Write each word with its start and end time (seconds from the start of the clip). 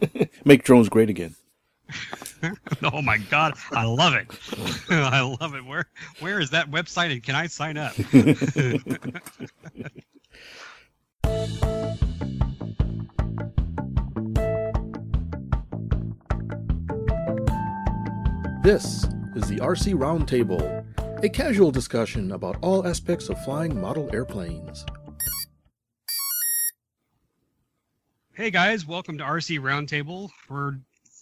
Make 0.44 0.64
drones 0.64 0.88
great 0.88 1.10
again. 1.10 1.36
oh 2.82 3.02
my 3.02 3.18
god, 3.18 3.54
I 3.72 3.84
love 3.84 4.14
it. 4.14 4.26
I 4.90 5.20
love 5.40 5.54
it. 5.54 5.64
Where 5.64 5.86
where 6.20 6.40
is 6.40 6.50
that 6.50 6.70
website 6.70 7.12
and 7.12 7.22
can 7.22 7.34
I 7.34 7.46
sign 7.46 7.76
up? 7.76 7.94
This 18.62 19.04
is 19.34 19.48
the 19.48 19.58
RC 19.60 19.94
Roundtable, 19.94 20.84
a 21.24 21.28
casual 21.28 21.72
discussion 21.72 22.32
about 22.32 22.58
all 22.62 22.86
aspects 22.86 23.28
of 23.28 23.42
flying 23.44 23.78
model 23.78 24.08
airplanes. 24.12 24.86
Hey 28.34 28.50
guys, 28.50 28.86
welcome 28.86 29.18
to 29.18 29.24
RC 29.24 29.58
Roundtable. 29.60 30.30
We're 30.48 30.76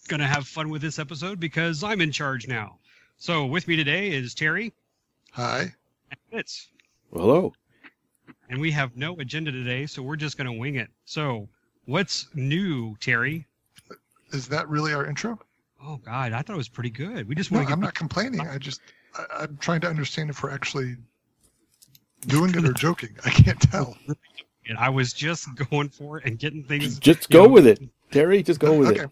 gonna 0.09 0.27
have 0.27 0.46
fun 0.46 0.70
with 0.70 0.82
this 0.82 0.98
episode 0.98 1.41
because 1.41 1.83
I'm 1.84 2.00
in 2.00 2.12
charge 2.12 2.48
now. 2.48 2.78
So 3.19 3.46
with 3.46 3.69
me 3.69 3.77
today 3.77 4.10
is 4.10 4.34
Terry 4.34 4.73
Hi. 5.33 5.60
and 6.10 6.20
Fitz. 6.30 6.69
Well, 7.10 7.23
hello. 7.24 7.52
And 8.48 8.60
we 8.60 8.70
have 8.73 8.96
no 8.96 9.14
agenda 9.16 9.52
today, 9.52 9.86
so 9.86 10.02
we're 10.02 10.16
just 10.16 10.36
gonna 10.38 10.52
wing 10.52 10.77
it. 10.77 10.88
So 11.05 11.48
what's 11.86 12.27
new, 12.34 12.96
Terry? 13.00 13.47
Is 14.33 14.48
that 14.48 14.69
really 14.69 14.92
our 14.95 15.06
intro? 15.06 15.38
Oh 15.83 15.97
god, 15.97 16.33
I 16.33 16.42
thought 16.42 16.55
it 16.55 16.58
was 16.58 16.69
pretty 16.69 16.91
good. 16.91 17.28
We 17.28 17.34
just 17.34 17.50
No, 17.50 17.58
want 17.58 17.69
to 17.69 17.72
I'm 17.74 17.80
not 17.80 17.95
complaining. 17.95 18.41
I 18.41 18.58
just 18.58 18.80
I, 19.16 19.24
I'm 19.41 19.56
trying 19.58 19.80
to 19.83 19.88
understand 19.88 20.30
if 20.30 20.42
we're 20.42 20.50
actually 20.50 20.97
doing 22.27 22.55
it 22.55 22.64
or 22.69 22.72
joking. 22.72 23.16
I 23.24 23.30
can't 23.30 23.61
tell. 23.61 23.97
And 24.70 24.79
I 24.79 24.88
was 24.88 25.12
just 25.12 25.48
going 25.70 25.88
for 25.88 26.19
it 26.19 26.24
and 26.24 26.38
getting 26.38 26.62
things. 26.62 26.98
Just 26.98 27.28
go 27.28 27.45
know, 27.45 27.51
with 27.51 27.66
it. 27.66 27.80
Terry, 28.11 28.42
just 28.42 28.61
go 28.61 28.78
with 28.78 28.91
okay. 28.91 29.01
it. 29.01 29.11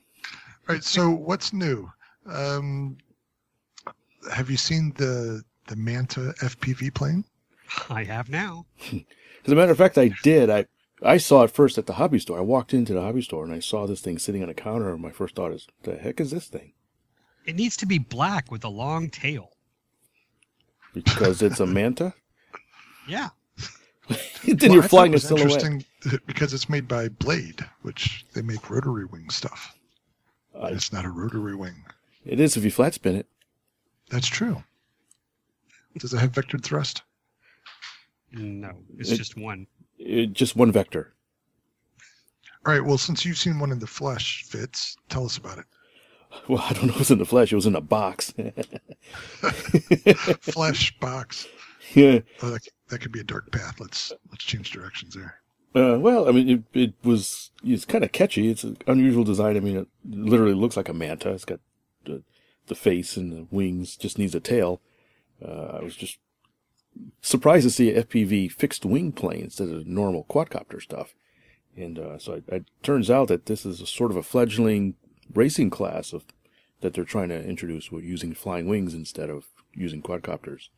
All 0.68 0.74
right. 0.74 0.84
So 0.84 1.10
what's 1.10 1.52
new? 1.52 1.90
Um, 2.26 2.96
have 4.32 4.48
you 4.48 4.56
seen 4.56 4.92
the 4.96 5.42
the 5.66 5.76
Manta 5.76 6.32
FPV 6.40 6.94
plane? 6.94 7.24
I 7.90 8.04
have 8.04 8.30
now. 8.30 8.66
As 8.92 9.52
a 9.52 9.54
matter 9.54 9.72
of 9.72 9.78
fact, 9.78 9.98
I 9.98 10.12
did. 10.22 10.48
I 10.48 10.66
I 11.02 11.16
saw 11.16 11.42
it 11.42 11.50
first 11.50 11.76
at 11.76 11.86
the 11.86 11.94
hobby 11.94 12.20
store. 12.20 12.38
I 12.38 12.42
walked 12.42 12.72
into 12.72 12.94
the 12.94 13.02
hobby 13.02 13.22
store 13.22 13.44
and 13.44 13.52
I 13.52 13.58
saw 13.58 13.86
this 13.86 14.00
thing 14.00 14.18
sitting 14.18 14.42
on 14.42 14.48
a 14.48 14.54
counter. 14.54 14.92
And 14.92 15.02
my 15.02 15.10
first 15.10 15.34
thought 15.34 15.52
is, 15.52 15.66
"The 15.82 15.96
heck 15.96 16.20
is 16.20 16.30
this 16.30 16.46
thing?" 16.46 16.72
It 17.44 17.56
needs 17.56 17.76
to 17.78 17.86
be 17.86 17.98
black 17.98 18.50
with 18.50 18.64
a 18.64 18.68
long 18.68 19.10
tail. 19.10 19.50
Because 20.94 21.42
it's 21.42 21.60
a 21.60 21.66
manta. 21.66 22.14
Yeah. 23.08 23.30
then 24.44 24.56
Well, 24.62 24.72
you're 24.74 24.82
I 24.84 24.88
flying 24.88 25.12
it 25.12 25.16
a 25.16 25.20
silhouette. 25.20 25.62
interesting 25.64 25.84
because 26.26 26.54
it's 26.54 26.68
made 26.68 26.88
by 26.88 27.08
Blade, 27.08 27.64
which 27.82 28.24
they 28.34 28.42
make 28.42 28.70
rotary 28.70 29.04
wing 29.04 29.28
stuff. 29.30 29.74
I- 30.60 30.68
It's 30.70 30.92
not 30.92 31.04
a 31.04 31.10
rotary 31.10 31.54
wing. 31.54 31.84
it 32.24 32.40
is 32.40 32.56
if 32.56 32.64
you 32.64 32.70
flat 32.70 32.94
spin 32.94 33.16
it. 33.16 33.26
That's 34.10 34.26
true. 34.28 34.62
Does 35.98 36.14
it 36.14 36.18
have 36.18 36.32
vectored 36.32 36.62
thrust? 36.62 37.02
No, 38.32 38.72
it's 38.98 39.10
It- 39.10 39.16
just 39.16 39.36
one. 39.36 39.66
it. 39.98 40.32
Just 40.32 40.56
one 40.56 40.70
vector. 40.72 41.12
All 42.66 42.72
right. 42.74 42.84
Well, 42.84 42.98
since 42.98 43.24
you've 43.24 43.38
seen 43.38 43.58
one 43.58 43.72
in 43.72 43.78
the 43.78 43.86
flesh, 43.86 44.44
Fitz, 44.44 44.96
tell 45.08 45.24
us 45.26 45.36
about 45.38 45.58
it. 45.58 45.64
Well, 46.46 46.62
I 46.62 46.74
don't 46.74 46.86
know. 46.88 46.92
It 46.92 46.98
was 46.98 47.10
in 47.10 47.18
the 47.18 47.24
flesh. 47.24 47.50
It 47.52 47.56
was 47.56 47.64
in 47.64 47.74
a 47.74 47.80
box. 47.80 48.34
Flesh 50.40 50.98
box. 51.00 51.46
yeah. 51.94 52.20
Oh, 52.42 52.50
that, 52.50 52.68
that 52.88 53.00
could 53.00 53.12
be 53.12 53.20
a 53.20 53.24
dark 53.24 53.50
path. 53.52 53.80
Let's 53.80 54.12
let's 54.30 54.44
change 54.44 54.70
directions 54.70 55.14
there. 55.14 55.40
Uh, 55.74 55.98
well, 55.98 56.28
I 56.28 56.32
mean, 56.32 56.48
it, 56.48 56.80
it 56.80 56.94
was, 57.04 57.50
it's 57.62 57.84
kind 57.84 58.02
of 58.02 58.10
catchy. 58.10 58.50
It's 58.50 58.64
an 58.64 58.78
unusual 58.86 59.22
design. 59.22 59.56
I 59.56 59.60
mean, 59.60 59.76
it 59.76 59.88
literally 60.08 60.54
looks 60.54 60.76
like 60.76 60.88
a 60.88 60.94
manta. 60.94 61.30
It's 61.30 61.44
got 61.44 61.60
the, 62.04 62.22
the 62.68 62.74
face 62.74 63.16
and 63.16 63.30
the 63.30 63.46
wings, 63.50 63.96
just 63.96 64.18
needs 64.18 64.34
a 64.34 64.40
tail. 64.40 64.80
Uh, 65.44 65.78
I 65.78 65.84
was 65.84 65.94
just 65.94 66.18
surprised 67.20 67.64
to 67.64 67.70
see 67.70 67.90
a 67.90 68.02
FPV 68.02 68.50
fixed 68.50 68.84
wing 68.84 69.12
plane 69.12 69.42
instead 69.42 69.68
of 69.68 69.86
normal 69.86 70.24
quadcopter 70.24 70.80
stuff. 70.80 71.14
And 71.76 71.98
uh, 71.98 72.18
so 72.18 72.32
it, 72.32 72.44
it 72.48 72.64
turns 72.82 73.10
out 73.10 73.28
that 73.28 73.46
this 73.46 73.66
is 73.66 73.80
a 73.80 73.86
sort 73.86 74.10
of 74.10 74.16
a 74.16 74.22
fledgling 74.22 74.94
racing 75.32 75.70
class 75.70 76.12
of 76.12 76.24
that 76.80 76.94
they're 76.94 77.04
trying 77.04 77.28
to 77.28 77.44
introduce 77.44 77.92
with 77.92 78.04
using 78.04 78.34
flying 78.34 78.66
wings 78.66 78.94
instead 78.94 79.30
of 79.30 79.46
using 79.74 80.02
quadcopters. 80.02 80.68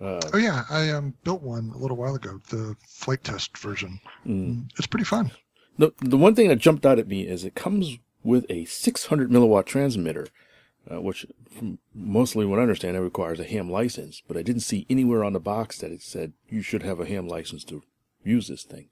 Uh, 0.00 0.20
Oh 0.32 0.38
yeah, 0.38 0.64
I 0.70 0.90
um 0.90 1.14
built 1.24 1.42
one 1.42 1.70
a 1.74 1.78
little 1.78 1.96
while 1.96 2.14
ago, 2.14 2.40
the 2.50 2.76
flight 2.86 3.22
test 3.24 3.56
version. 3.58 4.00
mm. 4.26 4.68
It's 4.76 4.86
pretty 4.86 5.04
fun. 5.04 5.30
The 5.78 5.92
the 6.00 6.16
one 6.18 6.34
thing 6.34 6.48
that 6.48 6.56
jumped 6.56 6.84
out 6.86 6.98
at 6.98 7.08
me 7.08 7.22
is 7.26 7.44
it 7.44 7.54
comes 7.54 7.98
with 8.22 8.46
a 8.48 8.64
600 8.64 9.30
milliwatt 9.30 9.66
transmitter, 9.66 10.28
uh, 10.90 11.00
which 11.00 11.26
from 11.50 11.78
mostly 11.94 12.46
what 12.46 12.58
I 12.58 12.62
understand 12.62 12.96
it 12.96 13.00
requires 13.00 13.38
a 13.40 13.44
ham 13.44 13.70
license. 13.70 14.22
But 14.26 14.36
I 14.36 14.42
didn't 14.42 14.62
see 14.62 14.86
anywhere 14.88 15.22
on 15.24 15.32
the 15.32 15.40
box 15.40 15.78
that 15.78 15.90
it 15.92 16.02
said 16.02 16.32
you 16.48 16.62
should 16.62 16.82
have 16.82 17.00
a 17.00 17.06
ham 17.06 17.28
license 17.28 17.64
to 17.64 17.82
use 18.24 18.48
this 18.48 18.62
thing, 18.64 18.88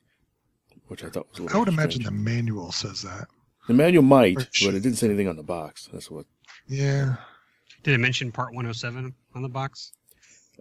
which 0.89 1.03
I 1.03 1.09
thought 1.09 1.29
was 1.31 1.39
a 1.39 1.43
little. 1.43 1.57
I 1.57 1.61
would 1.61 1.69
imagine 1.69 2.03
the 2.03 2.11
manual 2.11 2.73
says 2.73 3.03
that. 3.03 3.27
the 3.69 3.75
manual 3.75 4.03
might, 4.03 4.39
or 4.39 4.47
but 4.67 4.75
it 4.75 4.83
didn't 4.83 4.97
say 4.97 5.07
anything 5.07 5.29
on 5.29 5.37
the 5.37 5.43
box. 5.43 5.89
That's 5.93 6.11
what 6.11 6.27
Yeah. 6.69 7.17
Did 7.83 7.95
it 7.95 7.99
mention 7.99 8.31
part 8.33 8.51
107 8.55 9.15
on 9.35 9.43
the 9.43 9.49
box? 9.49 9.93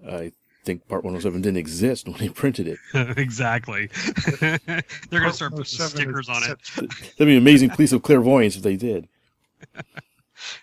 I 0.08 0.32
think 0.64 0.88
Part 0.88 1.04
107 1.04 1.42
didn't 1.42 1.58
exist 1.58 2.08
when 2.08 2.18
they 2.18 2.30
printed 2.30 2.68
it. 2.68 2.78
exactly. 3.18 3.88
They're 4.40 4.60
going 5.10 5.24
to 5.24 5.34
start 5.34 5.52
putting 5.52 5.66
stickers 5.66 6.30
on 6.30 6.44
it. 6.44 6.60
That'd 6.76 7.18
be 7.18 7.32
an 7.32 7.38
amazing 7.38 7.72
piece 7.72 7.92
of 7.92 8.04
clairvoyance 8.04 8.56
if 8.56 8.64
they 8.64 8.76
did. 8.76 9.08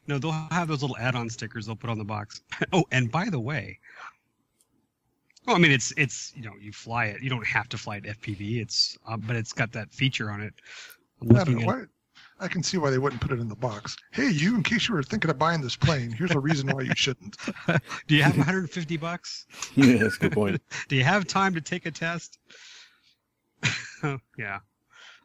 No, 0.08 0.18
they'll 0.18 0.32
have 0.32 0.66
those 0.66 0.82
little 0.82 0.96
add-on 0.98 1.30
stickers 1.30 1.66
they'll 1.66 1.76
put 1.76 1.88
on 1.88 1.98
the 1.98 2.04
box. 2.04 2.40
oh, 2.72 2.84
and 2.90 3.12
by 3.12 3.30
the 3.30 3.38
way, 3.38 3.78
well, 5.46 5.54
I 5.54 5.60
mean 5.60 5.70
it's 5.70 5.92
it's 5.96 6.32
you 6.34 6.42
know 6.42 6.52
you 6.60 6.72
fly 6.72 7.06
it. 7.06 7.22
You 7.22 7.30
don't 7.30 7.46
have 7.46 7.68
to 7.68 7.78
fly 7.78 7.98
it 7.98 8.04
FPV. 8.04 8.60
It's 8.60 8.98
uh, 9.06 9.16
but 9.16 9.36
it's 9.36 9.52
got 9.52 9.70
that 9.72 9.92
feature 9.92 10.30
on 10.30 10.40
it. 10.42 10.52
I'm 11.22 11.28
looking 11.28 11.60
at- 11.62 11.66
why. 11.66 11.82
I 12.40 12.48
can 12.48 12.62
see 12.62 12.78
why 12.78 12.90
they 12.90 12.98
wouldn't 12.98 13.20
put 13.20 13.32
it 13.32 13.40
in 13.40 13.48
the 13.48 13.56
box. 13.56 13.96
Hey, 14.12 14.30
you! 14.30 14.54
In 14.54 14.62
case 14.62 14.88
you 14.88 14.94
were 14.94 15.02
thinking 15.02 15.30
of 15.30 15.38
buying 15.38 15.60
this 15.60 15.76
plane, 15.76 16.10
here's 16.10 16.30
a 16.30 16.38
reason 16.38 16.68
why 16.68 16.82
you 16.82 16.92
shouldn't. 16.94 17.36
Do 18.06 18.14
you 18.14 18.22
have 18.22 18.36
150 18.36 18.96
bucks? 18.96 19.46
yeah, 19.74 19.96
that's 19.96 20.16
a 20.16 20.20
good 20.20 20.32
point. 20.32 20.62
Do 20.88 20.96
you 20.96 21.04
have 21.04 21.26
time 21.26 21.54
to 21.54 21.60
take 21.60 21.86
a 21.86 21.90
test? 21.90 22.38
yeah. 24.38 24.58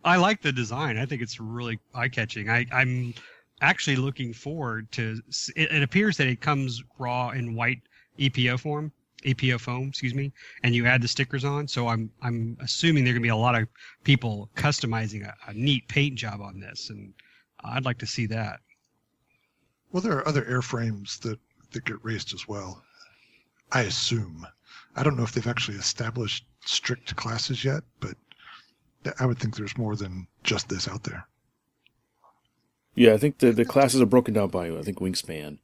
I 0.03 0.17
like 0.17 0.41
the 0.41 0.51
design. 0.51 0.97
I 0.97 1.05
think 1.05 1.21
it's 1.21 1.39
really 1.39 1.79
eye-catching. 1.93 2.49
I, 2.49 2.65
I'm 2.71 3.13
actually 3.61 3.95
looking 3.95 4.33
forward 4.33 4.91
to. 4.93 5.21
It, 5.55 5.71
it 5.71 5.83
appears 5.83 6.17
that 6.17 6.27
it 6.27 6.41
comes 6.41 6.83
raw 6.97 7.29
in 7.29 7.55
white 7.55 7.81
EPO 8.19 8.59
form, 8.59 8.91
EPO 9.23 9.59
foam, 9.59 9.89
excuse 9.89 10.13
me, 10.13 10.31
and 10.63 10.75
you 10.75 10.85
add 10.85 11.01
the 11.01 11.07
stickers 11.07 11.43
on. 11.43 11.67
So 11.67 11.87
I'm 11.87 12.09
I'm 12.21 12.57
assuming 12.61 13.03
there 13.03 13.13
are 13.13 13.15
gonna 13.15 13.23
be 13.23 13.29
a 13.29 13.35
lot 13.35 13.55
of 13.55 13.67
people 14.03 14.49
customizing 14.55 15.25
a, 15.25 15.33
a 15.49 15.53
neat 15.53 15.87
paint 15.87 16.15
job 16.15 16.41
on 16.41 16.59
this, 16.59 16.89
and 16.89 17.13
I'd 17.63 17.85
like 17.85 17.97
to 17.99 18.05
see 18.05 18.25
that. 18.27 18.59
Well, 19.91 20.01
there 20.01 20.17
are 20.17 20.27
other 20.27 20.43
airframes 20.43 21.19
that 21.21 21.39
that 21.71 21.85
get 21.85 22.03
raced 22.03 22.33
as 22.33 22.47
well. 22.47 22.83
I 23.71 23.81
assume. 23.81 24.45
I 24.95 25.03
don't 25.03 25.17
know 25.17 25.23
if 25.23 25.31
they've 25.31 25.47
actually 25.47 25.77
established 25.77 26.45
strict 26.65 27.15
classes 27.15 27.65
yet, 27.65 27.83
but 27.99 28.15
I 29.19 29.25
would 29.25 29.39
think 29.39 29.55
there's 29.55 29.77
more 29.77 29.95
than 29.95 30.27
just 30.43 30.69
this 30.69 30.87
out 30.87 31.03
there. 31.03 31.27
Yeah, 32.95 33.13
I 33.13 33.17
think 33.17 33.39
the, 33.39 33.51
the 33.51 33.65
classes 33.65 34.01
are 34.01 34.05
broken 34.05 34.33
down 34.33 34.49
by 34.49 34.67
I 34.69 34.81
think 34.83 34.99
wingspan. 34.99 35.57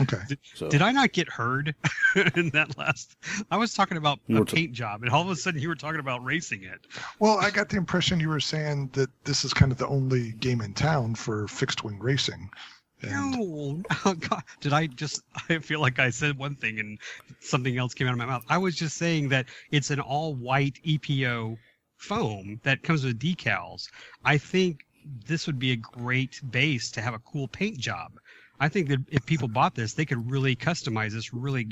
Okay. 0.00 0.18
So 0.54 0.68
Did 0.68 0.82
I 0.82 0.92
not 0.92 1.12
get 1.12 1.28
heard 1.28 1.74
in 2.36 2.50
that 2.50 2.76
last? 2.76 3.16
I 3.50 3.56
was 3.56 3.74
talking 3.74 3.96
about 3.96 4.18
You 4.26 4.36
a 4.36 4.40
were 4.40 4.44
t- 4.46 4.56
paint 4.56 4.72
job, 4.72 5.02
and 5.02 5.10
all 5.10 5.22
of 5.22 5.30
a 5.30 5.36
sudden 5.36 5.60
you 5.60 5.68
were 5.68 5.74
talking 5.74 6.00
about 6.00 6.24
racing 6.24 6.64
it. 6.64 6.86
Well, 7.18 7.38
I 7.38 7.50
got 7.50 7.68
the 7.68 7.76
impression 7.76 8.20
you 8.20 8.28
were 8.28 8.40
saying 8.40 8.90
that 8.94 9.10
this 9.24 9.44
is 9.44 9.52
kind 9.54 9.72
of 9.72 9.78
the 9.78 9.86
only 9.86 10.32
game 10.32 10.60
in 10.60 10.74
town 10.74 11.14
for 11.14 11.46
fixed 11.48 11.84
wing 11.84 11.98
racing. 11.98 12.50
And 13.02 13.32
No, 13.32 13.82
oh, 14.04 14.14
God. 14.14 14.42
did 14.60 14.72
I 14.72 14.86
just? 14.86 15.22
I 15.48 15.58
feel 15.58 15.80
like 15.80 15.98
I 15.98 16.10
said 16.10 16.38
one 16.38 16.54
thing 16.54 16.78
and 16.80 16.98
something 17.40 17.76
else 17.76 17.94
came 17.94 18.06
out 18.06 18.12
of 18.12 18.18
my 18.18 18.26
mouth. 18.26 18.44
I 18.48 18.58
was 18.58 18.76
just 18.76 18.96
saying 18.96 19.28
that 19.30 19.46
it's 19.70 19.90
an 19.90 20.00
all-white 20.00 20.80
EPO 20.84 21.56
foam 21.96 22.60
that 22.64 22.82
comes 22.82 23.04
with 23.04 23.18
decals. 23.18 23.88
I 24.24 24.38
think 24.38 24.84
this 25.26 25.46
would 25.46 25.58
be 25.58 25.72
a 25.72 25.76
great 25.76 26.40
base 26.50 26.90
to 26.92 27.00
have 27.02 27.14
a 27.14 27.18
cool 27.20 27.46
paint 27.48 27.78
job. 27.78 28.18
I 28.60 28.68
think 28.68 28.88
that 28.88 29.00
if 29.10 29.26
people 29.26 29.48
bought 29.48 29.74
this, 29.74 29.94
they 29.94 30.04
could 30.04 30.30
really 30.30 30.54
customize 30.56 31.12
this 31.12 31.34
really 31.34 31.68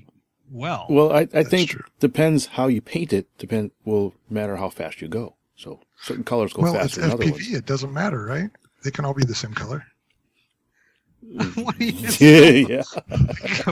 well. 0.50 0.86
Well, 0.90 1.12
I, 1.12 1.28
I 1.32 1.42
think 1.44 1.70
true. 1.70 1.84
depends 2.00 2.46
how 2.46 2.66
you 2.66 2.80
paint 2.80 3.12
it. 3.12 3.26
Depend 3.38 3.70
will 3.84 4.14
matter 4.28 4.56
how 4.56 4.68
fast 4.68 5.00
you 5.00 5.08
go. 5.08 5.36
So 5.56 5.80
certain 6.00 6.24
colors 6.24 6.52
go 6.52 6.62
well, 6.62 6.74
it's 6.74 6.82
faster 6.96 7.00
than 7.02 7.10
other 7.12 7.24
FPV. 7.24 7.30
ones. 7.32 7.52
It 7.54 7.66
doesn't 7.66 7.92
matter, 7.92 8.24
right? 8.24 8.50
They 8.82 8.90
can 8.90 9.04
all 9.04 9.14
be 9.14 9.24
the 9.24 9.34
same 9.34 9.52
color. 9.54 9.84
What 11.54 11.80
are 11.80 11.84
you- 11.84 12.66
yeah, 12.68 12.82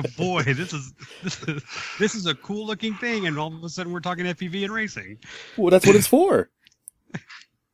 Boy, 0.17 0.45
this 0.45 0.73
is, 0.73 0.95
this 1.25 1.43
is 1.49 1.63
this 1.99 2.15
is 2.15 2.27
a 2.27 2.35
cool 2.37 2.65
looking 2.65 2.95
thing, 2.95 3.27
and 3.27 3.37
all 3.39 3.53
of 3.53 3.63
a 3.65 3.69
sudden 3.69 3.93
we're 3.93 3.99
talking 4.01 4.25
FPV 4.25 4.65
and 4.65 4.73
racing. 4.73 5.19
well, 5.57 5.71
that's 5.71 5.85
what 5.85 5.97
it's 5.97 6.07
for. 6.07 6.49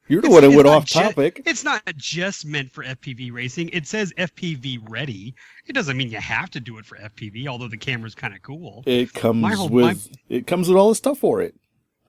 You're 0.08 0.20
the 0.22 0.28
It's- 0.28 0.42
one 0.42 0.44
it's 0.44 0.56
went 0.56 0.68
off 0.68 0.84
ju- 0.86 1.00
topic. 1.00 1.42
It's 1.46 1.64
not 1.64 1.82
just 1.96 2.44
meant 2.46 2.72
for 2.72 2.84
FPV 2.84 3.32
racing. 3.32 3.70
It 3.72 3.86
says 3.86 4.12
FPV 4.16 4.78
ready. 4.88 5.34
It 5.66 5.72
doesn't 5.72 5.96
mean 5.96 6.10
you 6.10 6.18
have 6.18 6.50
to 6.50 6.60
do 6.60 6.78
it 6.78 6.86
for 6.86 6.96
FPV, 6.96 7.48
although 7.48 7.68
the 7.68 7.76
camera's 7.76 8.14
kind 8.14 8.34
of 8.34 8.42
cool. 8.42 8.82
It 8.86 9.12
comes 9.14 9.54
whole- 9.56 9.68
with 9.68 10.08
it 10.28 10.46
comes 10.46 10.68
with 10.68 10.76
all 10.78 10.90
the 10.90 10.94
stuff 10.94 11.18
for 11.18 11.42
it. 11.42 11.54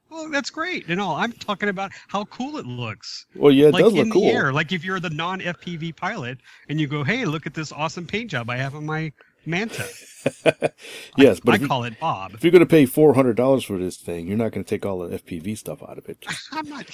Well, 0.09 0.29
that's 0.29 0.49
great 0.49 0.87
and 0.87 1.01
all. 1.01 1.15
I'm 1.17 1.33
talking 1.33 1.67
about 1.67 1.91
how 2.07 2.23
cool 2.25 2.57
it 2.57 2.65
looks. 2.65 3.25
Well, 3.35 3.51
yeah, 3.51 3.67
it 3.67 3.73
like 3.73 3.83
does 3.83 3.93
look 3.93 4.11
cool. 4.11 4.21
the 4.21 4.27
air. 4.29 4.53
Like 4.53 4.71
if 4.71 4.85
you're 4.85 5.01
the 5.01 5.09
non 5.09 5.41
FPV 5.41 5.91
pilot 5.95 6.37
and 6.69 6.79
you 6.79 6.87
go, 6.87 7.03
hey, 7.03 7.25
look 7.25 7.45
at 7.45 7.53
this 7.53 7.71
awesome 7.73 8.07
paint 8.07 8.31
job 8.31 8.49
I 8.49 8.55
have 8.57 8.73
on 8.73 8.85
my 8.85 9.11
Manta. 9.47 9.87
yes, 11.17 11.39
but 11.39 11.55
I 11.55 11.57
you, 11.57 11.67
call 11.67 11.85
it 11.85 11.99
Bob. 11.99 12.33
if 12.33 12.43
you're 12.43 12.51
going 12.51 12.59
to 12.59 12.65
pay 12.65 12.85
four 12.85 13.13
hundred 13.13 13.37
dollars 13.37 13.63
for 13.63 13.77
this 13.77 13.97
thing, 13.97 14.27
you're 14.27 14.37
not 14.37 14.51
going 14.51 14.63
to 14.63 14.69
take 14.69 14.85
all 14.85 14.99
the 14.99 15.17
FPV 15.17 15.57
stuff 15.57 15.81
out 15.81 15.97
of 15.97 16.09
it. 16.09 16.25
I'm 16.51 16.67
not. 16.67 16.85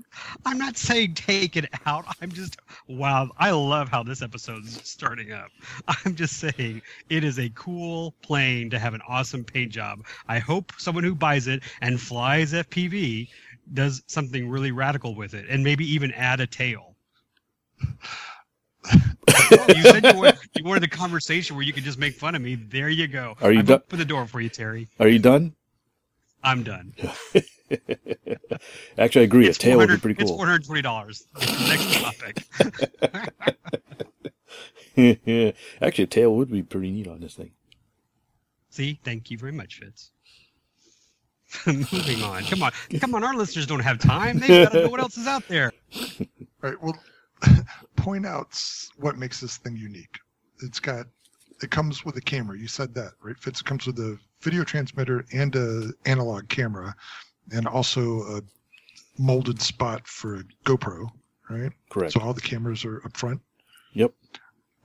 I'm 0.44 0.58
not 0.58 0.76
saying 0.76 1.14
take 1.14 1.56
it 1.56 1.66
out. 1.86 2.04
I'm 2.20 2.32
just. 2.32 2.56
Wow, 2.88 3.30
I 3.38 3.52
love 3.52 3.88
how 3.88 4.02
this 4.02 4.22
episode's 4.22 4.88
starting 4.88 5.32
up. 5.32 5.50
I'm 6.04 6.16
just 6.16 6.38
saying 6.38 6.82
it 7.08 7.22
is 7.22 7.38
a 7.38 7.48
cool 7.50 8.12
plane 8.22 8.70
to 8.70 8.78
have 8.78 8.94
an 8.94 9.02
awesome 9.06 9.44
paint 9.44 9.70
job. 9.72 10.04
I 10.28 10.38
hope 10.38 10.72
someone 10.78 11.04
who 11.04 11.14
buys 11.14 11.46
it 11.46 11.62
and 11.80 12.00
flies 12.00 12.52
FPV 12.52 13.28
does 13.72 14.02
something 14.08 14.48
really 14.48 14.72
radical 14.72 15.14
with 15.14 15.34
it, 15.34 15.46
and 15.48 15.62
maybe 15.62 15.84
even 15.84 16.10
add 16.12 16.40
a 16.40 16.46
tail. 16.46 16.96
You 18.86 19.82
said 19.82 20.04
you 20.04 20.14
wanted, 20.16 20.38
you 20.54 20.64
wanted 20.64 20.84
a 20.84 20.88
conversation 20.88 21.56
where 21.56 21.64
you 21.64 21.72
could 21.72 21.84
just 21.84 21.98
make 21.98 22.14
fun 22.14 22.34
of 22.34 22.42
me. 22.42 22.54
There 22.56 22.88
you 22.88 23.06
go. 23.08 23.36
Are 23.40 23.52
you 23.52 23.62
done? 23.62 23.76
opened 23.78 24.00
the 24.00 24.04
door 24.04 24.26
for 24.26 24.40
you, 24.40 24.48
Terry. 24.48 24.88
Are 24.98 25.08
you 25.08 25.18
done? 25.18 25.54
I'm 26.42 26.62
done. 26.62 26.94
Actually, 28.98 29.22
I 29.22 29.24
agree. 29.24 29.48
A 29.48 29.52
tail 29.52 29.78
would 29.78 29.88
be 29.88 29.96
400 29.98 30.02
pretty 30.02 30.20
It's 30.22 30.30
cool. 30.30 30.38
four 30.38 30.46
hundred 30.46 30.64
twenty 30.64 30.82
dollars. 30.82 31.26
Next 31.38 32.00
topic. 32.00 32.44
Actually, 35.82 36.04
a 36.04 36.06
tail 36.06 36.34
would 36.36 36.50
be 36.50 36.62
pretty 36.62 36.90
neat 36.90 37.06
on 37.08 37.20
this 37.20 37.34
thing. 37.34 37.50
See, 38.70 38.98
thank 39.04 39.30
you 39.30 39.38
very 39.38 39.52
much, 39.52 39.78
Fitz. 39.80 40.10
Moving 41.66 42.22
on. 42.22 42.42
Come 42.44 42.62
on, 42.62 42.70
come 43.00 43.14
on. 43.14 43.24
Our 43.24 43.34
listeners 43.34 43.66
don't 43.66 43.80
have 43.80 43.98
time. 43.98 44.38
They've 44.38 44.64
got 44.64 44.72
to 44.72 44.82
know 44.84 44.88
what 44.88 45.00
else 45.00 45.18
is 45.18 45.26
out 45.26 45.46
there. 45.48 45.72
All 45.94 46.26
right. 46.62 46.82
Well, 46.82 46.96
point 48.00 48.26
out 48.26 48.58
what 48.96 49.18
makes 49.18 49.40
this 49.40 49.58
thing 49.58 49.76
unique. 49.76 50.18
It's 50.62 50.80
got, 50.80 51.06
it 51.62 51.70
comes 51.70 52.04
with 52.04 52.16
a 52.16 52.20
camera. 52.20 52.58
You 52.58 52.66
said 52.66 52.94
that, 52.94 53.12
right? 53.22 53.36
Fitz, 53.38 53.60
it 53.60 53.66
comes 53.66 53.86
with 53.86 53.98
a 53.98 54.18
video 54.40 54.64
transmitter 54.64 55.24
and 55.32 55.54
a 55.54 55.90
analog 56.06 56.48
camera, 56.48 56.94
and 57.52 57.66
also 57.66 58.22
a 58.22 58.42
molded 59.18 59.60
spot 59.60 60.06
for 60.06 60.36
a 60.36 60.44
GoPro, 60.64 61.08
right? 61.50 61.72
Correct. 61.90 62.12
So 62.14 62.20
all 62.20 62.32
the 62.32 62.40
cameras 62.40 62.84
are 62.84 63.02
up 63.04 63.16
front. 63.16 63.40
Yep. 63.94 64.12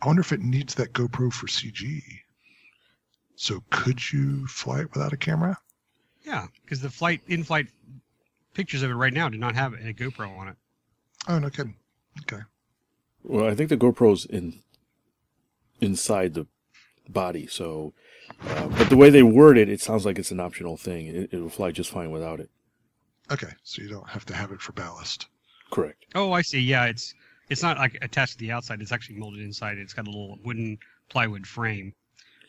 I 0.02 0.08
wonder 0.08 0.22
if 0.22 0.34
it 0.34 0.42
needs 0.42 0.76
that 0.76 0.94
GoPro 0.94 1.32
for 1.32 1.48
CG. 1.48 2.02
So 3.36 3.64
could 3.70 4.12
you 4.12 4.46
fly 4.48 4.82
it 4.82 4.94
without 4.94 5.14
a 5.14 5.18
camera? 5.18 5.58
Yeah, 6.24 6.48
because 6.64 6.82
the 6.82 6.90
flight 6.90 7.22
in-flight 7.28 7.68
pictures 8.54 8.84
of 8.84 8.92
it 8.92 8.96
right 8.96 9.14
now 9.14 9.30
do 9.30 9.38
not 9.38 9.56
have 9.56 9.74
a 9.74 9.94
GoPro 9.94 10.38
on 10.38 10.48
it. 10.50 10.56
Oh, 11.28 11.40
no 11.40 11.50
kidding. 11.50 11.76
Okay. 12.22 12.42
Well, 13.28 13.48
I 13.48 13.56
think 13.56 13.70
the 13.70 13.78
GoPro's 13.78 14.26
in 14.26 14.60
inside 15.82 16.34
the 16.34 16.48
body. 17.10 17.48
So, 17.48 17.94
uh, 18.42 18.68
but 18.68 18.90
the 18.90 18.98
way 18.98 19.10
they 19.10 19.24
word 19.24 19.58
it, 19.58 19.70
it 19.70 19.82
sounds 19.82 20.06
like 20.06 20.20
it's 20.20 20.32
an 20.32 20.40
optional 20.40 20.78
thing. 20.78 21.08
It, 21.08 21.34
it'll 21.34 21.50
fly 21.50 21.72
just 21.72 21.90
fine 21.92 22.12
without 22.12 22.40
it. 22.40 22.50
Okay. 23.32 23.52
So 23.64 23.82
you 23.82 23.90
don't 23.90 24.08
have 24.10 24.26
to 24.28 24.36
have 24.36 24.52
it 24.52 24.62
for 24.62 24.72
ballast. 24.74 25.28
Correct. 25.72 26.06
Oh, 26.14 26.32
I 26.32 26.42
see. 26.42 26.60
Yeah, 26.60 26.86
it's 26.86 27.14
it's 27.50 27.64
not 27.64 27.78
like 27.78 27.98
attached 28.02 28.34
to 28.34 28.38
the 28.40 28.52
outside. 28.52 28.82
It's 28.82 28.92
actually 28.92 29.18
molded 29.18 29.42
inside. 29.42 29.78
It's 29.78 29.94
got 29.94 30.08
a 30.08 30.12
little 30.12 30.38
wooden 30.44 30.78
plywood 31.10 31.46
frame 31.48 31.94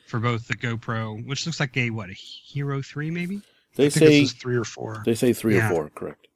for 0.06 0.20
both 0.20 0.46
the 0.46 0.54
GoPro, 0.56 1.26
which 1.26 1.46
looks 1.46 1.58
like 1.58 1.76
a 1.76 1.90
what 1.90 2.10
a 2.10 2.12
Hero 2.12 2.82
Three 2.82 3.10
maybe, 3.10 3.40
They 3.74 3.86
I 3.86 3.90
think 3.90 3.92
say 4.10 4.20
this 4.20 4.32
is 4.32 4.34
three 4.34 4.56
or 4.56 4.64
four. 4.64 5.02
they 5.06 5.14
say 5.14 5.32
three 5.32 5.56
Yeah. 5.56 5.68
or 5.68 5.74
four. 5.74 5.90
Correct. 5.90 6.28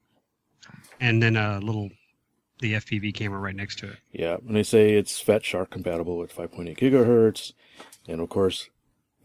and 1.00 1.22
then 1.22 1.36
a 1.36 1.58
little 1.60 1.90
the 2.60 2.74
FPV 2.74 3.14
camera 3.14 3.38
right 3.38 3.56
next 3.56 3.78
to 3.80 3.88
it. 3.88 3.96
Yeah, 4.12 4.36
and 4.46 4.54
they 4.54 4.62
say 4.62 4.94
it's 4.94 5.20
Fat 5.20 5.44
Shark 5.44 5.70
compatible 5.70 6.16
with 6.16 6.34
5.8 6.34 6.78
gigahertz, 6.78 7.52
and 8.06 8.20
of 8.20 8.28
course, 8.28 8.68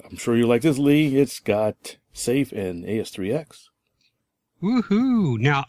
I'm 0.03 0.17
sure 0.17 0.35
you 0.35 0.47
like 0.47 0.61
this, 0.61 0.77
Lee. 0.77 1.17
It's 1.17 1.39
got 1.39 1.97
Safe 2.13 2.51
and 2.51 2.83
AS3X. 2.85 3.69
Woohoo! 4.61 5.37
Now, 5.39 5.65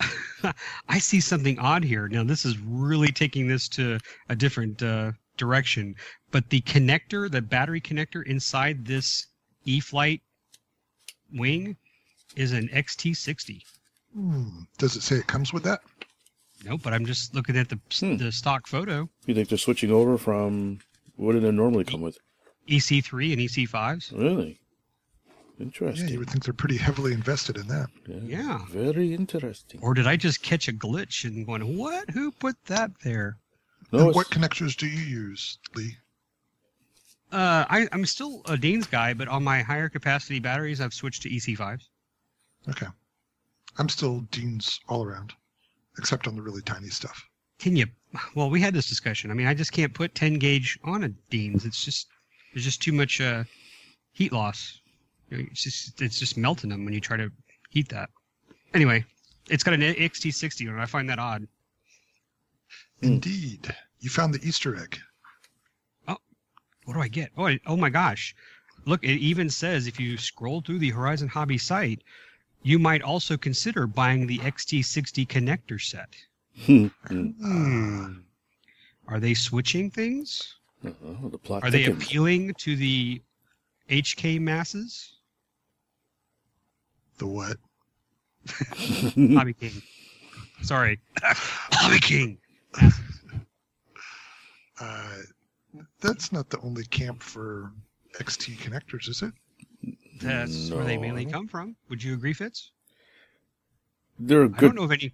I 0.88 0.98
see 0.98 1.20
something 1.20 1.58
odd 1.58 1.84
here. 1.84 2.08
Now, 2.08 2.24
this 2.24 2.44
is 2.44 2.58
really 2.58 3.08
taking 3.08 3.48
this 3.48 3.68
to 3.70 3.98
a 4.28 4.36
different 4.36 4.82
uh, 4.82 5.12
direction. 5.36 5.94
But 6.30 6.48
the 6.50 6.60
connector, 6.62 7.30
the 7.30 7.42
battery 7.42 7.80
connector 7.80 8.26
inside 8.26 8.84
this 8.84 9.26
E-flite 9.64 10.22
wing, 11.32 11.76
is 12.36 12.52
an 12.52 12.68
XT60. 12.68 13.62
Hmm. 14.14 14.48
Does 14.78 14.96
it 14.96 15.02
say 15.02 15.16
it 15.16 15.26
comes 15.26 15.52
with 15.52 15.64
that? 15.64 15.80
Nope, 16.64 16.80
but 16.82 16.92
I'm 16.92 17.06
just 17.06 17.34
looking 17.34 17.56
at 17.56 17.68
the 17.68 17.78
Hmm. 17.98 18.16
the 18.16 18.32
stock 18.32 18.66
photo. 18.66 19.08
You 19.26 19.34
think 19.34 19.48
they're 19.48 19.58
switching 19.58 19.90
over 19.90 20.18
from 20.18 20.80
what 21.16 21.32
did 21.32 21.44
it 21.44 21.52
normally 21.52 21.84
come 21.84 22.00
with? 22.00 22.18
EC3 22.68 23.32
and 23.32 23.40
EC5s. 23.40 24.12
Really 24.12 24.60
Interesting. 25.60 25.60
Yeah, 25.60 25.64
interesting. 25.64 26.08
you 26.10 26.18
would 26.20 26.30
think 26.30 26.44
they're 26.44 26.52
pretty 26.54 26.76
heavily 26.76 27.12
invested 27.12 27.56
in 27.56 27.66
that. 27.68 27.88
Yeah. 28.06 28.64
very 28.70 29.12
interesting. 29.14 29.80
Or 29.82 29.92
did 29.94 30.06
I 30.06 30.16
just 30.16 30.40
catch 30.42 30.68
a 30.68 30.72
glitch 30.72 31.24
and 31.24 31.44
going, 31.46 31.76
what? 31.76 32.08
Who 32.10 32.30
put 32.30 32.54
that 32.66 32.92
there? 33.02 33.38
No, 33.90 34.06
what 34.12 34.28
connectors 34.30 34.76
do 34.76 34.86
you 34.86 35.00
use, 35.00 35.58
Lee? 35.74 35.96
Uh, 37.32 37.64
I, 37.68 37.88
I'm 37.92 38.06
still 38.06 38.42
a 38.46 38.56
Dean's 38.56 38.86
guy, 38.86 39.14
but 39.14 39.28
on 39.28 39.42
my 39.42 39.62
higher 39.62 39.88
capacity 39.88 40.38
batteries, 40.38 40.80
I've 40.80 40.94
switched 40.94 41.22
to 41.22 41.28
E 41.28 41.38
EC5s. 41.40 41.82
Okay. 42.68 42.86
I'm 43.78 43.88
still 43.88 44.20
Dean's 44.30 44.78
all 44.88 45.04
around, 45.04 45.32
except 45.98 46.26
on 46.26 46.36
the 46.36 46.42
really 46.42 46.62
tiny 46.62 46.88
stuff. 46.88 47.28
Can 47.58 47.76
you? 47.76 47.86
Well, 48.34 48.50
we 48.50 48.60
had 48.60 48.74
this 48.74 48.88
discussion. 48.88 49.30
I 49.30 49.34
mean, 49.34 49.46
I 49.46 49.54
just 49.54 49.72
can't 49.72 49.92
put 49.92 50.14
10 50.14 50.34
gauge 50.34 50.78
on 50.84 51.04
a 51.04 51.08
Dean's. 51.30 51.64
It's 51.64 51.84
just 51.84 52.08
there's 52.54 52.64
just 52.64 52.82
too 52.82 52.92
much 52.92 53.20
uh, 53.20 53.44
heat 54.12 54.32
loss. 54.32 54.80
You 55.28 55.38
know, 55.38 55.44
It's 55.50 55.62
just 55.62 56.00
it's 56.00 56.18
just 56.18 56.36
melting 56.36 56.70
them 56.70 56.84
when 56.84 56.94
you 56.94 57.00
try 57.00 57.16
to 57.16 57.30
heat 57.70 57.88
that. 57.90 58.10
Anyway, 58.74 59.04
it's 59.50 59.64
got 59.64 59.74
an 59.74 59.80
XT60 59.80 60.68
and. 60.68 60.80
I 60.80 60.86
find 60.86 61.08
that 61.10 61.18
odd. 61.18 61.46
Hmm. 63.00 63.06
Indeed. 63.06 63.74
You 64.00 64.10
found 64.10 64.32
the 64.32 64.46
Easter 64.46 64.76
egg. 64.76 64.98
Oh, 66.06 66.18
what 66.84 66.94
do 66.94 67.00
I 67.00 67.08
get? 67.08 67.32
Oh, 67.36 67.46
I, 67.46 67.58
oh 67.66 67.76
my 67.76 67.90
gosh! 67.90 68.34
Look, 68.84 69.02
it 69.02 69.18
even 69.18 69.50
says 69.50 69.86
if 69.86 69.98
you 69.98 70.16
scroll 70.16 70.60
through 70.60 70.78
the 70.78 70.90
Horizon 70.90 71.28
Hobby 71.28 71.58
site, 71.58 72.02
you 72.68 72.78
might 72.78 73.00
also 73.00 73.38
consider 73.38 73.86
buying 73.86 74.26
the 74.26 74.38
XT60 74.40 75.26
connector 75.26 75.80
set. 75.80 76.14
Hmm. 76.66 76.88
Hmm. 77.06 78.12
Are 79.06 79.18
they 79.18 79.32
switching 79.32 79.90
things? 79.90 80.56
Uh-oh, 80.84 81.30
the 81.30 81.38
plot 81.38 81.64
Are 81.64 81.70
they 81.70 81.86
appealing 81.86 82.52
to 82.58 82.76
the 82.76 83.22
HK 83.88 84.38
masses? 84.40 85.14
The 87.16 87.26
what? 87.26 87.56
Hobby 88.68 89.54
King. 89.54 89.82
Sorry. 90.60 91.00
Hobby 91.22 92.00
King. 92.00 92.38
Uh, 94.78 95.16
that's 96.00 96.32
not 96.32 96.50
the 96.50 96.60
only 96.60 96.84
camp 96.84 97.22
for 97.22 97.72
XT 98.18 98.58
connectors, 98.58 99.08
is 99.08 99.22
it? 99.22 99.32
That's 100.20 100.70
where 100.70 100.84
they 100.84 100.98
mainly 100.98 101.24
come 101.26 101.48
from. 101.48 101.76
Would 101.88 102.02
you 102.02 102.14
agree, 102.14 102.32
Fitz? 102.32 102.72
They're 104.18 104.44
a 104.44 104.50
I 104.56 104.60
don't 104.60 104.74
know 104.74 104.82
of 104.82 104.92
any. 104.92 105.12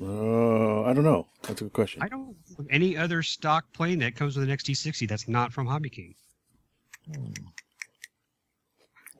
Uh, 0.00 0.82
I 0.82 0.92
don't 0.92 1.04
know. 1.04 1.28
That's 1.42 1.60
a 1.60 1.64
good 1.64 1.72
question. 1.72 2.02
I 2.02 2.08
don't 2.08 2.28
know 2.28 2.66
any 2.70 2.96
other 2.96 3.22
stock 3.22 3.72
plane 3.72 3.98
that 4.00 4.14
comes 4.14 4.36
with 4.36 4.48
an 4.48 4.54
XT60 4.56 5.08
that's 5.08 5.28
not 5.28 5.52
from 5.52 5.66
Hobby 5.66 5.90
King. 5.90 6.14
Hmm. 7.06 7.32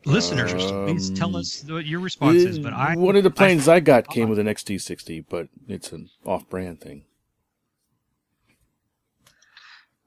Listeners, 0.04 0.52
please 0.52 1.10
tell 1.10 1.28
Um, 1.28 1.36
us 1.36 1.64
what 1.68 1.86
your 1.86 2.00
response 2.00 2.38
is. 2.38 2.58
But 2.58 2.72
I, 2.72 2.96
one 2.96 3.14
of 3.14 3.22
the 3.22 3.30
planes 3.30 3.68
I, 3.68 3.78
got 3.78 4.08
came 4.08 4.24
uh-uh. 4.24 4.30
with 4.30 4.38
an 4.40 4.46
XT60, 4.46 5.24
but 5.28 5.48
it's 5.68 5.92
an 5.92 6.10
off-brand 6.26 6.80
thing. 6.80 7.04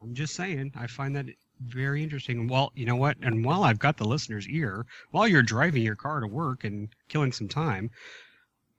I'm 0.01 0.13
just 0.13 0.35
saying, 0.35 0.73
I 0.75 0.87
find 0.87 1.15
that 1.15 1.27
very 1.59 2.03
interesting. 2.03 2.47
Well, 2.47 2.71
you 2.75 2.85
know 2.85 2.95
what? 2.95 3.17
And 3.21 3.43
while 3.43 3.63
I've 3.63 3.79
got 3.79 3.97
the 3.97 4.05
listener's 4.05 4.47
ear, 4.47 4.85
while 5.11 5.27
you're 5.27 5.43
driving 5.43 5.83
your 5.83 5.95
car 5.95 6.19
to 6.19 6.27
work 6.27 6.63
and 6.63 6.89
killing 7.07 7.31
some 7.31 7.47
time, 7.47 7.91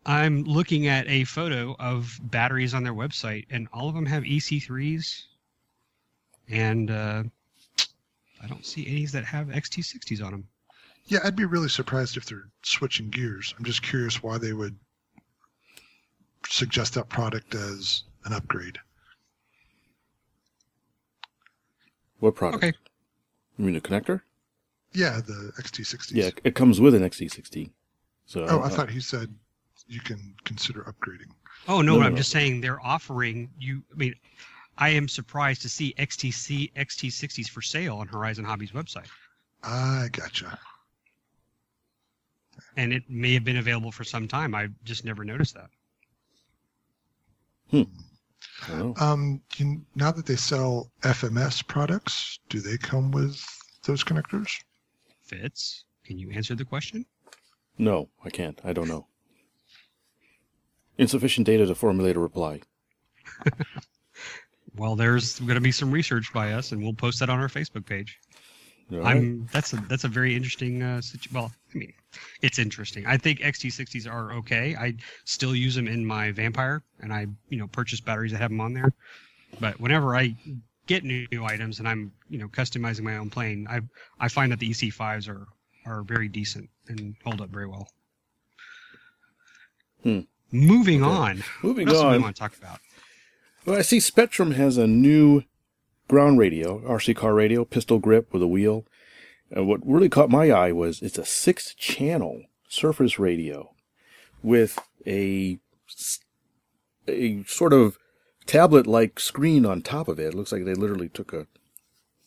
I'm 0.05 0.45
looking 0.45 0.87
at 0.87 1.09
a 1.09 1.25
photo 1.25 1.75
of 1.79 2.19
batteries 2.23 2.75
on 2.75 2.85
their 2.85 2.95
website, 2.95 3.47
and 3.51 3.67
all 3.73 3.89
of 3.89 3.95
them 3.95 4.07
have 4.07 4.23
EC3s, 4.23 5.23
and 6.49 6.91
uh, 6.91 7.25
I 8.41 8.47
don't 8.47 8.65
see 8.65 8.87
any 8.87 9.07
that 9.07 9.25
have 9.25 9.49
XT60s 9.49 10.25
on 10.25 10.31
them. 10.31 10.49
Yeah, 11.07 11.19
I'd 11.25 11.37
be 11.37 11.45
really 11.45 11.69
surprised 11.69 12.17
if 12.17 12.25
they're 12.25 12.49
switching 12.63 13.11
gears. 13.11 13.55
I'm 13.59 13.65
just 13.65 13.83
curious 13.83 14.23
why 14.23 14.39
they 14.39 14.53
would 14.53 14.77
suggest 16.49 16.95
that 16.95 17.09
product 17.09 17.55
as 17.55 18.05
an 18.25 18.33
upgrade. 18.33 18.79
What 22.21 22.35
product? 22.35 22.65
Okay. 22.65 22.77
You 23.59 23.65
mean 23.65 23.75
the 23.75 23.81
connector? 23.81 24.23
Yeah, 24.93 25.21
the 25.21 25.53
XT60. 25.61 26.13
Yeah, 26.15 26.31
it 26.45 26.55
comes 26.55 26.81
with 26.81 26.95
an 26.95 27.03
XT60. 27.03 27.71
So 28.27 28.45
Oh, 28.49 28.61
I 28.61 28.67
uh, 28.67 28.69
thought 28.69 28.91
he 28.91 29.01
said 29.01 29.35
you 29.87 30.01
can 30.01 30.35
consider 30.45 30.83
upgrading. 30.85 31.31
Oh 31.69 31.81
no, 31.83 31.97
No, 31.97 32.03
I'm 32.03 32.13
no. 32.13 32.19
just 32.19 32.31
saying 32.31 32.61
they're 32.61 32.85
offering 32.85 33.51
you. 33.59 33.83
I 33.93 33.97
mean, 33.97 34.15
I 34.79 34.91
am 34.91 35.09
surprised 35.09 35.63
to 35.63 35.69
see 35.69 35.95
XTC 35.99 36.73
XT60s 36.75 37.49
for 37.49 37.63
sale 37.63 37.97
on 37.99 38.09
Horizon 38.09 38.45
Hobbies 38.45 38.73
website, 38.73 39.09
I 39.63 40.09
gotcha. 40.13 40.59
and 42.77 42.93
it 42.93 43.03
may 43.09 43.35
have 43.35 43.45
been 43.45 43.57
available 43.57 43.91
for 43.93 44.05
some 44.05 44.29
time. 44.29 44.55
I 44.55 44.69
just 44.85 45.05
never 45.05 45.25
noticed 45.25 45.55
that. 45.55 45.71
I 47.73 47.77
don't 47.77 47.89
know. 47.89 48.06
Um, 48.99 49.41
you, 49.57 49.83
now 49.95 50.11
that 50.13 50.27
they 50.27 50.37
sell 50.37 50.91
FMS 51.03 51.67
products, 51.67 52.39
do 52.49 52.61
they 52.61 52.77
come 52.79 53.11
with 53.11 53.41
those 53.85 54.03
connectors? 54.03 54.51
Fitz, 55.25 55.85
can 56.05 56.19
you 56.19 56.31
answer 56.31 56.55
the 56.55 56.65
question? 56.65 57.05
No, 57.79 58.09
I 58.25 58.31
can't. 58.31 58.59
I 58.65 58.73
don't 58.73 58.89
know. 58.89 59.07
Insufficient 60.99 61.47
data 61.47 61.67
to 61.67 61.75
formulate 61.75 62.17
a 62.17 62.21
reply. 62.21 62.61
Well, 64.77 64.95
there's 64.95 65.39
going 65.41 65.55
to 65.55 65.61
be 65.61 65.73
some 65.73 65.91
research 65.91 66.33
by 66.33 66.53
us, 66.53 66.73
and 66.73 66.83
we'll 66.83 66.93
post 66.93 67.21
that 67.21 67.31
on 67.31 67.39
our 67.39 67.49
Facebook 67.49 67.87
page. 67.87 68.21
Right. 68.89 69.05
I'm 69.17 69.49
that's 69.53 69.73
a 69.73 69.77
that's 69.89 70.05
a 70.05 70.09
very 70.09 70.35
interesting 70.37 70.81
uh, 70.83 71.01
situ- 71.01 71.31
well 71.33 71.51
I 71.75 71.79
mean 71.79 71.93
it's 72.41 72.59
interesting 72.61 73.05
I 73.05 73.17
think 73.17 73.41
XT60s 73.41 74.09
are 74.09 74.33
okay 74.35 74.77
I 74.77 74.95
still 75.25 75.57
use 75.57 75.75
them 75.75 75.89
in 75.89 76.07
my 76.07 76.31
Vampire 76.31 76.83
and 77.01 77.13
I 77.13 77.27
you 77.49 77.59
know 77.59 77.67
purchase 77.67 78.01
batteries 78.01 78.31
that 78.33 78.39
have 78.39 78.51
them 78.51 78.61
on 78.61 78.75
there 78.75 78.93
but 79.59 79.81
whenever 79.81 80.15
I 80.17 80.37
get 80.87 81.03
new, 81.03 81.27
new 81.33 81.45
items 81.45 81.81
and 81.81 81.89
I'm 81.89 82.13
you 82.29 82.39
know 82.39 82.47
customizing 82.47 83.03
my 83.03 83.17
own 83.17 83.29
plane 83.29 83.67
I 83.69 83.81
I 84.21 84.29
find 84.29 84.53
that 84.53 84.61
the 84.61 84.71
EC5s 84.71 85.29
are 85.29 85.49
are 85.85 86.03
very 86.03 86.29
decent 86.29 86.69
and 86.89 87.17
hold 87.25 87.41
up 87.41 87.51
very 87.51 87.67
well. 87.67 87.89
Hmm. 90.03 90.21
Moving 90.53 91.03
Okay. 91.03 91.13
on. 91.13 91.45
Moving 91.63 91.87
What 91.87 91.97
else 91.97 92.05
do 92.05 92.11
we 92.11 92.19
want 92.19 92.37
to 92.37 92.41
talk 92.41 92.57
about? 92.57 92.81
Well, 93.65 93.79
I 93.79 93.83
see 93.83 93.99
Spektrum 93.99 94.55
has 94.55 94.77
a 94.79 94.87
new 94.87 95.43
ground 96.09 96.39
radio, 96.39 96.81
RC 96.81 97.17
car 97.17 97.35
radio, 97.35 97.65
pistol 97.65 97.99
grip 97.99 98.33
with 98.33 98.43
a 98.43 98.47
wheel. 98.47 98.85
And 99.51 99.67
what 99.69 99.87
really 99.87 100.09
caught 100.09 100.31
my 100.31 100.51
eye 100.51 100.73
was 100.73 101.03
it's 101.03 101.19
a 101.19 101.25
six 101.25 101.75
channel 101.75 102.43
surface 102.69 103.19
radio 103.19 103.71
with 104.43 104.79
a, 105.07 105.59
a 107.07 107.45
sort 107.45 107.73
of 107.73 107.99
tablet 108.47 108.87
like 108.87 109.21
screen 109.21 109.65
on 109.67 109.83
top 109.83 110.09
of 110.09 110.19
it. 110.19 110.29
It 110.29 110.35
looks 110.35 110.53
like 110.53 110.65
they 110.65 110.75
literally 110.75 111.09
took 111.09 111.33
a 111.33 111.47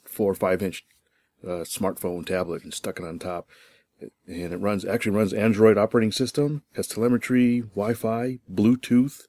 four 0.06 0.32
or 0.32 0.36
five 0.36 0.62
inch 0.62 0.86
uh, 1.44 1.64
smartphone 1.64 2.26
tablet 2.26 2.64
and 2.64 2.74
stuck 2.74 3.00
it 3.00 3.06
on 3.06 3.20
top. 3.20 3.48
And 4.28 4.54
it 4.54 4.58
runs 4.58 4.86
actually 4.86 5.16
runs 5.16 5.34
Android 5.34 5.78
operating 5.78 6.14
system, 6.14 6.64
has 6.76 6.88
telemetry, 6.88 7.62
Wi-Fi, 7.62 8.40
Bluetooth. 8.52 9.24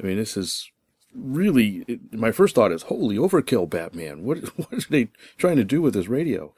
I 0.00 0.06
mean, 0.06 0.16
this 0.16 0.36
is 0.36 0.70
really 1.14 1.84
it, 1.88 2.12
my 2.14 2.30
first 2.30 2.54
thought 2.54 2.70
is 2.72 2.82
holy 2.82 3.16
overkill 3.16 3.68
batman 3.68 4.24
what 4.24 4.38
what 4.58 4.72
are 4.72 4.90
they 4.90 5.08
trying 5.38 5.56
to 5.56 5.64
do 5.64 5.80
with 5.82 5.94
this 5.94 6.06
radio 6.08 6.52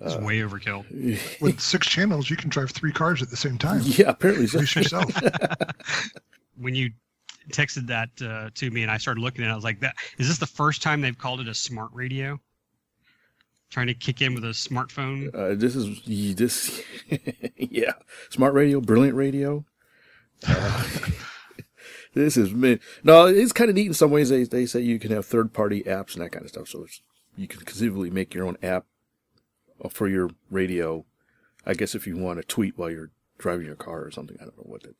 It's 0.00 0.16
way 0.16 0.38
overkill. 0.40 0.84
With 1.40 1.60
six 1.60 1.86
channels, 1.86 2.28
you 2.30 2.36
can 2.36 2.48
drive 2.50 2.70
three 2.72 2.90
cars 2.92 3.22
at 3.22 3.30
the 3.30 3.36
same 3.36 3.58
time. 3.58 3.82
yeah 3.84 4.08
apparently 4.10 4.46
so 4.48 4.58
Police 4.58 4.74
yourself. 4.74 5.10
when 6.56 6.74
you 6.74 6.90
texted 7.50 7.86
that 7.88 8.10
uh, 8.24 8.50
to 8.54 8.70
me 8.70 8.82
and 8.82 8.90
I 8.90 8.98
started 8.98 9.20
looking 9.20 9.44
at 9.44 9.48
it, 9.48 9.52
I 9.52 9.54
was 9.54 9.64
like, 9.64 9.80
"That 9.80 9.94
is 10.18 10.26
this 10.28 10.38
the 10.38 10.46
first 10.46 10.82
time 10.82 11.00
they've 11.02 11.16
called 11.16 11.40
it 11.40 11.48
a 11.48 11.54
smart 11.54 11.90
radio?" 11.92 12.40
Trying 13.70 13.86
to 13.88 13.94
kick 13.94 14.20
in 14.20 14.34
with 14.34 14.44
a 14.44 14.48
smartphone. 14.48 15.34
uh, 15.34 15.54
this 15.54 15.74
is 15.76 16.00
this 16.36 16.82
yeah 17.56 17.92
smart 18.30 18.54
radio 18.54 18.80
brilliant 18.80 19.16
radio 19.16 19.64
uh, 20.46 20.84
this 22.14 22.36
is 22.36 22.52
man 22.52 22.78
no 23.02 23.26
it's 23.26 23.52
kind 23.52 23.70
of 23.70 23.76
neat 23.76 23.86
in 23.86 23.94
some 23.94 24.10
ways. 24.10 24.28
They, 24.28 24.44
they 24.44 24.66
say 24.66 24.80
you 24.80 24.98
can 24.98 25.10
have 25.10 25.26
third 25.26 25.52
party 25.52 25.82
apps 25.84 26.14
and 26.14 26.22
that 26.24 26.30
kind 26.32 26.44
of 26.44 26.50
stuff 26.50 26.68
so 26.68 26.84
it's, 26.84 27.00
you 27.36 27.48
can 27.48 27.60
conceivably 27.60 28.10
make 28.10 28.34
your 28.34 28.46
own 28.46 28.56
app 28.62 28.84
uh, 29.84 29.88
for 29.88 30.08
your 30.08 30.30
radio. 30.50 31.04
I 31.66 31.74
guess 31.74 31.94
if 31.94 32.06
you 32.06 32.16
want 32.16 32.40
to 32.40 32.46
tweet 32.46 32.76
while 32.76 32.90
you're 32.90 33.10
driving 33.38 33.66
your 33.66 33.76
car 33.76 34.02
or 34.04 34.10
something 34.10 34.36
i 34.40 34.44
don't 34.44 34.56
know 34.56 34.64
what 34.66 34.82
that 34.82 34.94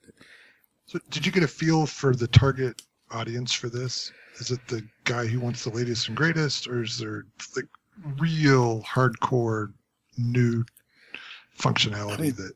So, 0.86 0.98
did 1.10 1.24
you 1.24 1.30
get 1.30 1.42
a 1.44 1.48
feel 1.48 1.86
for 1.86 2.14
the 2.14 2.26
target 2.28 2.82
audience 3.10 3.52
for 3.52 3.68
this? 3.68 4.10
Is 4.40 4.50
it 4.50 4.66
the 4.68 4.82
guy 5.04 5.26
who 5.26 5.38
wants 5.38 5.62
the 5.64 5.70
latest 5.70 6.08
and 6.08 6.16
greatest, 6.16 6.66
or 6.66 6.82
is 6.82 6.98
there 6.98 7.24
like 7.54 7.68
real 8.18 8.82
hardcore 8.82 9.72
new 10.18 10.64
functionality 11.58 12.18
I 12.18 12.22
mean- 12.22 12.34
that 12.36 12.52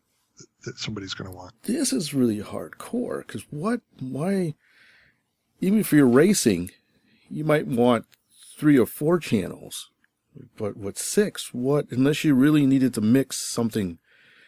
that 0.66 0.78
somebody's 0.78 1.14
going 1.14 1.30
to 1.30 1.36
want? 1.36 1.54
this 1.62 1.92
is 1.92 2.12
really 2.12 2.40
hardcore 2.40 3.26
because 3.26 3.44
what 3.50 3.80
why 3.98 4.54
even 5.60 5.78
if 5.80 5.92
you're 5.92 6.06
racing 6.06 6.70
you 7.30 7.44
might 7.44 7.66
want 7.66 8.04
three 8.58 8.78
or 8.78 8.86
four 8.86 9.18
channels 9.18 9.90
but 10.56 10.76
what 10.76 10.98
six 10.98 11.52
what 11.52 11.86
unless 11.90 12.24
you 12.24 12.34
really 12.34 12.66
needed 12.66 12.94
to 12.94 13.00
mix 13.00 13.38
something. 13.38 13.98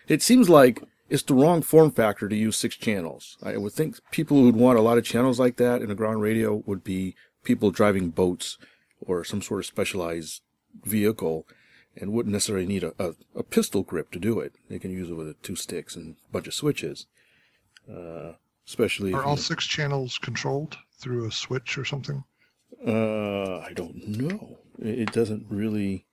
It 0.07 0.23
seems 0.23 0.49
like 0.49 0.83
it's 1.09 1.23
the 1.23 1.35
wrong 1.35 1.63
form 1.63 1.91
factor 1.91 2.29
to 2.29 2.37
use 2.37 2.57
six 2.57 2.77
channels. 2.77 3.37
I 3.43 3.57
would 3.57 3.73
think 3.73 3.97
people 4.11 4.39
who'd 4.39 4.57
want 4.57 4.79
a 4.79 4.83
lot 4.83 4.99
of 4.99 5.05
channels 5.05 5.41
like 5.41 5.57
that 5.57 5.83
in 5.83 5.91
a 5.91 5.95
ground 5.95 6.21
radio 6.21 6.63
would 6.67 6.85
be 6.85 7.15
people 7.45 7.71
driving 7.71 8.11
boats 8.11 8.59
or 9.01 9.25
some 9.25 9.41
sort 9.41 9.61
of 9.61 9.67
specialized 9.67 10.43
vehicle 10.85 11.47
and 11.97 12.13
wouldn't 12.13 12.33
necessarily 12.33 12.67
need 12.67 12.85
a, 12.85 12.93
a, 12.99 13.15
a 13.37 13.43
pistol 13.43 13.83
grip 13.83 14.11
to 14.13 14.19
do 14.19 14.39
it. 14.41 14.53
They 14.69 14.79
can 14.79 14.91
use 14.91 15.11
it 15.11 15.15
with 15.15 15.41
two 15.43 15.57
sticks 15.57 15.97
and 15.97 16.17
a 16.29 16.33
bunch 16.33 16.47
of 16.47 16.55
switches. 16.55 17.07
Uh, 17.91 18.33
especially 18.67 19.13
Are 19.15 19.25
all 19.25 19.37
you- 19.37 19.41
six 19.43 19.67
channels 19.67 20.19
controlled 20.19 20.77
through 21.01 21.27
a 21.27 21.33
switch 21.33 21.79
or 21.79 21.85
something? 21.85 22.25
uh, 22.87 23.59
I 23.61 23.73
don't 23.75 23.97
know. 24.07 24.59
It, 24.79 24.99
it 25.01 25.13
doesn't 25.13 25.47
really. 25.49 26.05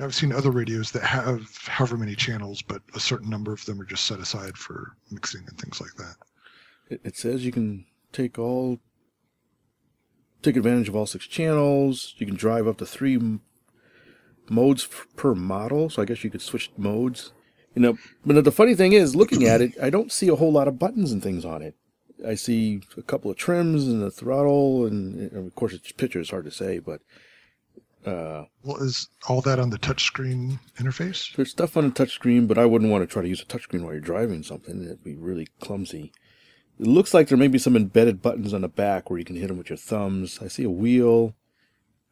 I've 0.00 0.14
seen 0.14 0.32
other 0.32 0.50
radios 0.50 0.92
that 0.92 1.02
have 1.02 1.42
however 1.66 1.96
many 1.96 2.14
channels, 2.14 2.62
but 2.62 2.82
a 2.94 3.00
certain 3.00 3.28
number 3.28 3.52
of 3.52 3.64
them 3.66 3.80
are 3.80 3.84
just 3.84 4.06
set 4.06 4.20
aside 4.20 4.56
for 4.56 4.96
mixing 5.10 5.42
and 5.48 5.58
things 5.58 5.80
like 5.80 5.94
that. 5.98 6.14
It, 6.88 7.00
it 7.04 7.16
says 7.16 7.44
you 7.44 7.50
can 7.52 7.84
take 8.12 8.38
all, 8.38 8.78
take 10.40 10.56
advantage 10.56 10.88
of 10.88 10.94
all 10.96 11.06
six 11.06 11.26
channels. 11.26 12.14
You 12.18 12.26
can 12.26 12.36
drive 12.36 12.66
up 12.68 12.78
to 12.78 12.86
three 12.86 13.18
modes 14.50 14.88
per 15.16 15.34
model. 15.34 15.90
So 15.90 16.02
I 16.02 16.04
guess 16.04 16.24
you 16.24 16.30
could 16.30 16.42
switch 16.42 16.70
modes. 16.76 17.32
You 17.74 17.82
know, 17.82 17.98
but 18.24 18.42
the 18.44 18.50
funny 18.52 18.74
thing 18.74 18.92
is, 18.92 19.14
looking 19.14 19.44
at 19.44 19.60
it, 19.60 19.72
I 19.80 19.90
don't 19.90 20.10
see 20.10 20.28
a 20.28 20.34
whole 20.36 20.50
lot 20.50 20.66
of 20.68 20.78
buttons 20.78 21.12
and 21.12 21.22
things 21.22 21.44
on 21.44 21.62
it. 21.62 21.74
I 22.26 22.34
see 22.34 22.80
a 22.96 23.02
couple 23.02 23.30
of 23.30 23.36
trims 23.36 23.86
and 23.86 24.02
a 24.02 24.10
throttle, 24.10 24.84
and, 24.86 25.30
and 25.30 25.46
of 25.46 25.54
course, 25.54 25.72
it's 25.72 25.92
picture 25.92 26.18
is 26.18 26.30
hard 26.30 26.46
to 26.46 26.50
say, 26.50 26.80
but 26.80 27.00
uh, 28.04 28.46
Well, 28.64 28.78
is 28.78 29.08
all 29.28 29.40
that 29.42 29.60
on 29.60 29.70
the 29.70 29.78
touchscreen 29.78 30.58
interface? 30.76 31.36
there's 31.36 31.50
stuff 31.50 31.76
on 31.76 31.84
the 31.84 31.92
touchscreen, 31.94 32.48
but 32.48 32.58
I 32.58 32.66
wouldn't 32.66 32.90
want 32.90 33.02
to 33.02 33.12
try 33.12 33.22
to 33.22 33.28
use 33.28 33.42
a 33.42 33.44
touchscreen 33.44 33.82
while 33.82 33.92
you're 33.92 34.00
driving 34.00 34.42
something. 34.42 34.82
That'd 34.82 35.04
be 35.04 35.14
really 35.14 35.46
clumsy. 35.60 36.10
It 36.80 36.86
looks 36.86 37.12
like 37.14 37.28
there 37.28 37.38
may 37.38 37.48
be 37.48 37.58
some 37.58 37.76
embedded 37.76 38.22
buttons 38.22 38.54
on 38.54 38.62
the 38.62 38.68
back 38.68 39.10
where 39.10 39.18
you 39.18 39.24
can 39.24 39.36
hit 39.36 39.48
them 39.48 39.58
with 39.58 39.70
your 39.70 39.76
thumbs. 39.76 40.38
I 40.42 40.48
see 40.48 40.64
a 40.64 40.70
wheel. 40.70 41.34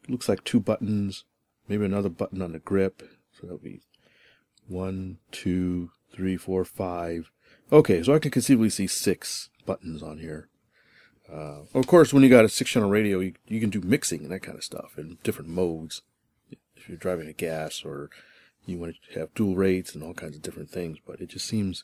It 0.03 0.09
looks 0.11 0.29
like 0.29 0.43
two 0.43 0.59
buttons. 0.59 1.25
Maybe 1.67 1.85
another 1.85 2.09
button 2.09 2.41
on 2.41 2.53
the 2.53 2.59
grip. 2.59 3.03
So 3.33 3.43
that'll 3.43 3.57
be 3.57 3.81
one, 4.67 5.17
two, 5.31 5.91
three, 6.11 6.37
four, 6.37 6.65
five. 6.65 7.31
Okay, 7.71 8.01
so 8.03 8.13
I 8.13 8.19
can 8.19 8.31
conceivably 8.31 8.69
see 8.69 8.87
six 8.87 9.49
buttons 9.65 10.01
on 10.01 10.19
here. 10.19 10.47
Uh, 11.31 11.63
of 11.73 11.87
course, 11.87 12.13
when 12.13 12.23
you 12.23 12.29
got 12.29 12.45
a 12.45 12.49
six-channel 12.49 12.89
radio, 12.89 13.19
you, 13.19 13.33
you 13.47 13.59
can 13.59 13.69
do 13.69 13.81
mixing 13.81 14.21
and 14.21 14.31
that 14.31 14.43
kind 14.43 14.57
of 14.57 14.63
stuff 14.63 14.97
in 14.97 15.17
different 15.23 15.49
modes. 15.49 16.01
If 16.49 16.87
you're 16.87 16.97
driving 16.97 17.27
a 17.27 17.33
gas 17.33 17.83
or 17.83 18.09
you 18.65 18.77
want 18.77 18.95
to 19.11 19.19
have 19.19 19.33
dual 19.33 19.55
rates 19.55 19.93
and 19.93 20.03
all 20.03 20.13
kinds 20.13 20.35
of 20.35 20.41
different 20.41 20.69
things, 20.69 20.99
but 21.05 21.19
it 21.19 21.29
just 21.29 21.45
seems 21.45 21.83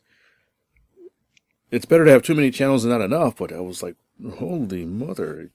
it's 1.71 1.85
better 1.85 2.05
to 2.05 2.11
have 2.11 2.23
too 2.23 2.35
many 2.35 2.51
channels 2.51 2.83
than 2.83 2.91
not 2.91 3.01
enough. 3.01 3.35
But 3.37 3.51
I 3.51 3.59
was 3.59 3.83
like, 3.83 3.95
holy 4.37 4.85
mother, 4.85 5.49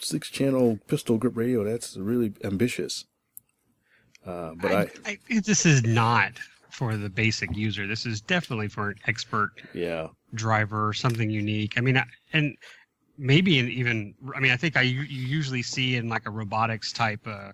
six 0.00 0.30
channel 0.30 0.78
pistol 0.86 1.18
grip 1.18 1.36
radio, 1.36 1.64
that's 1.64 1.96
really 1.96 2.34
ambitious. 2.44 3.06
Uh, 4.26 4.52
but 4.56 4.72
I, 4.72 4.80
I, 5.04 5.18
I, 5.30 5.40
this 5.40 5.66
is 5.66 5.82
not 5.84 6.32
for 6.70 6.96
the 6.96 7.08
basic 7.10 7.54
user. 7.56 7.86
This 7.86 8.06
is 8.06 8.20
definitely 8.20 8.68
for 8.68 8.90
an 8.90 8.96
expert 9.06 9.50
yeah, 9.74 10.08
driver, 10.34 10.92
something 10.92 11.30
unique. 11.30 11.74
I 11.76 11.80
mean, 11.80 11.96
I- 11.96 12.06
and 12.32 12.56
maybe 13.18 13.58
in 13.58 13.68
even, 13.68 14.14
I 14.34 14.40
mean, 14.40 14.52
I 14.52 14.56
think 14.56 14.76
I 14.76 14.82
you 14.82 15.02
usually 15.02 15.62
see 15.62 15.96
in 15.96 16.08
like 16.08 16.26
a 16.26 16.30
robotics 16.30 16.92
type, 16.92 17.20
uh, 17.26 17.52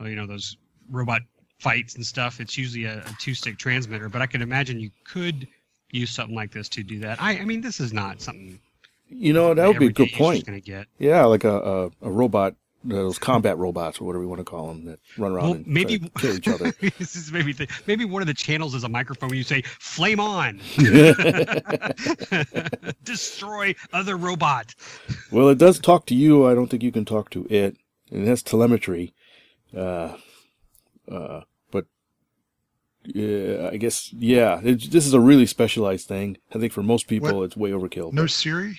you 0.00 0.14
know, 0.16 0.26
those 0.26 0.56
robot 0.90 1.22
fights 1.58 1.94
and 1.96 2.04
stuff. 2.06 2.40
It's 2.40 2.56
usually 2.56 2.84
a, 2.84 2.98
a 2.98 3.16
two 3.20 3.34
stick 3.34 3.58
transmitter, 3.58 4.08
but 4.08 4.22
I 4.22 4.26
could 4.26 4.42
imagine 4.42 4.80
you 4.80 4.90
could 5.04 5.46
use 5.90 6.10
something 6.10 6.34
like 6.34 6.52
this 6.52 6.68
to 6.70 6.82
do 6.82 6.98
that. 7.00 7.20
I, 7.22 7.38
I 7.38 7.44
mean, 7.44 7.60
this 7.60 7.80
is 7.80 7.92
not 7.92 8.20
something 8.20 8.58
You 9.08 9.32
know, 9.32 9.54
that 9.54 9.66
would 9.68 9.78
be 9.78 9.86
a 9.86 9.90
good 9.90 10.12
point. 10.12 10.64
get. 10.64 10.86
Yeah, 10.98 11.24
like 11.24 11.44
a, 11.44 11.58
a, 11.58 11.86
a 12.02 12.10
robot, 12.10 12.54
those 12.84 13.18
combat 13.18 13.56
robots 13.56 14.00
or 14.00 14.04
whatever 14.04 14.22
you 14.22 14.28
want 14.28 14.40
to 14.40 14.44
call 14.44 14.68
them 14.68 14.84
that 14.84 14.98
run 15.16 15.32
around 15.32 15.44
Well, 15.44 15.52
and 15.54 15.66
maybe 15.66 15.98
try 15.98 16.08
kill 16.18 16.36
each 16.36 16.48
other. 16.48 16.72
this 16.98 17.16
is 17.16 17.32
maybe 17.32 17.52
the, 17.52 17.66
maybe 17.86 18.04
one 18.04 18.22
of 18.22 18.28
the 18.28 18.34
channels 18.34 18.74
is 18.74 18.84
a 18.84 18.88
microphone 18.88 19.30
where 19.30 19.38
you 19.38 19.44
say 19.44 19.62
"flame 19.62 20.20
on," 20.20 20.60
destroy 23.04 23.74
other 23.92 24.16
robot. 24.16 24.74
well, 25.30 25.48
it 25.48 25.58
does 25.58 25.78
talk 25.78 26.06
to 26.06 26.14
you. 26.14 26.46
I 26.46 26.54
don't 26.54 26.68
think 26.68 26.82
you 26.82 26.92
can 26.92 27.04
talk 27.04 27.30
to 27.30 27.46
it. 27.50 27.76
And 28.10 28.22
it 28.22 28.26
has 28.28 28.42
telemetry. 28.42 29.14
Uh, 29.76 30.16
uh, 31.10 31.40
but 31.70 31.86
yeah, 33.04 33.70
I 33.72 33.76
guess 33.76 34.12
yeah. 34.12 34.60
It, 34.62 34.90
this 34.90 35.06
is 35.06 35.14
a 35.14 35.20
really 35.20 35.46
specialized 35.46 36.06
thing. 36.06 36.36
I 36.54 36.58
think 36.58 36.72
for 36.72 36.82
most 36.82 37.08
people, 37.08 37.38
What? 37.38 37.44
it's 37.44 37.56
way 37.56 37.70
overkill. 37.70 38.12
No 38.12 38.22
but 38.22 38.30
Siri. 38.30 38.78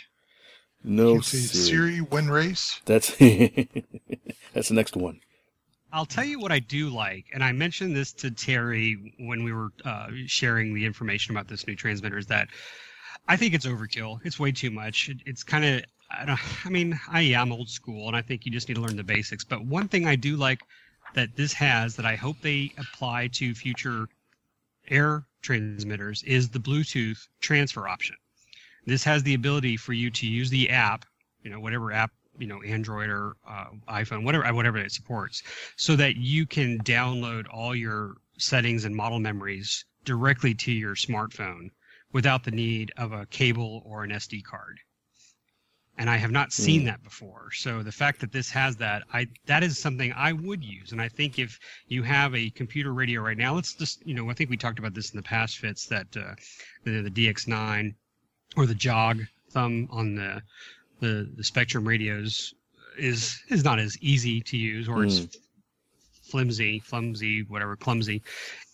No 0.85 1.19
Siri. 1.21 1.43
Siri 1.43 2.01
win 2.01 2.29
race. 2.29 2.81
That's 2.85 3.09
that's 4.53 4.69
the 4.69 4.73
next 4.73 4.95
one. 4.95 5.19
I'll 5.91 6.05
tell 6.05 6.25
you 6.25 6.39
what 6.39 6.51
I 6.51 6.59
do 6.59 6.89
like, 6.89 7.25
and 7.33 7.43
I 7.43 7.53
mentioned 7.53 7.95
this 7.95 8.11
to 8.13 8.29
Terry 8.29 9.13
when 9.17 9.43
we 9.43 9.53
were 9.53 9.69
uh, 9.85 10.07
sharing 10.27 10.73
the 10.73 10.85
information 10.85 11.35
about 11.35 11.47
this 11.47 11.65
new 11.67 11.75
transmitter. 11.75 12.17
Is 12.17 12.27
that 12.27 12.49
I 13.27 13.37
think 13.37 13.53
it's 13.53 13.65
overkill. 13.65 14.19
It's 14.23 14.39
way 14.39 14.51
too 14.51 14.71
much. 14.71 15.09
It, 15.09 15.17
it's 15.25 15.43
kind 15.43 15.65
of 15.65 15.83
I 16.11 16.25
don't. 16.25 16.39
I 16.65 16.69
mean, 16.69 16.99
I 17.09 17.21
am 17.21 17.51
old 17.51 17.69
school, 17.69 18.07
and 18.07 18.15
I 18.15 18.21
think 18.21 18.45
you 18.45 18.51
just 18.51 18.67
need 18.67 18.75
to 18.75 18.81
learn 18.81 18.97
the 18.97 19.03
basics. 19.03 19.43
But 19.43 19.65
one 19.65 19.87
thing 19.87 20.05
I 20.05 20.15
do 20.15 20.35
like 20.35 20.61
that 21.13 21.35
this 21.35 21.53
has 21.53 21.95
that 21.95 22.05
I 22.05 22.15
hope 22.15 22.37
they 22.41 22.73
apply 22.77 23.27
to 23.33 23.55
future 23.55 24.07
air 24.89 25.25
transmitters 25.41 26.23
is 26.23 26.49
the 26.49 26.59
Bluetooth 26.59 27.27
transfer 27.39 27.87
option. 27.87 28.15
This 28.85 29.03
has 29.03 29.23
the 29.23 29.33
ability 29.33 29.77
for 29.77 29.93
you 29.93 30.09
to 30.11 30.27
use 30.27 30.49
the 30.49 30.69
app, 30.69 31.05
you 31.43 31.49
know, 31.49 31.59
whatever 31.59 31.91
app, 31.91 32.11
you 32.37 32.47
know, 32.47 32.61
Android 32.63 33.09
or 33.09 33.35
uh, 33.47 33.65
iPhone, 33.87 34.23
whatever, 34.23 34.51
whatever 34.53 34.77
it 34.77 34.91
supports, 34.91 35.41
so 35.77 35.95
that 35.95 36.17
you 36.17 36.45
can 36.45 36.79
download 36.79 37.45
all 37.51 37.75
your 37.75 38.15
settings 38.37 38.85
and 38.85 38.95
model 38.95 39.19
memories 39.19 39.85
directly 40.03 40.53
to 40.53 40.71
your 40.71 40.95
smartphone 40.95 41.69
without 42.11 42.43
the 42.43 42.51
need 42.51 42.91
of 42.97 43.11
a 43.11 43.25
cable 43.27 43.81
or 43.85 44.03
an 44.03 44.11
SD 44.11 44.43
card. 44.43 44.79
And 45.97 46.09
I 46.09 46.17
have 46.17 46.31
not 46.31 46.51
seen 46.51 46.81
Hmm. 46.81 46.87
that 46.87 47.03
before. 47.03 47.51
So 47.53 47.81
the 47.81 47.91
fact 47.91 48.19
that 48.19 48.31
this 48.33 48.49
has 48.51 48.75
that, 48.77 49.03
I 49.13 49.27
that 49.45 49.63
is 49.63 49.79
something 49.79 50.11
I 50.13 50.33
would 50.33 50.63
use. 50.63 50.91
And 50.91 51.01
I 51.01 51.07
think 51.07 51.39
if 51.39 51.57
you 51.87 52.03
have 52.03 52.35
a 52.35 52.49
computer 52.49 52.93
radio 52.93 53.21
right 53.21 53.37
now, 53.37 53.55
let's 53.55 53.73
just 53.73 54.05
you 54.05 54.13
know, 54.13 54.29
I 54.29 54.33
think 54.33 54.49
we 54.49 54.57
talked 54.57 54.77
about 54.79 54.93
this 54.93 55.11
in 55.11 55.17
the 55.17 55.23
past, 55.23 55.57
Fitz, 55.57 55.85
that 55.87 56.07
uh, 56.17 56.35
the 56.83 57.01
the 57.01 57.09
DX9 57.09 57.95
or 58.55 58.65
the 58.65 58.75
Jog 58.75 59.21
thumb 59.51 59.87
on 59.91 60.15
the 60.15 60.41
the, 60.99 61.29
the 61.35 61.43
Spektrum 61.43 61.85
radios 61.87 62.53
is 62.97 63.41
is 63.49 63.63
not 63.63 63.79
as 63.79 63.97
easy 64.01 64.41
to 64.41 64.57
use, 64.57 64.87
or 64.87 65.03
it's 65.03 65.19
hmm. 65.19 65.25
flimsy, 66.23 66.79
flimsy, 66.79 67.43
whatever, 67.43 67.75
clumsy. 67.75 68.21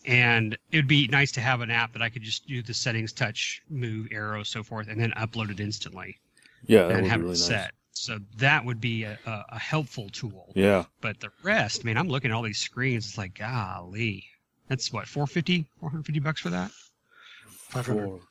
And 0.05 0.57
it 0.71 0.77
would 0.77 0.87
be 0.87 1.07
nice 1.07 1.31
to 1.33 1.41
have 1.41 1.61
an 1.61 1.69
app 1.69 1.93
that 1.93 2.01
I 2.01 2.09
could 2.09 2.23
just 2.23 2.47
do 2.47 2.63
the 2.63 2.73
settings, 2.73 3.13
touch, 3.13 3.61
move, 3.69 4.07
arrow, 4.11 4.43
so 4.43 4.63
forth, 4.63 4.87
and 4.87 4.99
then 4.99 5.11
upload 5.11 5.51
it 5.51 5.59
instantly 5.59 6.17
Yeah, 6.65 6.87
that 6.87 6.97
and 6.97 7.01
would 7.03 7.03
be 7.03 7.09
have 7.09 7.21
really 7.21 7.33
it 7.33 7.39
nice. 7.39 7.45
set. 7.47 7.71
So 7.93 8.19
that 8.37 8.65
would 8.65 8.81
be 8.81 9.03
a, 9.03 9.19
a, 9.25 9.45
a 9.49 9.59
helpful 9.59 10.09
tool. 10.09 10.53
Yeah, 10.55 10.85
But 11.01 11.19
the 11.19 11.29
rest, 11.43 11.81
I 11.83 11.85
mean, 11.85 11.97
I'm 11.97 12.07
looking 12.07 12.31
at 12.31 12.33
all 12.35 12.41
these 12.41 12.57
screens. 12.57 13.05
It's 13.07 13.17
like, 13.17 13.35
golly, 13.37 14.25
that's 14.67 14.91
what 14.91 15.07
450, 15.07 15.67
450 15.79 16.19
bucks 16.19 16.41
for 16.41 16.49
that. 16.49 16.71
Five 17.69 17.85
hundred. 17.85 18.05
Four. 18.07 18.21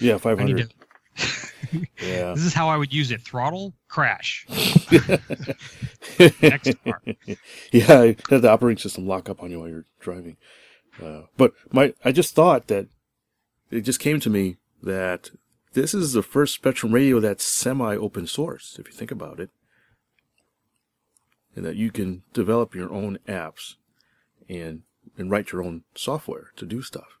Yeah, 0.00 0.18
five 0.18 0.40
I 0.40 0.44
need 0.44 0.58
hundred. 0.58 0.70
to. 0.70 0.76
Yeah. 2.00 2.34
This 2.34 2.44
is 2.44 2.54
how 2.54 2.68
I 2.68 2.76
would 2.76 2.92
use 2.92 3.10
it: 3.10 3.22
throttle, 3.22 3.74
crash. 3.88 4.46
Next 6.40 6.76
car. 6.84 7.02
yeah, 7.72 8.00
I 8.00 8.16
had 8.30 8.42
the 8.42 8.50
operating 8.50 8.78
system 8.80 9.08
lock 9.08 9.28
up 9.28 9.42
on 9.42 9.50
you 9.50 9.58
while 9.58 9.68
you're 9.68 9.84
driving. 9.98 10.36
Uh, 11.02 11.22
but 11.36 11.52
my, 11.72 11.92
I 12.04 12.12
just 12.12 12.34
thought 12.34 12.68
that 12.68 12.86
it 13.72 13.80
just 13.80 13.98
came 13.98 14.20
to 14.20 14.30
me 14.30 14.58
that 14.82 15.30
this 15.72 15.94
is 15.94 16.12
the 16.12 16.22
first 16.22 16.62
Spektrum 16.62 16.92
radio 16.92 17.18
that's 17.18 17.42
semi-open 17.42 18.28
source, 18.28 18.76
if 18.78 18.86
you 18.86 18.92
think 18.94 19.10
about 19.10 19.40
it, 19.40 19.50
and 21.56 21.64
that 21.64 21.74
you 21.76 21.90
can 21.90 22.22
develop 22.32 22.74
your 22.74 22.92
own 22.92 23.18
apps 23.26 23.74
and 24.48 24.82
and 25.18 25.30
write 25.30 25.50
your 25.50 25.62
own 25.62 25.82
software 25.94 26.50
to 26.56 26.66
do 26.66 26.82
stuff. 26.82 27.18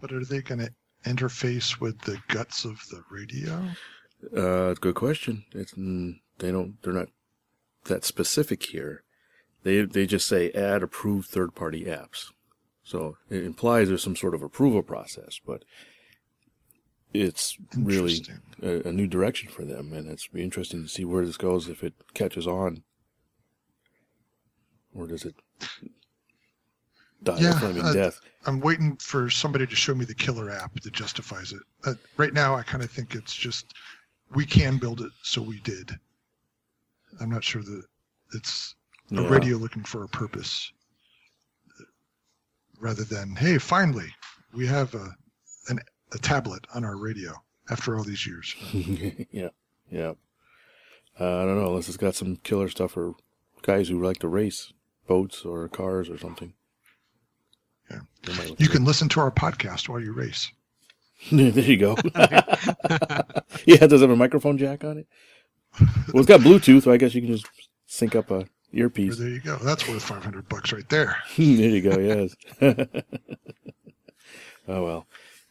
But 0.00 0.12
are 0.12 0.24
they 0.24 0.42
going 0.42 0.60
to 0.60 0.72
interface 1.04 1.80
with 1.80 2.00
the 2.02 2.18
guts 2.28 2.64
of 2.64 2.80
the 2.90 3.02
radio? 3.10 3.62
Uh, 4.36 4.74
good 4.74 4.94
question. 4.94 5.44
It's 5.52 5.72
mm, 5.74 6.20
they 6.38 6.50
don't 6.50 6.82
they're 6.82 6.92
not 6.92 7.08
that 7.84 8.04
specific 8.04 8.62
here. 8.64 9.02
They 9.62 9.82
they 9.82 10.06
just 10.06 10.26
say 10.26 10.50
add 10.52 10.82
approved 10.82 11.28
third 11.28 11.54
party 11.54 11.84
apps. 11.84 12.26
So 12.82 13.16
it 13.28 13.44
implies 13.44 13.88
there's 13.88 14.02
some 14.02 14.16
sort 14.16 14.34
of 14.34 14.42
approval 14.42 14.82
process, 14.82 15.40
but 15.46 15.64
it's 17.12 17.56
really 17.76 18.24
a, 18.62 18.88
a 18.88 18.92
new 18.92 19.06
direction 19.06 19.50
for 19.50 19.64
them, 19.64 19.92
and 19.92 20.08
it's 20.08 20.28
be 20.28 20.42
interesting 20.42 20.82
to 20.82 20.88
see 20.88 21.04
where 21.04 21.24
this 21.24 21.36
goes 21.36 21.68
if 21.68 21.82
it 21.82 21.94
catches 22.14 22.46
on, 22.46 22.82
or 24.94 25.06
does 25.06 25.24
it 25.24 25.34
die 27.22 27.38
Yeah, 27.40 27.50
a 27.56 27.58
flaming 27.60 27.84
uh, 27.84 27.92
death? 27.92 28.20
I'm 28.46 28.60
waiting 28.60 28.96
for 28.96 29.28
somebody 29.30 29.66
to 29.66 29.76
show 29.76 29.94
me 29.94 30.04
the 30.04 30.14
killer 30.14 30.50
app 30.50 30.80
that 30.80 30.92
justifies 30.92 31.52
it. 31.52 31.60
Uh, 31.84 31.94
right 32.16 32.32
now, 32.32 32.54
I 32.54 32.62
kind 32.62 32.82
of 32.82 32.90
think 32.90 33.14
it's 33.14 33.34
just 33.34 33.74
we 34.34 34.46
can 34.46 34.78
build 34.78 35.00
it, 35.00 35.12
so 35.22 35.42
we 35.42 35.60
did. 35.60 35.90
I'm 37.20 37.28
not 37.30 37.44
sure 37.44 37.62
that 37.62 37.82
it's 38.34 38.74
a 39.10 39.14
Yeah. 39.14 39.28
radio 39.28 39.56
looking 39.56 39.82
for 39.84 40.04
a 40.04 40.08
purpose, 40.08 40.72
rather 42.80 43.04
than 43.04 43.34
hey, 43.36 43.58
finally 43.58 44.08
we 44.54 44.66
have 44.66 44.94
a 44.94 45.14
an, 45.68 45.78
a 46.12 46.18
tablet 46.18 46.66
on 46.74 46.84
our 46.84 46.96
radio 46.96 47.32
after 47.70 47.96
all 47.96 48.04
these 48.04 48.26
years. 48.26 48.54
yeah, 49.30 49.48
yeah. 49.90 50.12
Uh, 51.18 51.42
I 51.42 51.44
don't 51.44 51.60
know 51.60 51.68
unless 51.68 51.88
it's 51.88 51.96
got 51.96 52.14
some 52.14 52.36
killer 52.36 52.68
stuff 52.68 52.92
for 52.92 53.14
guys 53.62 53.88
who 53.88 54.02
like 54.02 54.18
to 54.20 54.28
race 54.28 54.72
boats 55.06 55.44
or 55.44 55.68
cars 55.68 56.08
or 56.08 56.16
something. 56.18 56.54
Yeah. 57.90 58.00
They 58.24 58.34
might 58.34 58.50
look 58.50 58.60
You 58.60 58.68
can 58.68 58.84
listen 58.84 59.08
to 59.10 59.20
our 59.20 59.30
podcast 59.30 59.88
while 59.88 60.00
you 60.00 60.12
race. 60.12 60.50
there 61.32 61.50
you 61.50 61.76
go. 61.76 61.96
yeah, 63.66 63.86
does 63.86 64.00
it 64.00 64.00
have 64.02 64.10
a 64.10 64.16
microphone 64.16 64.56
jack 64.58 64.84
on 64.84 64.98
it? 64.98 65.06
Well, 66.12 66.22
it's 66.22 66.26
got 66.26 66.40
Bluetooth, 66.40 66.82
so 66.82 66.92
I 66.92 66.96
guess 66.96 67.14
you 67.14 67.20
can 67.20 67.32
just 67.32 67.46
sync 67.86 68.16
up 68.16 68.30
a 68.30 68.46
earpiece. 68.72 69.18
there 69.18 69.28
you 69.28 69.40
go. 69.40 69.56
That's 69.56 69.86
worth 69.88 70.02
500 70.02 70.48
bucks 70.48 70.72
right 70.72 70.88
there. 70.88 71.16
there 71.36 71.46
you 71.46 71.82
go. 71.82 71.98
Yes. 71.98 72.34
oh 74.68 74.84
well. 74.84 75.06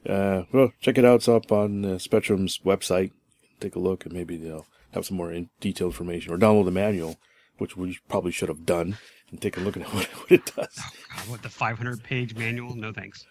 Uh, 0.08 0.44
well, 0.52 0.72
check 0.82 0.98
it 0.98 1.06
out. 1.06 1.16
It's 1.16 1.28
up 1.28 1.52
on 1.52 1.86
uh, 1.86 1.88
Spektrum's 1.96 2.60
website. 2.60 3.12
Take 3.60 3.76
a 3.76 3.80
look, 3.80 4.06
and 4.06 4.14
maybe 4.14 4.38
they'll 4.38 4.66
have 4.94 5.06
some 5.06 5.18
more 5.18 5.32
in 5.32 5.50
detailed 5.60 5.92
information, 5.92 6.34
or 6.34 6.38
download 6.38 6.66
the 6.66 6.72
manual, 6.72 7.18
which 7.58 7.76
we 7.76 8.00
probably 8.08 8.32
should 8.32 8.50
have 8.50 8.66
done, 8.66 8.98
and 9.32 9.42
take 9.42 9.58
a 9.58 9.60
look 9.60 9.78
at 9.78 9.84
what, 9.94 10.06
what 10.06 10.32
it 10.32 10.46
does. 10.56 10.80
Oh, 10.80 10.90
God, 11.16 11.30
what 11.30 11.42
the 11.42 11.50
500 11.50 12.04
page 12.04 12.36
manual? 12.36 12.76
No 12.76 12.92
thanks. 12.92 13.26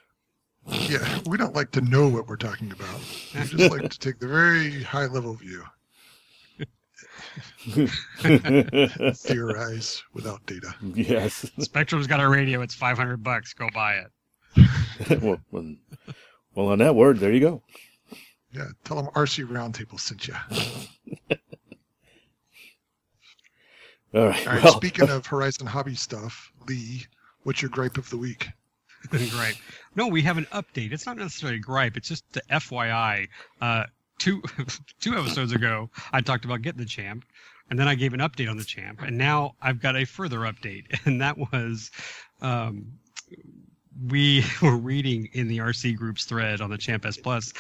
Yeah, 0.67 1.21
we 1.27 1.39
don't 1.39 1.55
like 1.55 1.71
to 1.73 1.81
know 1.81 2.09
what 2.09 2.27
we're 2.27 2.37
talking 2.37 2.71
about. 2.73 3.01
We 3.35 3.41
just 3.41 3.71
like 3.73 3.89
to 3.91 3.99
take 3.99 4.19
the 4.19 4.29
very 4.29 4.83
high 4.83 5.07
level 5.07 5.33
view, 5.35 5.65
theorize 9.15 10.03
without 10.13 10.45
data. 10.45 10.75
yes. 10.83 11.51
Spektrum's 11.59 12.07
got 12.07 12.21
a 12.21 12.29
radio. 12.29 12.61
It's 12.61 12.75
500 12.75 13.23
bucks. 13.23 13.55
Go 13.55 13.69
buy 13.73 13.95
it. 13.95 15.21
well, 15.23 15.41
well, 15.51 15.75
well, 16.55 16.69
on 16.69 16.79
that 16.81 16.95
word, 16.95 17.19
there 17.19 17.33
you 17.33 17.41
go. 17.41 17.63
Yeah, 18.53 18.69
tell 18.85 18.97
them 18.97 19.07
RC 19.15 19.47
Roundtable 19.49 20.01
sent 20.01 20.29
you. 20.29 20.35
All 24.15 24.27
right. 24.27 24.47
All 24.47 24.55
right, 24.55 24.65
well, 24.65 24.77
speaking 24.77 25.11
of 25.11 25.27
Horizon 25.27 25.67
Hobby 25.67 25.95
stuff, 25.95 26.53
Lee, 26.67 27.07
what's 27.43 27.61
your 27.61 27.71
gripe 27.71 27.99
of 27.99 28.09
the 28.11 28.17
week? 28.17 28.49
Great. 29.11 29.61
No, 29.95 30.09
we 30.09 30.23
have 30.23 30.39
an 30.39 30.47
update. 30.47 30.93
It's 30.93 31.07
not 31.07 31.17
necessarily 31.17 31.59
a 31.59 31.61
gripe. 31.61 31.97
It's 31.97 32.09
just 32.09 32.31
the 32.33 32.43
FYI. 32.51 33.29
Uh, 33.61 33.85
two 34.19 34.43
two 35.01 35.17
episodes 35.17 35.53
ago, 35.53 35.91
I 36.13 36.21
talked 36.21 36.45
about 36.45 36.63
getting 36.63 36.81
the 36.81 36.87
champ, 36.87 37.25
and 37.71 37.79
then 37.79 37.87
I 37.87 37.95
gave 37.95 38.15
an 38.15 38.21
update 38.21 38.51
on 38.51 38.57
the 38.57 38.65
champ, 38.65 39.03
and 39.03 39.17
now 39.17 39.55
I've 39.63 39.81
got 39.81 39.97
a 39.97 40.05
further 40.05 40.41
update, 40.41 40.85
and 41.07 41.21
that 41.21 41.37
was. 41.39 41.91
Um, 42.41 42.93
we 44.07 44.45
were 44.63 44.77
reading 44.77 45.29
in 45.33 45.49
the 45.49 45.59
RC 45.59 45.97
groups 45.97 46.25
thread 46.25 46.61
on 46.61 46.71
the 46.71 46.79
Champ 46.79 47.05
S 47.05 47.17
Plus, 47.17 47.53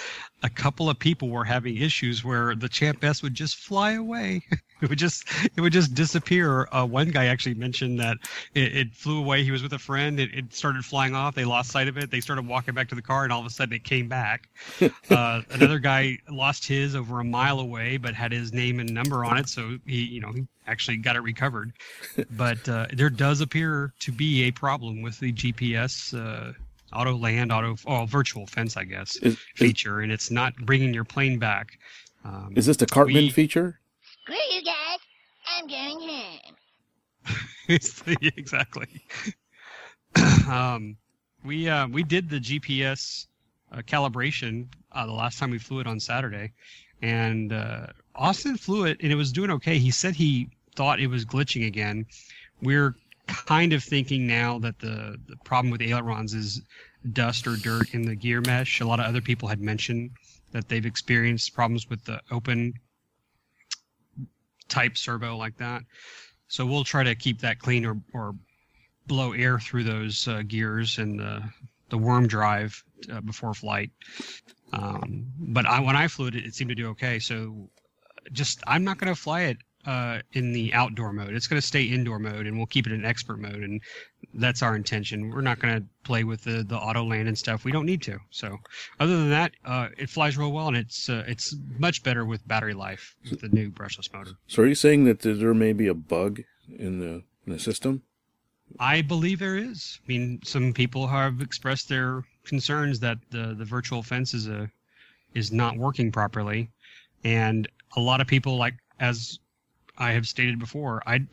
a 0.45 0.49
couple 0.49 0.89
of 0.89 0.97
people 0.97 1.29
were 1.31 1.45
having 1.45 1.77
issues 1.77 2.25
where 2.25 2.55
the 2.55 2.69
Champ 2.69 3.03
S 3.03 3.25
would 3.25 3.35
just 3.35 3.57
fly 3.57 3.93
away. 3.93 4.45
it 4.83 4.88
would 4.88 4.99
just 4.99 5.25
it 5.57 5.61
would 5.61 5.73
just 5.73 5.95
disappear. 5.95 6.69
Uh, 6.73 6.87
one 6.87 7.11
guy 7.11 7.27
actually 7.27 7.55
mentioned 7.55 7.99
that 8.01 8.17
it, 8.55 8.77
it 8.77 8.95
flew 8.95 9.19
away. 9.19 9.43
He 9.43 9.51
was 9.51 9.62
with 9.62 9.73
a 9.73 9.79
friend. 9.79 10.21
It, 10.21 10.35
it 10.35 10.55
started 10.55 10.85
flying 10.85 11.14
off. 11.14 11.35
They 11.35 11.45
lost 11.45 11.71
sight 11.71 11.88
of 11.88 11.97
it. 11.99 12.11
They 12.11 12.21
started 12.21 12.47
walking 12.47 12.75
back 12.75 12.88
to 12.91 12.95
the 12.95 13.03
car, 13.03 13.25
and 13.25 13.33
all 13.33 13.41
of 13.41 13.47
a 13.47 13.51
sudden 13.51 13.75
it 13.75 13.85
came 13.85 14.09
back. 14.09 14.49
Uh, 15.11 15.43
another 15.51 15.79
guy 15.79 16.19
lost 16.31 16.67
his 16.67 16.95
over 16.95 17.21
a 17.21 17.25
mile 17.25 17.61
away, 17.61 17.97
but 17.97 18.14
had 18.14 18.31
his 18.31 18.53
name 18.53 18.79
and 18.79 18.93
number 18.93 19.25
on 19.25 19.38
it, 19.38 19.49
so 19.49 19.79
he 19.87 20.03
you 20.03 20.21
know 20.21 20.33
he 20.33 20.47
actually 20.67 20.97
got 20.97 21.17
it 21.17 21.21
recovered. 21.21 21.73
But 22.37 22.69
uh, 22.69 22.87
there 22.93 23.09
does 23.09 23.41
appear 23.41 23.95
to 24.01 24.12
be 24.12 24.45
a 24.45 24.51
problem 24.51 25.01
with 25.03 25.19
the 25.19 25.33
GPS. 25.33 26.14
Uh, 26.14 26.53
auto 26.93 27.17
land 27.17 27.53
auto 27.53 27.77
oh 27.87 28.07
virtual 28.07 28.47
fence 28.47 28.75
i 28.75 28.83
guess 28.83 29.17
is, 29.17 29.37
feature 29.55 30.01
and 30.01 30.11
it's 30.11 30.31
not 30.31 30.57
bringing 30.57 30.95
your 30.95 31.05
plane 31.05 31.38
back 31.38 31.79
um, 32.25 32.53
is 32.57 32.67
this 32.67 32.77
the 32.77 32.87
Cartman 32.87 33.25
we- 33.25 33.31
feature? 33.31 33.81
Screw 34.29 34.37
you 34.55 34.62
guys. 34.62 34.99
I'm 35.47 35.67
going 35.67 36.07
home. 36.07 36.55
Exactly. 38.37 38.87
um, 40.51 40.99
we 41.45 41.67
uh, 41.67 41.88
we 41.88 42.03
did 42.03 42.29
the 42.29 42.38
GPS 42.38 43.27
uh, 43.73 43.79
calibration 43.79 44.67
uh, 44.93 45.07
the 45.07 45.12
last 45.12 45.38
time 45.38 45.51
we 45.51 45.59
flew 45.59 45.81
it 45.81 45.87
on 45.87 45.99
Saturday, 45.99 46.53
and 47.01 47.55
uh, 47.55 47.87
Austin 48.14 48.59
flew 48.59 48.85
it 48.85 48.99
and 49.03 49.11
it 49.11 49.14
was 49.14 49.33
doing 49.33 49.51
okay. 49.51 49.79
He 49.79 49.91
said 49.91 50.14
he 50.14 50.51
thought 50.77 51.01
it 51.01 51.07
was 51.07 51.25
glitching 51.25 51.67
again. 51.67 52.05
We're 52.61 52.97
kind 53.29 53.73
of 53.73 53.83
thinking 53.83 54.27
now 54.27 54.59
that 54.59 54.79
the 54.79 55.19
the 55.27 55.37
problem 55.43 55.71
with 55.71 55.81
ailerons 55.81 56.35
is 56.35 56.61
dust 57.14 57.47
or 57.47 57.57
dirt 57.57 57.95
in 57.95 58.03
the 58.03 58.14
gear 58.14 58.43
mesh. 58.43 58.81
A 58.81 58.87
lot 58.87 59.01
of 59.01 59.07
other 59.07 59.23
people 59.23 59.49
had 59.49 59.62
mentioned 59.62 60.11
that 60.53 60.69
they've 60.69 60.85
experienced 60.85 61.55
problems 61.55 61.88
with 61.88 62.05
the 62.05 62.21
open 62.31 62.75
type 64.68 64.96
servo 64.96 65.37
like 65.37 65.57
that. 65.59 65.83
So 66.48 66.64
we'll 66.64 66.85
try 66.85 67.02
to 67.02 67.14
keep 67.14 67.40
that 67.40 67.59
clean 67.59 67.85
or, 67.85 68.00
or 68.14 68.35
blow 69.07 69.33
air 69.33 69.59
through 69.59 69.85
those 69.85 70.28
uh, 70.28 70.42
gears 70.46 70.98
and 70.98 71.18
the 71.18 71.42
the 71.90 71.98
worm 71.98 72.26
drive 72.26 72.83
uh, 73.11 73.20
before 73.22 73.54
flight. 73.54 73.90
Um, 74.72 75.26
but 75.38 75.64
I, 75.64 75.81
when 75.81 75.96
I 75.96 76.09
flew 76.09 76.26
it, 76.26 76.35
it 76.35 76.54
seemed 76.54 76.68
to 76.68 76.74
do 76.74 76.88
okay. 76.88 77.18
So 77.18 77.70
just 78.33 78.62
I'm 78.66 78.85
not 78.85 78.98
going 78.98 79.12
to 79.12 79.20
fly 79.20 79.42
it 79.42 79.59
uh, 79.87 80.20
in 80.33 80.52
the 80.52 80.74
outdoor 80.74 81.12
mode. 81.12 81.35
It's 81.35 81.46
going 81.46 81.61
to 81.61 81.66
stay 81.66 81.85
indoor 81.85 82.18
mode, 82.18 82.46
and 82.46 82.57
we'll 82.57 82.66
keep 82.66 82.87
it 82.87 82.92
in 82.92 83.04
expert 83.04 83.40
mode, 83.40 83.62
and 83.62 83.81
that's 84.35 84.62
our 84.62 84.77
intention. 84.77 85.31
We're 85.31 85.41
not 85.41 85.59
going 85.59 85.81
to 85.81 85.87
play 86.05 86.25
with 86.25 86.45
the 86.45 86.62
the 86.62 86.77
auto 86.77 87.05
land 87.05 87.29
and 87.29 87.38
stuff. 87.38 87.64
We 87.64 87.73
don't 87.73 87.87
need 87.87 88.03
to. 88.03 88.19
So 88.31 88.59
other 89.01 89.17
than 89.17 89.31
that, 89.31 89.53
uh, 89.64 89.88
it 89.97 90.11
flies 90.11 90.37
real 90.37 90.53
well, 90.53 90.69
and 90.69 90.77
it's 90.77 91.09
uh, 91.09 91.25
it's 91.27 91.55
much 91.79 92.03
better 92.03 92.25
with 92.25 92.47
battery 92.47 92.75
life 92.75 93.14
with 93.31 93.41
the 93.41 93.49
new 93.49 93.71
brushless 93.71 94.12
motor. 94.12 94.33
So 94.47 94.62
are 94.62 94.67
you 94.67 94.75
saying 94.75 95.05
that 95.05 95.21
there 95.21 95.55
may 95.55 95.73
be 95.73 95.88
a 95.88 95.95
bug 95.95 96.43
in 96.79 97.01
the 97.01 97.23
in 97.47 97.53
the 97.53 97.59
system? 97.59 98.03
I 98.79 99.01
believe 99.01 99.38
there 99.38 99.57
is. 99.57 99.99
I 100.05 100.09
mean, 100.09 100.41
some 100.45 100.75
people 100.75 101.07
have 101.07 101.41
expressed 101.41 101.88
their 101.88 102.25
concerns 102.45 103.01
that 103.01 103.19
the 103.31 103.55
the 103.55 103.64
virtual 103.64 104.03
fence 104.03 104.35
is 104.35 104.47
a 104.47 104.71
is 105.35 105.53
not 105.53 105.77
working 105.77 106.12
properly, 106.12 106.71
and 107.25 107.69
a 107.97 108.01
lot 108.01 108.21
of 108.21 108.27
people, 108.27 108.57
like 108.57 108.75
as 109.01 109.38
I 109.97 110.12
have 110.12 110.27
stated 110.27 110.59
before, 110.59 111.03
I 111.07 111.27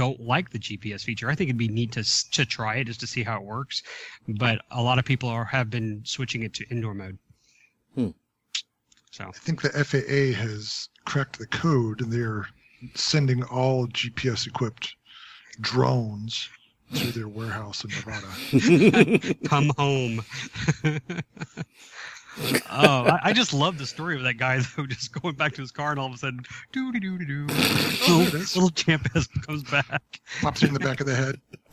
don't 0.00 0.18
like 0.18 0.48
the 0.48 0.58
GPS 0.58 1.02
feature. 1.02 1.28
I 1.28 1.34
think 1.34 1.50
it'd 1.50 1.58
be 1.58 1.68
neat 1.68 1.92
to 1.92 2.30
to 2.30 2.46
try 2.46 2.76
it 2.76 2.84
just 2.84 3.00
to 3.00 3.06
see 3.06 3.22
how 3.22 3.36
it 3.36 3.42
works, 3.42 3.82
but 4.26 4.62
a 4.70 4.80
lot 4.80 4.98
of 4.98 5.04
people 5.04 5.28
are 5.28 5.44
have 5.44 5.68
been 5.68 6.00
switching 6.06 6.42
it 6.42 6.54
to 6.54 6.64
indoor 6.70 6.94
mode. 6.94 7.18
Hmm. 7.94 8.08
So 9.10 9.24
I 9.24 9.32
think 9.32 9.60
the 9.60 9.68
FAA 9.68 10.40
has 10.42 10.88
cracked 11.04 11.38
the 11.38 11.46
code 11.48 12.00
and 12.00 12.10
they're 12.10 12.46
sending 12.94 13.42
all 13.44 13.88
GPS 13.88 14.46
equipped 14.46 14.96
drones 15.60 16.48
to 16.94 17.12
their 17.12 17.28
warehouse 17.28 17.84
in 17.84 17.90
Nevada. 17.90 19.34
come 19.48 19.70
home. 19.76 20.24
oh, 22.38 23.04
I, 23.06 23.18
I 23.24 23.32
just 23.32 23.52
love 23.52 23.78
the 23.78 23.86
story 23.86 24.16
of 24.16 24.22
that 24.22 24.34
guy 24.34 24.58
though, 24.76 24.86
just 24.86 25.12
going 25.20 25.34
back 25.34 25.52
to 25.54 25.60
his 25.60 25.70
car 25.70 25.90
and 25.90 25.98
all 26.00 26.06
of 26.06 26.12
a 26.12 26.16
sudden, 26.18 26.40
doo 26.72 26.92
doo 26.92 27.00
doo 27.00 27.18
doo 27.18 27.24
doo, 27.24 27.46
Oh, 28.08 28.28
little, 28.32 28.70
champ 28.70 29.06
little 29.14 29.42
comes 29.42 29.62
back. 29.64 30.20
Pops 30.40 30.62
you 30.62 30.68
in 30.68 30.74
the 30.74 30.80
back 30.80 31.00
of 31.00 31.06
the 31.06 31.14
head. 31.14 31.40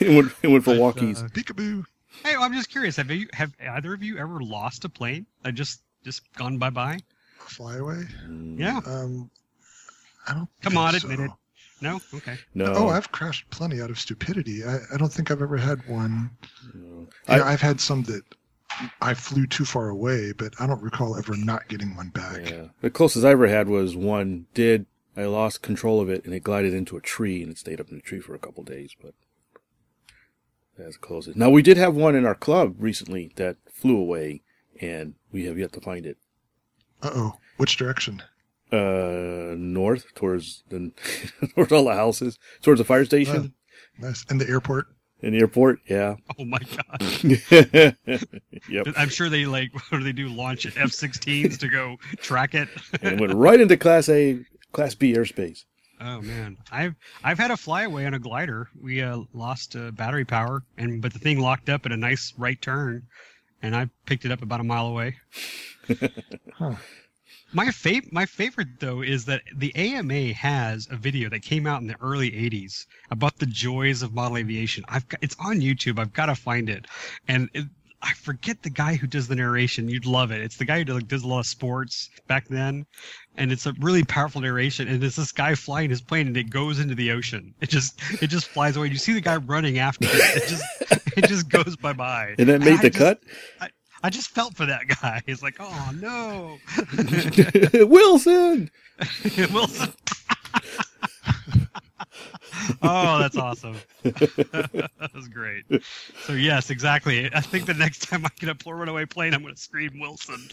it, 0.00 0.14
went, 0.14 0.32
it 0.42 0.48
went 0.48 0.64
for 0.64 0.74
But, 0.76 0.96
walkies. 0.96 1.22
uh, 1.24 1.28
Peekaboo. 1.28 1.84
hey, 2.24 2.34
I'm 2.38 2.52
just 2.54 2.70
curious. 2.70 2.96
Have 2.96 3.10
you 3.10 3.28
have 3.32 3.52
either 3.60 3.92
of 3.94 4.02
you 4.02 4.18
ever 4.18 4.40
lost 4.40 4.84
a 4.84 4.88
plane? 4.88 5.26
I 5.44 5.50
just 5.50 5.82
just 6.04 6.22
gone 6.34 6.58
bye 6.58 6.70
bye. 6.70 6.98
Fly 7.38 7.76
away. 7.76 8.02
Mm, 8.28 8.58
Yeah. 8.58 8.80
Um, 8.86 9.30
I 10.26 10.32
don't. 10.34 10.48
Come 10.62 10.72
think 10.72 10.76
on, 10.76 10.98
so. 11.00 11.08
admit 11.08 11.20
it. 11.26 11.30
No. 11.82 12.00
Okay. 12.14 12.36
No. 12.54 12.72
Oh, 12.74 12.88
I've 12.88 13.12
crashed 13.12 13.48
plenty 13.50 13.82
out 13.82 13.90
of 13.90 13.98
stupidity. 14.00 14.64
I, 14.64 14.78
I 14.92 14.96
don't 14.96 15.12
think 15.12 15.30
I've 15.30 15.42
ever 15.42 15.58
had 15.58 15.86
one. 15.86 16.30
no. 16.74 17.06
I, 17.28 17.38
I, 17.38 17.52
I've 17.52 17.60
had 17.60 17.80
some 17.80 18.02
that 18.04 18.22
I 19.00 19.14
flew 19.14 19.46
too 19.46 19.64
far 19.64 19.88
away, 19.88 20.32
but 20.32 20.54
I 20.60 20.66
don't 20.66 20.82
recall 20.82 21.16
ever 21.16 21.36
not 21.36 21.68
getting 21.68 21.96
one 21.96 22.10
back. 22.10 22.50
yeah. 22.50 22.66
The 22.80 22.90
closest 22.90 23.24
I 23.24 23.30
ever 23.30 23.48
had 23.48 23.68
was 23.68 23.96
one 23.96 24.46
did. 24.54 24.86
I 25.16 25.24
lost 25.24 25.62
control 25.62 26.00
of 26.00 26.10
it 26.10 26.24
and 26.24 26.34
it 26.34 26.40
glided 26.40 26.74
into 26.74 26.96
a 26.96 27.00
tree 27.00 27.42
and 27.42 27.50
it 27.50 27.58
stayed 27.58 27.80
up 27.80 27.88
in 27.88 27.96
the 27.96 28.02
tree 28.02 28.20
for 28.20 28.34
a 28.34 28.38
couple 28.38 28.62
days, 28.64 28.94
but 29.02 29.14
that's 30.78 30.96
closest. 30.98 31.36
Now 31.38 31.48
we 31.48 31.62
did 31.62 31.78
have 31.78 31.94
one 31.94 32.14
in 32.14 32.26
our 32.26 32.34
club 32.34 32.74
recently 32.78 33.32
that 33.36 33.56
flew 33.72 33.96
away 33.96 34.42
and 34.80 35.14
we 35.32 35.46
have 35.46 35.58
yet 35.58 35.72
to 35.72 35.80
find 35.80 36.04
it. 36.04 36.18
Uh 37.02 37.10
oh. 37.14 37.36
Which 37.56 37.78
direction? 37.78 38.22
Uh, 38.70 39.54
north 39.56 40.12
towards 40.14 40.64
the 40.68 40.92
towards 41.54 41.72
all 41.72 41.84
the 41.84 41.94
houses, 41.94 42.38
towards 42.60 42.78
the 42.80 42.84
fire 42.84 43.04
station 43.04 43.54
Nice. 43.98 44.24
And 44.28 44.40
the 44.40 44.48
airport. 44.48 44.88
And 45.22 45.34
the 45.34 45.38
airport. 45.38 45.80
Yeah. 45.88 46.16
Oh 46.38 46.44
my 46.44 46.58
god. 46.58 47.96
yep. 48.68 48.86
I'm 48.96 49.08
sure 49.08 49.30
they 49.30 49.46
like 49.46 49.72
what 49.88 49.98
do 49.98 50.04
they 50.04 50.12
do? 50.12 50.28
Launch 50.28 50.66
F-16s 50.66 51.58
to 51.58 51.68
go 51.68 51.96
track 52.18 52.54
it. 52.54 52.68
And 53.02 53.14
it 53.14 53.20
went 53.20 53.34
right 53.34 53.58
into 53.58 53.76
Class 53.76 54.08
A, 54.08 54.44
Class 54.72 54.94
B 54.94 55.14
airspace. 55.14 55.64
Oh 55.98 56.20
man, 56.20 56.58
I've 56.70 56.94
I've 57.24 57.38
had 57.38 57.50
a 57.50 57.56
flyaway 57.56 58.04
on 58.04 58.12
a 58.12 58.18
glider. 58.18 58.68
We 58.78 59.00
uh, 59.00 59.20
lost 59.32 59.76
uh, 59.76 59.92
battery 59.92 60.26
power, 60.26 60.62
and 60.76 61.00
but 61.00 61.14
the 61.14 61.18
thing 61.18 61.40
locked 61.40 61.70
up 61.70 61.86
at 61.86 61.92
a 61.92 61.96
nice 61.96 62.34
right 62.36 62.60
turn, 62.60 63.06
and 63.62 63.74
I 63.74 63.88
picked 64.04 64.26
it 64.26 64.30
up 64.30 64.42
about 64.42 64.60
a 64.60 64.64
mile 64.64 64.88
away. 64.88 65.16
Huh. 66.52 66.74
My 67.52 67.66
fav- 67.66 68.12
my 68.12 68.26
favorite 68.26 68.80
though 68.80 69.02
is 69.02 69.24
that 69.26 69.42
the 69.54 69.74
AMA 69.76 70.32
has 70.34 70.88
a 70.90 70.96
video 70.96 71.28
that 71.30 71.42
came 71.42 71.66
out 71.66 71.80
in 71.80 71.86
the 71.86 71.96
early 72.00 72.30
'80s 72.30 72.86
about 73.10 73.38
the 73.38 73.46
joys 73.46 74.02
of 74.02 74.12
model 74.12 74.36
aviation. 74.36 74.84
I've 74.88 75.08
got, 75.08 75.22
it's 75.22 75.36
on 75.38 75.60
YouTube. 75.60 75.98
I've 75.98 76.12
got 76.12 76.26
to 76.26 76.34
find 76.34 76.68
it, 76.68 76.86
and 77.28 77.48
it, 77.54 77.66
I 78.02 78.12
forget 78.14 78.62
the 78.62 78.70
guy 78.70 78.94
who 78.94 79.06
does 79.06 79.28
the 79.28 79.34
narration. 79.36 79.88
You'd 79.88 80.06
love 80.06 80.30
it. 80.30 80.40
It's 80.40 80.56
the 80.56 80.64
guy 80.64 80.82
who 80.82 80.92
like, 80.92 81.08
does 81.08 81.22
a 81.22 81.28
lot 81.28 81.40
of 81.40 81.46
sports 81.46 82.10
back 82.26 82.46
then, 82.48 82.86
and 83.36 83.50
it's 83.50 83.66
a 83.66 83.72
really 83.80 84.04
powerful 84.04 84.40
narration. 84.40 84.88
And 84.88 85.02
it's 85.02 85.16
this 85.16 85.32
guy 85.32 85.54
flying 85.54 85.90
his 85.90 86.00
plane, 86.00 86.26
and 86.26 86.36
it 86.36 86.50
goes 86.50 86.78
into 86.78 86.94
the 86.94 87.10
ocean. 87.12 87.54
It 87.60 87.70
just 87.70 88.00
it 88.22 88.28
just 88.28 88.48
flies 88.48 88.76
away. 88.76 88.88
You 88.88 88.96
see 88.96 89.12
the 89.12 89.20
guy 89.20 89.36
running 89.36 89.78
after 89.78 90.06
it. 90.08 90.42
It 90.42 90.48
just 90.48 90.64
it 91.16 91.28
just 91.28 91.48
goes 91.48 91.76
bye 91.76 91.94
bye. 91.94 92.34
And 92.38 92.48
that 92.48 92.60
made 92.60 92.80
the 92.80 92.90
cut. 92.90 93.20
I 93.60 93.70
just 94.10 94.30
felt 94.30 94.56
for 94.56 94.66
that 94.66 94.86
guy. 95.02 95.22
He's 95.26 95.42
like, 95.42 95.56
oh 95.60 95.90
no, 96.00 96.58
Wilson. 97.86 98.70
Wilson. 99.52 99.92
oh, 102.82 103.18
that's 103.18 103.36
awesome. 103.36 103.76
that 104.02 105.10
was 105.14 105.28
great. 105.28 105.64
So 106.24 106.32
yes, 106.32 106.70
exactly. 106.70 107.30
I 107.34 107.40
think 107.40 107.66
the 107.66 107.74
next 107.74 108.08
time 108.08 108.24
I 108.24 108.30
get 108.38 108.48
a 108.48 108.54
poor 108.54 108.76
runaway 108.76 109.04
plane, 109.06 109.34
I'm 109.34 109.42
going 109.42 109.54
to 109.54 109.60
scream 109.60 109.98
Wilson. 110.00 110.48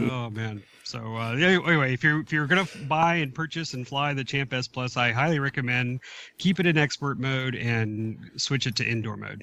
oh 0.00 0.30
man. 0.30 0.62
So 0.84 1.16
uh, 1.16 1.32
anyway, 1.32 1.94
if 1.94 2.04
you're 2.04 2.20
if 2.20 2.32
you're 2.32 2.46
gonna 2.46 2.68
buy 2.86 3.16
and 3.16 3.34
purchase 3.34 3.74
and 3.74 3.88
fly 3.88 4.12
the 4.12 4.22
Champ 4.24 4.52
S 4.52 4.68
Plus, 4.68 4.96
I 4.96 5.12
highly 5.12 5.38
recommend 5.38 6.00
keep 6.38 6.60
it 6.60 6.66
in 6.66 6.76
expert 6.76 7.18
mode 7.18 7.54
and 7.54 8.18
switch 8.36 8.66
it 8.66 8.76
to 8.76 8.84
indoor 8.84 9.16
mode. 9.16 9.42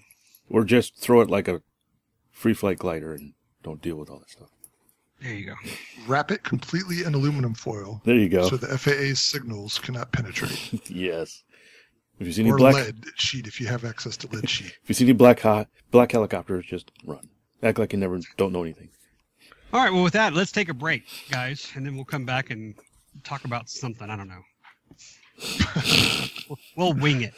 Or 0.52 0.64
just 0.64 0.98
throw 0.98 1.22
it 1.22 1.30
like 1.30 1.48
a 1.48 1.62
free 2.32 2.54
flight 2.54 2.78
glider 2.80 3.14
and 3.14 3.34
don't 3.64 3.82
deal 3.82 3.96
with 3.96 4.10
all 4.10 4.20
that 4.20 4.30
stuff. 4.30 4.50
There 5.22 5.34
you 5.34 5.46
go. 5.46 5.54
Wrap 6.08 6.32
it 6.32 6.44
completely 6.44 7.04
in 7.04 7.14
aluminum 7.14 7.54
foil 7.54 8.02
There 8.06 8.16
you 8.16 8.28
go. 8.28 8.50
so 8.50 8.58
the 8.58 8.76
FAA 8.78 9.14
signals 9.16 9.78
cannot 9.80 10.12
penetrate. 10.12 10.90
yes. 10.90 11.44
If 12.20 12.28
you 12.28 12.34
see 12.34 12.42
any 12.42 12.52
or 12.52 12.58
black, 12.58 12.76
lead 12.76 13.06
sheet 13.16 13.48
if 13.48 13.62
you 13.62 13.68
have 13.68 13.86
access 13.86 14.18
to 14.18 14.28
lead 14.28 14.50
sheet. 14.50 14.68
if 14.84 14.90
you 14.90 14.96
see 14.96 15.06
any 15.06 15.14
black 15.14 15.40
hot 15.40 15.68
black 15.92 16.12
helicopters, 16.12 16.66
just 16.66 16.92
run. 17.06 17.30
Act 17.64 17.78
like 17.80 17.94
you 17.94 18.00
never 18.00 18.20
don't 18.38 18.52
know 18.52 18.64
anything. 18.64 18.90
All 19.74 19.80
right. 19.80 19.92
Well, 19.94 20.04
with 20.04 20.14
that, 20.14 20.34
let's 20.34 20.52
take 20.52 20.70
a 20.70 20.74
break, 20.74 21.04
guys, 21.30 21.72
and 21.76 21.86
then 21.86 21.96
we'll 21.96 22.04
come 22.06 22.26
back 22.26 22.50
and 22.50 22.76
talk 23.24 23.46
about 23.46 23.70
something. 23.70 24.10
I 24.10 24.16
don't 24.18 24.28
know. 24.28 24.42
We'll- 26.50 26.60
we'll 26.76 26.94
wing 26.94 27.22
it. 27.22 27.34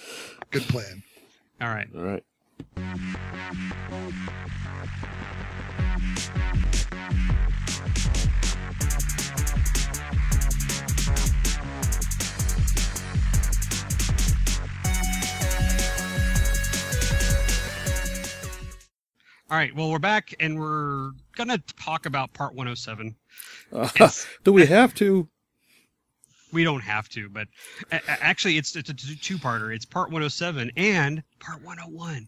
Good 0.52 0.64
plan. 0.64 1.04
All 1.62 1.68
right. 1.70 1.88
All 1.96 2.02
right. 2.02 2.24
All 19.54 19.60
right, 19.60 19.76
well, 19.76 19.92
we're 19.92 20.00
back 20.00 20.34
and 20.40 20.60
we're 20.60 21.12
going 21.36 21.50
to 21.50 21.62
talk 21.80 22.08
about 22.08 22.34
part 22.34 22.56
107. 22.56 23.16
Uh, 23.72 24.10
do 24.44 24.52
we 24.52 24.66
have 24.66 24.96
to? 24.96 25.30
We 26.54 26.64
don't 26.64 26.82
have 26.82 27.10
to, 27.10 27.28
but 27.30 27.48
a- 27.92 27.96
a- 27.96 28.24
actually, 28.24 28.58
it's 28.58 28.76
it's 28.76 28.90
a 28.90 28.94
two-parter. 28.94 29.76
It's 29.76 29.86
part 29.86 30.10
107 30.12 30.72
and 30.78 31.24
part 31.40 31.62
101. 31.64 32.28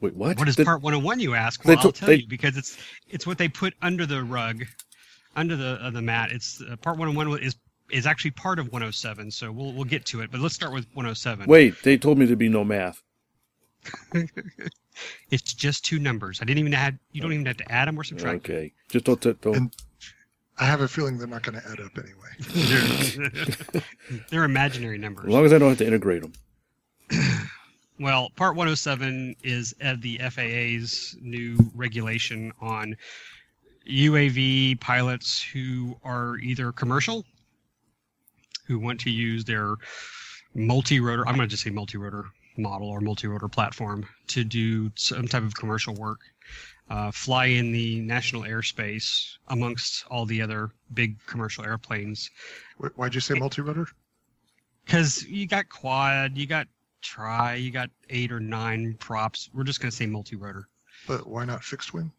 Wait, 0.00 0.14
what? 0.14 0.38
What 0.38 0.48
is 0.48 0.56
The- 0.56 0.64
part 0.64 0.82
101? 0.82 1.20
You 1.20 1.34
ask. 1.34 1.64
Well, 1.64 1.78
I'll 1.78 1.92
tell 1.92 2.08
they- 2.08 2.16
you 2.16 2.26
because 2.26 2.56
it's 2.56 2.76
it's 3.08 3.26
what 3.26 3.38
they 3.38 3.48
put 3.48 3.74
under 3.80 4.04
the 4.04 4.22
rug, 4.24 4.64
under 5.36 5.54
the 5.56 5.78
uh, 5.80 5.90
the 5.90 6.02
mat. 6.02 6.32
It's 6.32 6.60
uh, 6.60 6.76
part 6.76 6.98
101 6.98 7.40
is 7.42 7.54
is 7.90 8.06
actually 8.06 8.32
part 8.32 8.58
of 8.58 8.66
107. 8.72 9.30
So 9.30 9.52
we'll 9.52 9.72
we'll 9.72 9.84
get 9.84 10.04
to 10.06 10.20
it. 10.22 10.30
But 10.32 10.40
let's 10.40 10.54
start 10.54 10.72
with 10.72 10.86
107. 10.94 11.46
Wait, 11.46 11.80
they 11.84 11.96
told 11.96 12.18
me 12.18 12.26
to 12.26 12.36
be 12.36 12.48
no 12.48 12.64
math. 12.64 13.02
It's 15.30 15.54
just 15.54 15.86
two 15.86 15.98
numbers. 15.98 16.40
I 16.42 16.44
didn't 16.44 16.58
even 16.60 16.74
add. 16.74 16.98
You 17.12 17.22
don't 17.22 17.32
even 17.32 17.46
have 17.46 17.56
to 17.56 17.72
add 17.72 17.88
them 17.88 17.98
or 17.98 18.04
subtract. 18.04 18.44
Okay, 18.44 18.72
just 18.90 19.06
don't. 19.06 19.18
don't 19.20 19.46
And- 19.56 19.74
I 20.58 20.66
have 20.66 20.80
a 20.80 20.88
feeling 20.88 21.18
they're 21.18 21.26
not 21.26 21.42
going 21.42 21.60
to 21.60 21.66
add 21.68 21.80
up 21.80 21.92
anyway. 21.96 23.42
they're, 23.72 23.82
they're 24.30 24.44
imaginary 24.44 24.98
numbers. 24.98 25.26
as 25.26 25.32
long 25.32 25.44
as 25.44 25.52
I 25.52 25.58
don't 25.58 25.70
have 25.70 25.78
to 25.78 25.86
integrate 25.86 26.22
them. 26.22 26.32
Well, 28.00 28.30
Part 28.34 28.56
107 28.56 29.36
is 29.44 29.76
uh, 29.80 29.94
the 30.00 30.18
FAA's 30.18 31.16
new 31.20 31.56
regulation 31.72 32.52
on 32.60 32.96
UAV 33.88 34.80
pilots 34.80 35.40
who 35.40 35.96
are 36.02 36.36
either 36.38 36.72
commercial, 36.72 37.24
who 38.66 38.80
want 38.80 38.98
to 39.02 39.10
use 39.10 39.44
their 39.44 39.76
multi-rotor, 40.54 41.28
I'm 41.28 41.36
going 41.36 41.48
to 41.48 41.50
just 41.50 41.62
say 41.62 41.70
multi-rotor 41.70 42.24
model 42.56 42.88
or 42.88 43.00
multi-rotor 43.00 43.46
platform 43.48 44.04
to 44.28 44.42
do 44.42 44.90
some 44.96 45.28
type 45.28 45.44
of 45.44 45.54
commercial 45.54 45.94
work, 45.94 46.20
uh, 46.92 47.10
fly 47.10 47.46
in 47.46 47.72
the 47.72 48.00
national 48.02 48.42
airspace 48.42 49.38
amongst 49.48 50.04
all 50.10 50.26
the 50.26 50.42
other 50.42 50.70
big 50.92 51.16
commercial 51.26 51.64
airplanes 51.64 52.30
Why'd 52.96 53.14
you 53.14 53.20
say 53.20 53.34
multi-rotor? 53.34 53.86
because 54.84 55.24
you 55.24 55.46
got 55.46 55.68
quad, 55.68 56.36
you 56.36 56.46
got 56.46 56.66
tri, 57.00 57.54
you 57.54 57.70
got 57.70 57.88
eight 58.10 58.30
or 58.30 58.40
nine 58.40 58.94
props. 58.98 59.48
We're 59.54 59.64
just 59.64 59.80
gonna 59.80 59.90
say 59.92 60.06
multi-rotor 60.06 60.68
But 61.06 61.26
why 61.26 61.44
not 61.46 61.64
fixed 61.64 61.94
wing? 61.94 62.12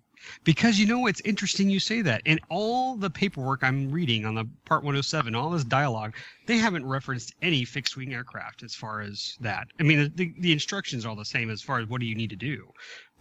because 0.46 0.80
you 0.80 0.88
know 0.88 1.08
it's 1.08 1.22
interesting 1.26 1.70
you 1.70 1.80
say 1.80 2.02
that. 2.02 2.22
In 2.26 2.40
all 2.50 2.96
the 2.96 3.10
paperwork 3.10 3.64
I'm 3.64 3.92
reading 3.92 4.26
on 4.26 4.36
the 4.36 4.46
Part 4.66 4.84
107, 4.84 5.36
all 5.36 5.50
this 5.50 5.66
dialogue, 5.66 6.16
they 6.46 6.58
haven't 6.58 6.86
referenced 6.86 7.34
any 7.42 7.66
fixed-wing 7.66 8.14
aircraft 8.14 8.64
as 8.64 8.74
far 8.74 9.02
as 9.02 9.36
that. 9.42 9.68
I 9.80 9.84
mean, 9.84 10.12
the, 10.16 10.34
the 10.40 10.54
instructions 10.54 11.06
are 11.06 11.10
all 11.10 11.16
the 11.16 11.26
same 11.26 11.50
as 11.50 11.62
far 11.62 11.80
as 11.80 11.88
what 11.90 12.00
do 12.00 12.08
you 12.08 12.16
need 12.16 12.30
to 12.30 12.36
do, 12.38 12.72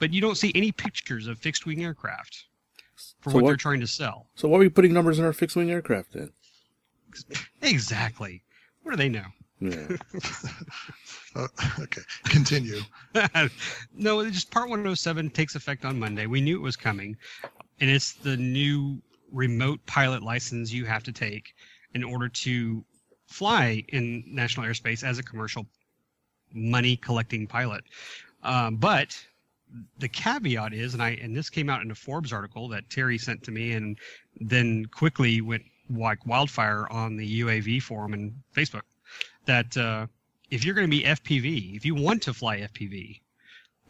but 0.03 0.13
you 0.13 0.21
don't 0.21 0.35
see 0.37 0.51
any 0.57 0.73
pictures 0.73 1.29
of 1.29 1.39
fixed-wing 1.39 1.85
aircraft 1.85 2.47
for 3.21 3.31
So 3.31 3.37
what, 3.37 3.45
what- 3.45 3.51
they're 3.51 3.57
trying 3.57 3.79
to 3.79 3.87
sell. 3.87 4.27
So 4.35 4.49
why 4.49 4.57
are 4.57 4.61
we 4.61 4.69
putting 4.69 4.93
numbers 4.93 5.21
in 5.21 5.25
our 5.25 5.33
fixed 5.33 5.55
wing 5.55 5.71
aircraft 5.71 6.13
then? 6.13 6.31
Exactly. 7.63 8.43
What 8.83 8.91
do 8.91 8.97
they 8.97 9.09
know? 9.09 9.27
Yeah. 9.61 9.97
Uh, 11.37 11.47
okay, 11.81 12.01
continue. 12.25 12.81
no, 13.95 14.19
it 14.21 14.33
just 14.33 14.51
part 14.51 14.69
107 14.69 15.31
takes 15.31 15.55
effect 15.55 15.85
on 15.85 16.01
Monday. 16.01 16.27
We 16.27 16.41
knew 16.41 16.57
it 16.57 16.63
was 16.63 16.75
coming, 16.75 17.17
and 17.81 17.89
it's 17.89 18.15
the 18.15 18.37
new 18.37 19.01
remote 19.31 19.79
pilot 19.87 20.25
license 20.25 20.73
you 20.73 20.85
have 20.87 21.05
to 21.05 21.13
take 21.13 21.55
in 21.95 22.03
order 22.03 22.29
to 22.29 22.85
fly 23.29 23.85
in 23.91 24.25
national 24.27 24.67
airspace 24.67 25.05
as 25.05 25.19
a 25.21 25.23
commercial 25.23 25.65
money 26.53 26.97
collecting 26.97 27.47
pilot. 27.47 27.85
Um, 28.43 28.77
but 28.77 29.17
the 29.99 30.09
caveat 30.09 30.73
is, 30.73 30.95
and 30.95 31.03
I 31.03 31.11
and 31.23 31.37
this 31.37 31.51
came 31.51 31.71
out 31.71 31.83
in 31.83 31.91
a 31.91 31.95
Forbes 31.95 32.33
article 32.33 32.69
that 32.69 32.91
Terry 32.91 33.19
sent 33.19 33.43
to 33.45 33.51
me, 33.51 33.73
and 33.73 33.99
then 34.41 34.87
quickly 34.87 35.41
went 35.41 35.65
like 35.91 36.27
wildfire 36.27 36.87
on 36.91 37.17
the 37.17 37.41
UAV 37.41 37.83
forum 37.83 38.15
and 38.15 38.35
Facebook, 38.55 38.83
that 39.47 39.77
uh, 39.77 40.07
if 40.51 40.65
you're 40.65 40.75
going 40.75 40.91
to 40.91 40.97
be 40.97 41.05
FPV, 41.05 41.77
if 41.77 41.85
you 41.85 41.95
want 41.95 42.23
to 42.23 42.35
fly 42.35 42.61
FPV, 42.61 43.21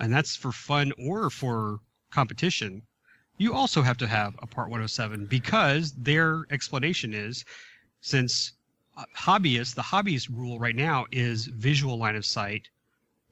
and 0.00 0.12
that's 0.12 0.36
for 0.36 0.52
fun 0.52 0.92
or 0.98 1.30
for 1.30 1.80
competition, 2.10 2.82
you 3.38 3.54
also 3.54 3.82
have 3.82 3.98
to 3.98 4.06
have 4.06 4.34
a 4.40 4.46
Part 4.46 4.68
107 4.68 5.26
because 5.26 5.92
their 5.92 6.44
explanation 6.50 7.14
is 7.14 7.44
since 8.00 8.52
uh, 8.96 9.04
hobbyists, 9.16 9.74
the 9.74 9.82
hobbyist 9.82 10.28
rule 10.30 10.58
right 10.58 10.76
now 10.76 11.06
is 11.10 11.46
visual 11.46 11.98
line 11.98 12.16
of 12.16 12.26
sight, 12.26 12.68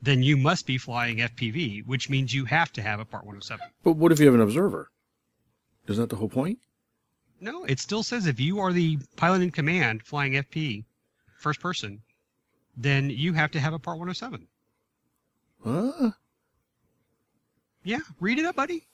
then 0.03 0.23
you 0.23 0.37
must 0.37 0.67
be 0.67 0.79
flying 0.79 1.19
FPV, 1.19 1.87
which 1.87 2.09
means 2.09 2.33
you 2.35 2.45
have 2.47 2.73
to 2.73 2.83
have 2.83 3.01
a 3.01 3.05
Part 3.05 3.25
107. 3.25 3.67
but 3.83 3.93
what 3.93 4.13
if 4.13 4.19
you 4.21 4.27
have 4.27 4.35
an 4.35 4.41
observer? 4.41 4.91
Isn't 5.89 6.03
that 6.03 6.11
the 6.11 6.17
whole 6.17 6.29
point? 6.29 6.59
No, 7.41 7.65
it 7.65 7.81
still 7.81 8.03
says 8.03 8.27
if 8.27 8.39
you 8.39 8.61
are 8.61 8.73
the 8.73 8.99
pilot 9.17 9.43
in 9.43 9.51
command 9.51 10.03
flying 10.03 10.35
FP, 10.35 10.85
first 11.39 11.61
person, 11.61 12.03
then 12.77 13.11
you 13.11 13.33
have 13.33 13.51
to 13.53 13.61
have 13.61 13.73
a 13.73 13.79
Part 13.79 13.99
107. 13.99 14.47
Huh? 15.65 16.11
Yeah, 17.83 18.01
read 18.21 18.39
it 18.39 18.45
up, 18.45 18.57
buddy. 18.57 18.87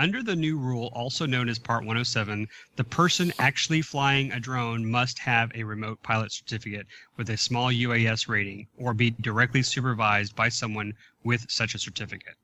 Under 0.00 0.22
the 0.22 0.34
new 0.34 0.56
rule, 0.56 0.86
also 0.94 1.26
known 1.26 1.50
as 1.50 1.58
Part 1.58 1.82
107, 1.82 2.48
the 2.76 2.84
person 2.84 3.34
actually 3.38 3.82
flying 3.82 4.32
a 4.32 4.40
drone 4.40 4.90
must 4.90 5.18
have 5.18 5.52
a 5.54 5.62
remote 5.62 6.02
pilot 6.02 6.32
certificate 6.32 6.86
with 7.18 7.28
a 7.28 7.36
small 7.36 7.70
UAS 7.70 8.26
rating 8.26 8.66
or 8.78 8.94
be 8.94 9.10
directly 9.10 9.62
supervised 9.62 10.34
by 10.34 10.48
someone 10.48 10.94
with 11.22 11.50
such 11.50 11.74
a 11.74 11.78
certificate. 11.78 12.36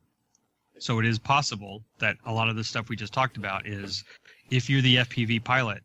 So 0.78 0.98
it 0.98 1.06
is 1.06 1.18
possible 1.18 1.82
that 1.98 2.18
a 2.26 2.32
lot 2.34 2.50
of 2.50 2.56
the 2.56 2.62
stuff 2.62 2.90
we 2.90 2.94
just 2.96 3.14
talked 3.14 3.38
about 3.38 3.66
is 3.66 4.04
if 4.50 4.68
you're 4.68 4.82
the 4.82 4.96
FPV 4.96 5.42
pilot, 5.42 5.82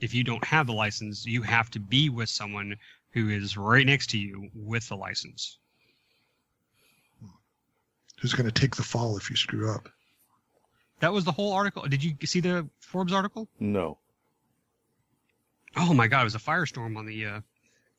if 0.00 0.14
you 0.14 0.22
don't 0.22 0.44
have 0.44 0.68
the 0.68 0.72
license, 0.72 1.26
you 1.26 1.42
have 1.42 1.72
to 1.72 1.80
be 1.80 2.08
with 2.08 2.28
someone 2.28 2.76
who 3.14 3.30
is 3.30 3.56
right 3.56 3.84
next 3.84 4.10
to 4.10 4.18
you 4.18 4.48
with 4.54 4.88
the 4.88 4.96
license. 4.96 5.58
Hmm. 7.20 7.30
Who's 8.20 8.32
going 8.32 8.48
to 8.48 8.60
take 8.60 8.76
the 8.76 8.84
fall 8.84 9.16
if 9.16 9.28
you 9.28 9.34
screw 9.34 9.74
up? 9.74 9.88
That 11.00 11.12
was 11.12 11.24
the 11.24 11.32
whole 11.32 11.52
article. 11.52 11.82
Did 11.82 12.04
you 12.04 12.14
see 12.24 12.40
the 12.40 12.68
Forbes 12.78 13.12
article? 13.12 13.48
No. 13.58 13.98
Oh 15.76 15.94
my 15.94 16.08
God! 16.08 16.22
It 16.22 16.24
was 16.24 16.34
a 16.34 16.38
firestorm 16.38 16.96
on 16.96 17.06
the 17.06 17.26
uh, 17.26 17.40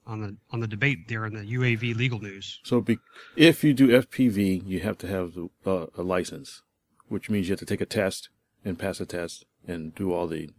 on 0.06 0.22
the 0.22 0.36
on 0.52 0.60
the 0.60 0.68
debate 0.68 1.08
there 1.08 1.26
in 1.26 1.34
the 1.34 1.42
UAV 1.42 1.96
legal 1.96 2.20
news. 2.20 2.60
So 2.64 2.82
be, 2.82 3.00
if 3.36 3.64
you 3.64 3.74
do 3.74 3.88
FPV, 3.88 4.68
you 4.68 4.82
have 4.82 4.98
to 5.00 5.08
have 5.08 5.34
the, 5.34 5.50
uh, 5.66 5.88
a 5.98 6.04
license, 6.04 6.62
which 7.08 7.30
means 7.30 7.48
you 7.48 7.54
have 7.54 7.60
to 7.60 7.66
take 7.66 7.82
a 7.82 7.86
test 7.86 8.30
and 8.66 8.78
pass 8.78 9.00
a 9.00 9.06
test 9.06 9.46
and 9.68 9.96
do 9.96 10.14
all 10.14 10.28
the 10.28 10.50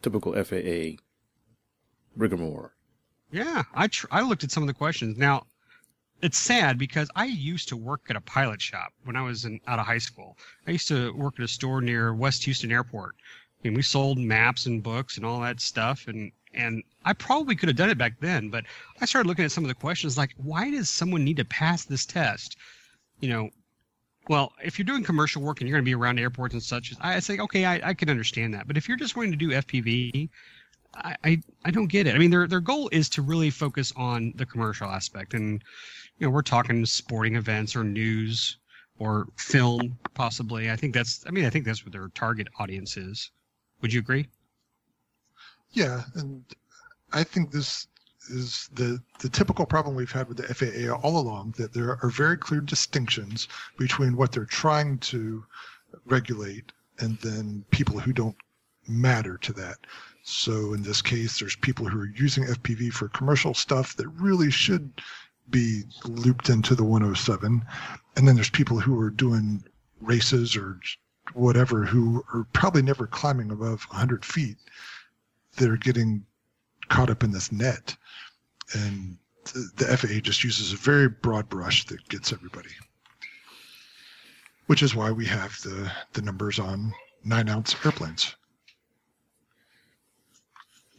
typical 0.00 0.32
FAA 0.32 0.96
rigmarole. 2.16 2.70
Yeah, 3.30 3.62
I 3.74 3.86
tr- 3.88 4.06
I 4.10 4.22
looked 4.22 4.44
at 4.44 4.50
some 4.50 4.62
of 4.62 4.66
the 4.66 4.74
questions. 4.74 5.16
Now, 5.16 5.46
it's 6.22 6.38
sad 6.38 6.78
because 6.78 7.10
I 7.16 7.24
used 7.24 7.68
to 7.68 7.76
work 7.76 8.02
at 8.08 8.16
a 8.16 8.20
pilot 8.20 8.62
shop 8.62 8.92
when 9.04 9.16
I 9.16 9.22
was 9.22 9.44
in, 9.44 9.60
out 9.66 9.80
of 9.80 9.86
high 9.86 9.98
school. 9.98 10.38
I 10.66 10.70
used 10.70 10.88
to 10.88 11.12
work 11.14 11.34
at 11.38 11.44
a 11.44 11.48
store 11.48 11.80
near 11.80 12.14
West 12.14 12.44
Houston 12.44 12.70
Airport. 12.70 13.16
I 13.18 13.68
mean, 13.68 13.74
we 13.74 13.82
sold 13.82 14.18
maps 14.18 14.66
and 14.66 14.82
books 14.82 15.16
and 15.16 15.26
all 15.26 15.40
that 15.40 15.60
stuff, 15.60 16.06
and 16.06 16.32
and 16.54 16.82
I 17.04 17.12
probably 17.14 17.56
could 17.56 17.68
have 17.68 17.76
done 17.76 17.90
it 17.90 17.98
back 17.98 18.20
then. 18.20 18.50
But 18.50 18.64
I 19.00 19.06
started 19.06 19.28
looking 19.28 19.44
at 19.44 19.52
some 19.52 19.64
of 19.64 19.68
the 19.68 19.74
questions, 19.74 20.18
like, 20.18 20.32
why 20.36 20.70
does 20.70 20.88
someone 20.88 21.24
need 21.24 21.38
to 21.38 21.44
pass 21.44 21.84
this 21.84 22.04
test? 22.04 22.56
You 23.20 23.30
know, 23.30 23.50
well, 24.28 24.52
if 24.62 24.78
you're 24.78 24.86
doing 24.86 25.02
commercial 25.02 25.42
work 25.42 25.60
and 25.60 25.68
you're 25.68 25.76
going 25.76 25.84
to 25.84 25.88
be 25.88 25.94
around 25.94 26.18
airports 26.18 26.54
and 26.54 26.62
such, 26.62 26.94
I 27.00 27.18
say, 27.20 27.38
okay, 27.38 27.64
I, 27.64 27.90
I 27.90 27.94
can 27.94 28.10
understand 28.10 28.54
that. 28.54 28.66
But 28.66 28.76
if 28.76 28.86
you're 28.86 28.98
just 28.98 29.14
going 29.14 29.30
to 29.30 29.36
do 29.36 29.48
FPV, 29.48 30.28
I, 30.94 31.16
I, 31.24 31.42
I 31.64 31.70
don't 31.70 31.86
get 31.86 32.06
it. 32.06 32.14
I 32.14 32.18
mean, 32.18 32.30
their 32.30 32.46
their 32.46 32.60
goal 32.60 32.88
is 32.92 33.08
to 33.10 33.22
really 33.22 33.50
focus 33.50 33.92
on 33.96 34.32
the 34.36 34.46
commercial 34.46 34.88
aspect, 34.88 35.34
and 35.34 35.62
you 36.22 36.28
know, 36.28 36.32
we're 36.32 36.42
talking 36.42 36.86
sporting 36.86 37.34
events 37.34 37.74
or 37.74 37.82
news 37.82 38.58
or 39.00 39.26
film, 39.34 39.98
possibly. 40.14 40.70
I 40.70 40.76
think 40.76 40.94
that's. 40.94 41.24
I 41.26 41.32
mean, 41.32 41.44
I 41.44 41.50
think 41.50 41.64
that's 41.64 41.84
what 41.84 41.92
their 41.92 42.06
target 42.14 42.46
audience 42.60 42.96
is. 42.96 43.32
Would 43.80 43.92
you 43.92 43.98
agree? 43.98 44.28
Yeah, 45.72 46.04
and 46.14 46.44
I 47.12 47.24
think 47.24 47.50
this 47.50 47.88
is 48.30 48.70
the 48.72 49.02
the 49.18 49.28
typical 49.28 49.66
problem 49.66 49.96
we've 49.96 50.12
had 50.12 50.28
with 50.28 50.36
the 50.36 50.54
FAA 50.54 50.94
all 50.94 51.18
along 51.18 51.54
that 51.58 51.72
there 51.72 51.98
are 52.00 52.10
very 52.10 52.36
clear 52.36 52.60
distinctions 52.60 53.48
between 53.76 54.16
what 54.16 54.30
they're 54.30 54.44
trying 54.44 54.98
to 54.98 55.44
regulate 56.06 56.70
and 57.00 57.18
then 57.18 57.64
people 57.72 57.98
who 57.98 58.12
don't 58.12 58.36
matter 58.86 59.38
to 59.38 59.52
that. 59.54 59.78
So 60.22 60.72
in 60.72 60.84
this 60.84 61.02
case, 61.02 61.40
there's 61.40 61.56
people 61.56 61.88
who 61.88 61.98
are 61.98 62.12
using 62.14 62.44
FPV 62.44 62.92
for 62.92 63.08
commercial 63.08 63.54
stuff 63.54 63.96
that 63.96 64.06
really 64.06 64.52
should 64.52 64.92
be 65.50 65.82
looped 66.04 66.48
into 66.48 66.74
the 66.74 66.84
107, 66.84 67.62
and 68.16 68.28
then 68.28 68.34
there's 68.34 68.50
people 68.50 68.80
who 68.80 68.98
are 69.00 69.10
doing 69.10 69.64
races 70.00 70.56
or 70.56 70.78
whatever 71.34 71.84
who 71.84 72.24
are 72.34 72.46
probably 72.52 72.82
never 72.82 73.06
climbing 73.06 73.50
above 73.50 73.82
100 73.84 74.24
feet 74.24 74.56
that 75.56 75.70
are 75.70 75.76
getting 75.76 76.24
caught 76.88 77.10
up 77.10 77.22
in 77.22 77.32
this 77.32 77.52
net. 77.52 77.96
And 78.74 79.16
the, 79.44 79.70
the 79.76 79.96
FAA 79.96 80.20
just 80.20 80.44
uses 80.44 80.72
a 80.72 80.76
very 80.76 81.08
broad 81.08 81.48
brush 81.48 81.84
that 81.86 82.06
gets 82.08 82.32
everybody. 82.32 82.70
Which 84.66 84.82
is 84.82 84.94
why 84.94 85.10
we 85.10 85.26
have 85.26 85.60
the 85.62 85.90
the 86.12 86.22
numbers 86.22 86.58
on 86.58 86.94
nine 87.24 87.48
ounce 87.48 87.74
airplanes. 87.84 88.34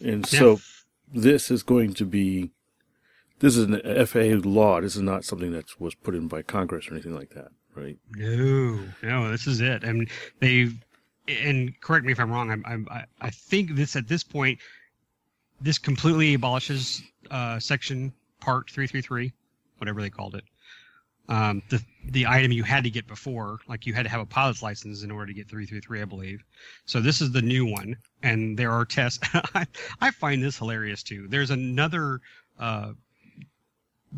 And 0.02 0.32
Yeah. 0.32 0.40
so 0.40 0.62
this 1.14 1.50
is 1.50 1.64
going 1.64 1.94
to 1.96 2.06
be 2.06 2.52
this 3.44 3.58
is 3.58 3.66
an 3.66 4.06
FAA 4.06 4.48
law. 4.50 4.80
This 4.80 4.96
is 4.96 5.02
not 5.02 5.26
something 5.26 5.52
that 5.52 5.66
was 5.78 5.96
put 5.96 6.16
in 6.16 6.30
by 6.30 6.44
Congress 6.44 6.88
or 6.88 6.94
anything 6.94 7.14
like 7.14 7.32
that, 7.32 7.50
right? 7.76 7.98
No, 8.16 8.80
no, 9.04 9.30
this 9.30 9.48
is 9.48 9.60
it. 9.60 9.84
And 9.84 10.10
they've, 10.40 10.74
and 11.28 11.78
correct 11.82 12.06
me 12.06 12.14
if 12.14 12.22
I'm 12.22 12.32
wrong. 12.32 12.50
I'm, 12.52 12.88
I- 12.90 13.04
I 13.20 13.30
think 13.30 13.76
this 13.76 13.98
at 13.98 14.08
this 14.08 14.24
point, 14.24 14.60
this 15.60 15.78
completely 15.78 16.36
abolishes 16.36 17.04
uh, 17.32 17.60
section 17.60 18.14
part 18.40 18.70
333, 18.70 19.34
whatever 19.78 20.02
they 20.02 20.10
called 20.10 20.36
it. 20.36 20.46
Um, 21.28 21.62
the 21.70 21.84
the 22.12 22.28
item 22.28 22.54
you 22.54 22.64
had 22.64 22.86
to 22.86 22.90
get 22.90 23.08
before, 23.08 23.60
like 23.68 23.86
you 23.86 23.94
had 23.94 24.04
to 24.04 24.10
have 24.10 24.22
a 24.22 24.26
pilot's 24.26 24.64
license 24.64 25.04
in 25.04 25.12
order 25.12 25.26
to 25.28 25.34
get 25.34 25.50
333, 25.50 26.02
I 26.02 26.06
believe. 26.06 26.44
So 26.86 27.02
this 27.02 27.20
is 27.20 27.32
the 27.34 27.42
new 27.42 27.66
one, 27.66 27.98
and 28.22 28.58
there 28.58 28.72
are 28.72 28.86
tests. 28.86 29.20
I, 29.54 29.66
I 30.00 30.12
find 30.12 30.42
this 30.42 30.58
hilarious 30.58 31.04
too. 31.04 31.28
There's 31.30 31.50
another 31.50 32.20
uh, 32.58 32.92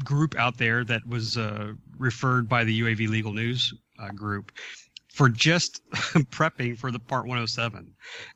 group 0.03 0.36
out 0.36 0.58
there 0.58 0.84
that 0.84 1.05
was 1.08 1.38
uh, 1.38 1.73
referred 1.97 2.49
by 2.49 2.63
the 2.63 2.81
UAV 2.81 3.10
Legal 3.10 3.34
News 3.34 3.73
uh, 3.99 4.10
group 4.10 4.51
for 5.15 5.29
just 5.29 5.81
prepping 5.91 6.77
for 6.77 6.91
the 6.91 6.99
Part 6.99 7.23
107. 7.23 7.89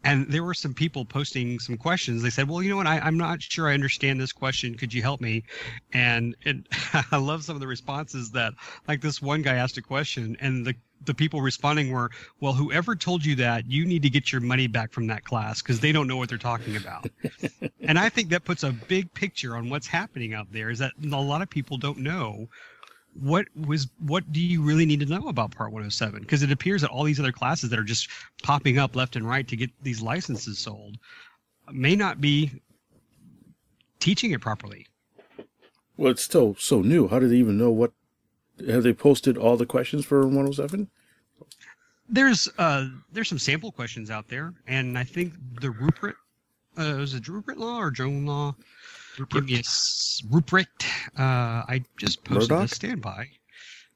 And 0.06 0.32
there 0.32 0.44
were 0.44 0.54
some 0.54 0.74
people 0.74 1.04
posting 1.04 1.60
some 1.60 1.76
questions. 1.76 2.24
They 2.24 2.30
said, 2.30 2.48
"Well, 2.48 2.64
you 2.64 2.70
know 2.70 2.78
what? 2.78 2.88
I, 2.88 3.00
I'm 3.00 3.18
not 3.18 3.42
sure 3.42 3.68
I 3.68 3.74
understand 3.74 4.20
this 4.20 4.32
question. 4.32 4.76
Could 4.76 4.94
you 4.94 5.02
help 5.02 5.20
me?" 5.20 5.44
And 5.92 6.38
it, 6.44 6.66
I 7.12 7.18
love 7.18 7.44
some 7.44 7.56
of 7.56 7.60
the 7.60 7.68
responses 7.68 8.32
that, 8.32 8.54
like 8.88 9.02
this 9.02 9.22
one 9.22 9.42
guy 9.42 9.56
asked 9.56 9.78
a 9.78 9.82
question, 9.82 10.38
and 10.40 10.66
the 10.66 10.76
the 11.06 11.14
people 11.14 11.42
responding 11.42 11.92
were, 11.92 12.12
"Well, 12.40 12.54
whoever 12.54 12.96
told 12.96 13.26
you 13.26 13.36
that, 13.36 13.70
you 13.70 13.86
need 13.86 14.04
to 14.04 14.10
get 14.10 14.32
your 14.32 14.42
money 14.42 14.68
back 14.68 14.92
from 14.92 15.08
that 15.08 15.24
class 15.24 15.62
because 15.62 15.80
they 15.80 15.92
don't 15.92 16.08
know 16.08 16.18
what 16.18 16.30
they're 16.30 16.38
talking 16.38 16.76
about." 16.76 17.08
and 17.82 17.98
I 17.98 18.10
think 18.10 18.30
that 18.30 18.44
puts 18.44 18.64
a 18.64 18.72
big 18.72 19.14
picture 19.14 19.56
on 19.56 19.70
what's 19.70 19.88
happening 19.88 20.34
out 20.34 20.52
there. 20.52 20.70
Is 20.70 20.80
that 20.80 20.94
a 21.04 21.22
lot 21.22 21.42
of 21.42 21.50
people 21.50 21.78
don't 21.78 22.00
know 22.00 22.48
what 23.14 23.46
was 23.56 23.88
what 24.00 24.32
do 24.32 24.40
you 24.40 24.62
really 24.62 24.86
need 24.86 25.00
to 25.00 25.06
know 25.06 25.28
about 25.28 25.52
part 25.52 25.72
107 25.72 26.22
because 26.22 26.44
it 26.44 26.52
appears 26.52 26.82
that 26.82 26.90
all 26.90 27.04
these 27.04 27.20
other 27.20 27.32
classes 27.32 27.70
that 27.70 27.80
are 27.80 27.84
just 27.84 28.08
popping 28.44 28.78
up 28.78 28.96
left 28.96 29.16
and 29.16 29.28
right 29.28 29.48
to 29.48 29.56
get 29.56 29.72
these 29.82 30.02
licenses 30.02 30.60
sold 30.60 30.98
may 31.72 31.96
not 31.96 32.22
be 32.22 32.52
teaching 34.00 34.32
it 34.32 34.42
properly 34.42 34.88
Well, 35.98 36.12
it's 36.12 36.24
still 36.24 36.56
so 36.58 36.82
new. 36.82 37.10
How 37.10 37.20
do 37.20 37.28
they 37.28 37.36
even 37.36 37.58
know 37.58 37.72
what? 37.72 37.92
Have 38.68 38.84
they 38.84 38.94
posted 38.94 39.38
all 39.38 39.58
the 39.58 39.66
questions 39.66 40.06
for 40.06 40.22
107? 40.22 40.90
there's 42.12 42.50
uh 42.58 42.88
there's 43.12 43.30
some 43.30 43.38
sample 43.38 43.72
questions 43.72 44.10
out 44.10 44.28
there 44.28 44.52
and 44.66 44.98
i 44.98 45.04
think 45.04 45.32
the 45.62 45.68
Rupprecht 45.70 46.16
uh 46.78 46.96
was 46.98 47.14
it 47.14 47.22
Rupprecht 47.24 47.58
law 47.58 47.78
or 47.78 47.92
drone 47.92 48.26
law 48.26 48.56
give 49.30 49.46
me 49.46 49.56
a 49.58 49.60
s- 49.60 50.24
Rupprecht 50.32 50.86
uh 51.20 51.64
i 51.70 51.84
just 51.98 52.24
posted 52.24 52.50
Murdoch? 52.52 52.72
a 52.72 52.76
standby 52.76 53.28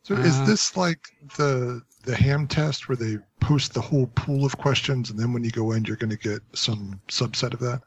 So 0.04 0.14
is 0.14 0.36
Uh, 0.40 0.46
this 0.46 0.78
like 0.78 1.00
the 1.38 1.82
the 2.04 2.16
ham 2.16 2.48
test 2.48 2.88
where 2.88 2.96
they 2.96 3.18
post 3.40 3.74
the 3.74 3.82
whole 3.82 4.06
pool 4.14 4.46
of 4.46 4.56
questions 4.60 5.10
and 5.10 5.18
then 5.20 5.34
when 5.34 5.44
you 5.44 5.50
go 5.52 5.72
in 5.72 5.84
you're 5.86 5.96
going 5.98 6.12
to 6.12 6.16
get 6.30 6.44
some 6.54 7.02
subset 7.08 7.54
of 7.56 7.60
that? 7.62 7.82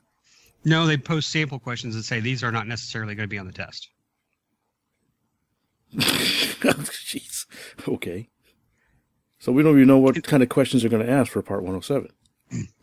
no 0.65 0.87
they 0.89 0.97
post 0.97 1.31
sample 1.31 1.61
questions 1.61 1.95
and 1.95 2.05
say 2.05 2.19
these 2.19 2.43
are 2.43 2.51
not 2.51 2.67
necessarily 2.67 3.15
going 3.15 3.29
to 3.29 3.33
be 3.33 3.39
on 3.39 3.47
the 3.47 3.53
test 3.53 3.91
Oh, 6.65 6.73
jeez. 6.73 7.47
Okay. 7.87 8.29
So 9.39 9.53
we 9.53 9.63
don't 9.63 9.77
even 9.77 9.87
know 9.87 9.99
what 9.99 10.23
kind 10.25 10.43
of 10.43 10.49
questions 10.49 10.83
they're 10.83 10.91
going 10.91 11.05
to 11.07 11.11
ask 11.13 11.31
for 11.31 11.43
Part 11.43 11.61
107. 11.63 12.09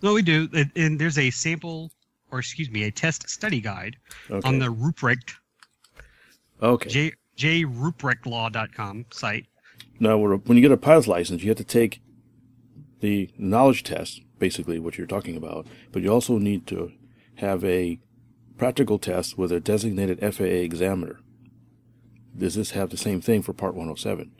No, 0.02 0.14
we 0.14 0.22
do. 0.22 0.48
And- 0.54 0.72
And 0.76 1.00
there's 1.00 1.18
a 1.18 1.30
sample, 1.32 1.92
or 2.32 2.40
excuse 2.40 2.70
me, 2.70 2.84
a 2.84 2.92
test 2.92 3.28
study 3.30 3.60
guide 3.60 3.98
Okay. 4.30 4.48
on 4.48 4.60
the 4.60 4.68
Rupprecht, 4.68 5.34
okay. 6.62 6.90
J, 6.90 7.12
jrupprechtlaw.com 7.38 9.06
site. 9.12 9.48
Now, 10.00 10.18
when 10.18 10.58
you 10.58 10.62
get 10.62 10.72
a 10.72 10.78
pilot's 10.78 11.08
license, 11.08 11.42
you 11.44 11.50
have 11.50 11.58
to 11.58 11.64
take 11.64 12.02
the 13.02 13.30
knowledge 13.38 13.84
test, 13.84 14.22
basically 14.40 14.80
what 14.80 14.98
you're 14.98 15.08
talking 15.08 15.36
about, 15.36 15.68
but 15.92 16.02
you 16.04 16.10
also 16.12 16.38
need 16.38 16.66
to 16.68 16.92
have 17.36 17.64
a 17.66 18.00
practical 18.58 18.98
test 19.00 19.38
with 19.38 19.52
a 19.52 19.60
designated 19.60 20.20
FAA 20.22 20.62
examiner. 20.64 21.20
Does 22.38 22.56
this 22.56 22.72
have 22.72 22.90
the 22.90 22.98
same 22.98 23.22
thing 23.22 23.42
for 23.42 23.54
Part 23.54 23.74
107? 23.76 24.32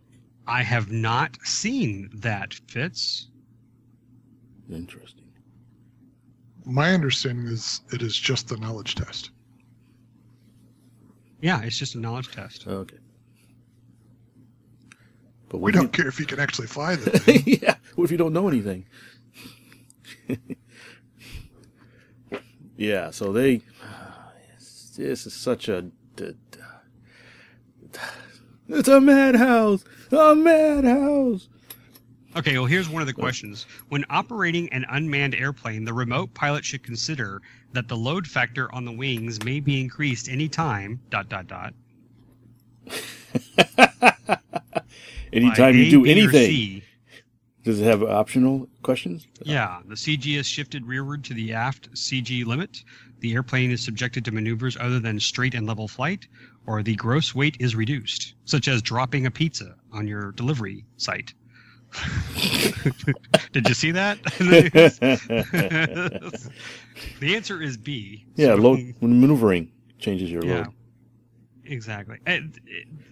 I 0.48 0.64
have 0.64 0.92
not 0.92 1.38
seen 1.44 2.10
that, 2.16 2.54
Fitz. 2.68 3.28
Interesting. 4.72 5.20
My 6.66 6.94
understanding 6.94 7.48
is 7.48 7.82
it 7.92 8.02
is 8.02 8.18
just 8.18 8.48
the 8.50 8.58
knowledge 8.58 8.96
test. 8.96 9.32
Yeah, 11.42 11.62
it's 11.62 11.78
just 11.78 11.96
a 11.96 12.00
knowledge 12.00 12.32
test. 12.32 12.66
Okay. 12.68 12.98
But 15.50 15.60
We 15.60 15.72
don't 15.72 15.92
care 15.94 16.08
if 16.08 16.20
you 16.20 16.26
can 16.26 16.40
actually 16.40 16.68
fly 16.68 16.96
the 16.96 17.12
thing. 17.20 17.44
yeah. 17.46 17.76
What 17.96 18.06
if 18.06 18.12
you 18.12 18.18
don't 18.18 18.34
know 18.34 18.48
anything? 18.48 18.86
yeah. 22.78 23.12
So 23.12 23.32
they. 23.32 23.62
This 24.96 25.26
is 25.26 25.34
such 25.34 25.70
a. 25.70 25.86
It's 28.70 28.88
a 28.88 29.02
madhouse. 29.02 29.84
A 30.12 30.36
madhouse. 30.36 31.50
Okay, 32.36 32.54
well, 32.54 32.66
here's 32.66 32.90
one 32.90 33.02
of 33.02 33.08
the 33.08 33.14
questions. 33.14 33.68
When 33.90 34.06
operating 34.10 34.68
an 34.74 34.86
unmanned 34.90 35.36
airplane, 35.36 35.86
the 35.86 35.94
remote 35.94 36.34
pilot 36.34 36.66
should 36.66 36.84
consider 36.84 37.42
that 37.74 37.88
the 37.88 37.98
load 37.98 38.26
factor 38.26 38.74
on 38.74 38.86
the 38.86 38.92
wings 38.92 39.44
may 39.44 39.60
be 39.60 39.80
increased 39.80 40.30
anytime, 40.30 41.00
dot, 41.10 41.30
dot, 41.30 41.48
dot. 41.48 41.74
by 43.58 44.40
Anytime 45.32 45.76
you 45.76 45.90
do 45.92 46.06
anything, 46.06 46.82
does 47.64 47.80
it 47.80 47.86
have 47.86 48.04
optional 48.04 48.68
questions? 48.82 49.28
Yeah, 49.44 49.82
the 49.86 49.96
CG 49.96 50.38
is 50.38 50.48
shifted 50.48 50.86
rearward 50.86 51.24
to 51.26 51.34
the 51.34 51.54
aft 51.54 51.92
CG 51.94 52.46
limit. 52.46 52.84
The 53.20 53.34
airplane 53.34 53.72
is 53.72 53.84
subjected 53.84 54.26
to 54.26 54.32
maneuvers 54.32 54.76
other 54.80 55.00
than 55.00 55.20
straight 55.20 55.54
and 55.54 55.66
level 55.66 55.88
flight, 55.88 56.28
or 56.66 56.84
the 56.84 56.96
gross 56.96 57.34
weight 57.36 57.58
is 57.60 57.76
reduced, 57.76 58.36
such 58.46 58.68
as 58.68 58.82
dropping 58.82 59.26
a 59.26 59.32
pizza 59.32 59.76
on 59.92 60.08
your 60.08 60.32
delivery 60.34 60.86
site. 60.98 61.34
Did 63.52 63.68
you 63.68 63.74
see 63.76 63.92
that? 63.92 64.18
the 67.20 67.36
answer 67.36 67.62
is 67.62 67.78
B. 67.78 68.26
yeah, 68.36 68.48
So- 68.48 68.56
load 68.62 68.96
maneuvering 69.02 69.72
changes 70.00 70.32
your 70.32 70.46
Yeah. 70.46 70.56
load. 70.58 70.68
Exactly. 71.66 72.18
And, 72.26 72.60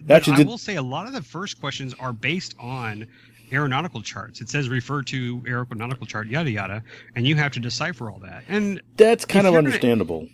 uh, 0.08 0.12
Actually, 0.14 0.34
I 0.34 0.36
did- 0.38 0.46
will 0.46 0.58
say 0.58 0.76
a 0.76 0.82
lot 0.82 1.06
of 1.06 1.12
the 1.14 1.22
first 1.22 1.58
questions 1.60 1.94
are 1.98 2.12
based 2.12 2.54
on 2.58 3.06
aeronautical 3.50 4.02
charts. 4.02 4.40
It 4.40 4.48
says 4.50 4.68
refer 4.68 5.02
to 5.04 5.42
aeronautical 5.46 6.06
chart, 6.06 6.26
yada 6.26 6.50
yada, 6.50 6.82
and 7.14 7.26
you 7.26 7.34
have 7.36 7.52
to 7.52 7.60
decipher 7.60 8.10
all 8.10 8.18
that. 8.20 8.44
And 8.48 8.80
That's 8.96 9.24
kind 9.24 9.46
of 9.46 9.52
you're 9.52 9.62
gonna- 9.62 9.68
understandable. 9.70 10.28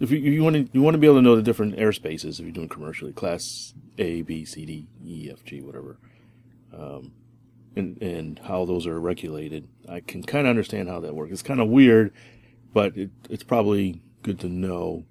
If 0.00 0.10
you, 0.10 0.18
you 0.18 0.42
want 0.42 0.56
to, 0.56 0.68
you 0.72 0.82
want 0.82 0.94
to 0.94 0.98
be 0.98 1.06
able 1.06 1.16
to 1.18 1.22
know 1.22 1.36
the 1.36 1.42
different 1.42 1.76
airspaces 1.76 2.38
if 2.38 2.40
you're 2.40 2.50
doing 2.52 2.68
commercially, 2.68 3.12
class 3.12 3.74
A, 3.98 4.22
B, 4.22 4.44
C, 4.46 4.64
D, 4.66 4.88
E, 5.04 5.30
F, 5.30 5.44
G, 5.44 5.60
whatever, 5.62 5.98
um, 6.76 7.12
and 7.76 8.00
and 8.02 8.38
how 8.40 8.64
those 8.64 8.86
are 8.86 8.98
regulated. 9.00 9.68
I 9.88 10.00
can 10.00 10.22
kind 10.24 10.46
of 10.46 10.50
understand 10.50 10.88
how 10.88 11.00
that 11.00 11.14
works. 11.14 11.32
It's 11.32 11.42
kind 11.42 11.60
of 11.60 11.68
weird, 11.68 12.12
but 12.72 12.96
it, 12.96 13.10
it's 13.28 13.44
probably 13.44 14.02
good 14.22 14.40
to 14.40 14.48
know 14.48 15.04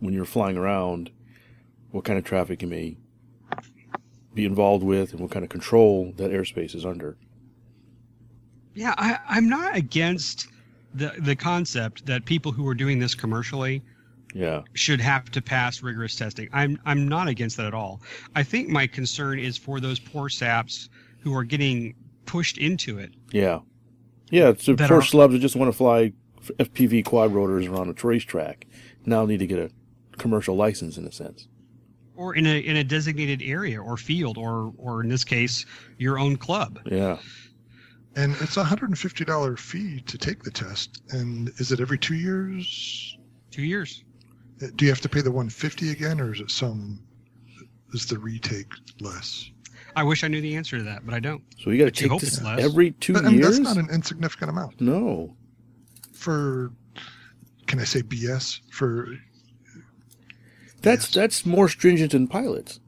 when 0.00 0.14
you're 0.14 0.24
flying 0.24 0.56
around 0.56 1.10
what 1.90 2.04
kind 2.04 2.18
of 2.18 2.24
traffic 2.24 2.62
you 2.62 2.68
may 2.68 2.96
be 4.34 4.44
involved 4.46 4.82
with 4.84 5.12
and 5.12 5.20
what 5.20 5.30
kind 5.30 5.44
of 5.44 5.50
control 5.50 6.12
that 6.16 6.30
airspace 6.30 6.74
is 6.74 6.86
under. 6.86 7.16
yeah, 8.74 8.94
I, 8.96 9.18
I'm 9.28 9.48
not 9.48 9.76
against 9.76 10.48
the 10.94 11.12
the 11.18 11.36
concept 11.36 12.06
that 12.06 12.24
people 12.24 12.52
who 12.52 12.66
are 12.68 12.74
doing 12.74 12.98
this 12.98 13.14
commercially 13.14 13.82
Yeah, 14.34 14.62
should 14.74 15.00
have 15.00 15.30
to 15.32 15.42
pass 15.42 15.82
rigorous 15.82 16.14
testing. 16.16 16.48
I'm 16.52 16.78
I'm 16.86 17.06
not 17.08 17.28
against 17.28 17.56
that 17.58 17.66
at 17.66 17.74
all. 17.74 18.00
I 18.34 18.42
think 18.42 18.68
my 18.68 18.86
concern 18.86 19.38
is 19.38 19.56
for 19.58 19.78
those 19.80 19.98
poor 19.98 20.28
saps 20.28 20.88
who 21.20 21.34
are 21.34 21.44
getting 21.44 21.94
pushed 22.26 22.58
into 22.58 22.98
it. 22.98 23.12
Yeah. 23.32 23.60
Yeah, 24.30 24.54
So 24.58 24.74
poor 24.74 24.98
are- 24.98 25.02
slubs 25.02 25.34
that 25.34 25.40
just 25.40 25.56
want 25.56 25.70
to 25.70 25.76
fly 25.76 26.12
f- 26.38 26.50
FPV 26.70 27.04
quad 27.04 27.32
rotors 27.34 27.66
around 27.66 27.90
a 27.90 28.06
racetrack 28.06 28.66
now 29.04 29.26
need 29.26 29.38
to 29.40 29.46
get 29.46 29.58
a 29.58 29.70
commercial 30.16 30.56
license 30.56 30.96
in 30.96 31.04
a 31.06 31.12
sense. 31.12 31.48
Or 32.16 32.34
in 32.34 32.46
a 32.46 32.58
in 32.60 32.76
a 32.76 32.84
designated 32.84 33.42
area 33.42 33.80
or 33.82 33.96
field 33.96 34.38
or 34.38 34.72
or 34.78 35.02
in 35.02 35.08
this 35.08 35.24
case 35.24 35.66
your 35.98 36.18
own 36.18 36.36
club. 36.36 36.78
Yeah. 36.86 37.18
And 38.14 38.34
it's 38.40 38.56
a 38.58 38.62
$150 38.64 39.58
fee 39.58 40.00
to 40.02 40.18
take 40.18 40.42
the 40.42 40.50
test. 40.50 41.02
And 41.10 41.48
is 41.58 41.72
it 41.72 41.80
every 41.80 41.98
two 41.98 42.14
years? 42.14 43.16
Two 43.50 43.62
years. 43.62 44.04
Do 44.76 44.84
you 44.84 44.90
have 44.90 45.00
to 45.00 45.08
pay 45.08 45.20
the 45.20 45.30
150 45.30 45.90
again, 45.90 46.20
or 46.20 46.32
is 46.32 46.40
it 46.40 46.50
some? 46.50 47.00
Is 47.92 48.06
the 48.06 48.18
retake 48.18 48.70
less? 49.00 49.50
I 49.96 50.02
wish 50.04 50.24
I 50.24 50.28
knew 50.28 50.40
the 50.40 50.56
answer 50.56 50.78
to 50.78 50.84
that, 50.84 51.04
but 51.04 51.14
I 51.14 51.20
don't. 51.20 51.42
So 51.58 51.70
you 51.70 51.78
got 51.78 51.84
to 51.84 51.90
But 51.90 52.00
you 52.00 52.04
take 52.04 52.10
hope 52.12 52.20
this 52.20 52.34
it's 52.38 52.42
less. 52.42 52.60
every 52.64 52.92
two 52.92 53.12
But, 53.12 53.26
I 53.26 53.30
years. 53.30 53.58
that's 53.58 53.58
not 53.58 53.76
an 53.76 53.90
insignificant 53.92 54.50
amount 54.50 54.80
no. 54.80 55.36
for. 56.12 56.72
Can 57.66 57.78
I 57.80 57.84
say 57.84 58.02
BS 58.02 58.60
for? 58.70 59.08
That's 60.82 61.06
Yes. 61.06 61.14
that's 61.14 61.46
more 61.46 61.68
stringent 61.68 62.12
than 62.12 62.26
pilots. 62.28 62.80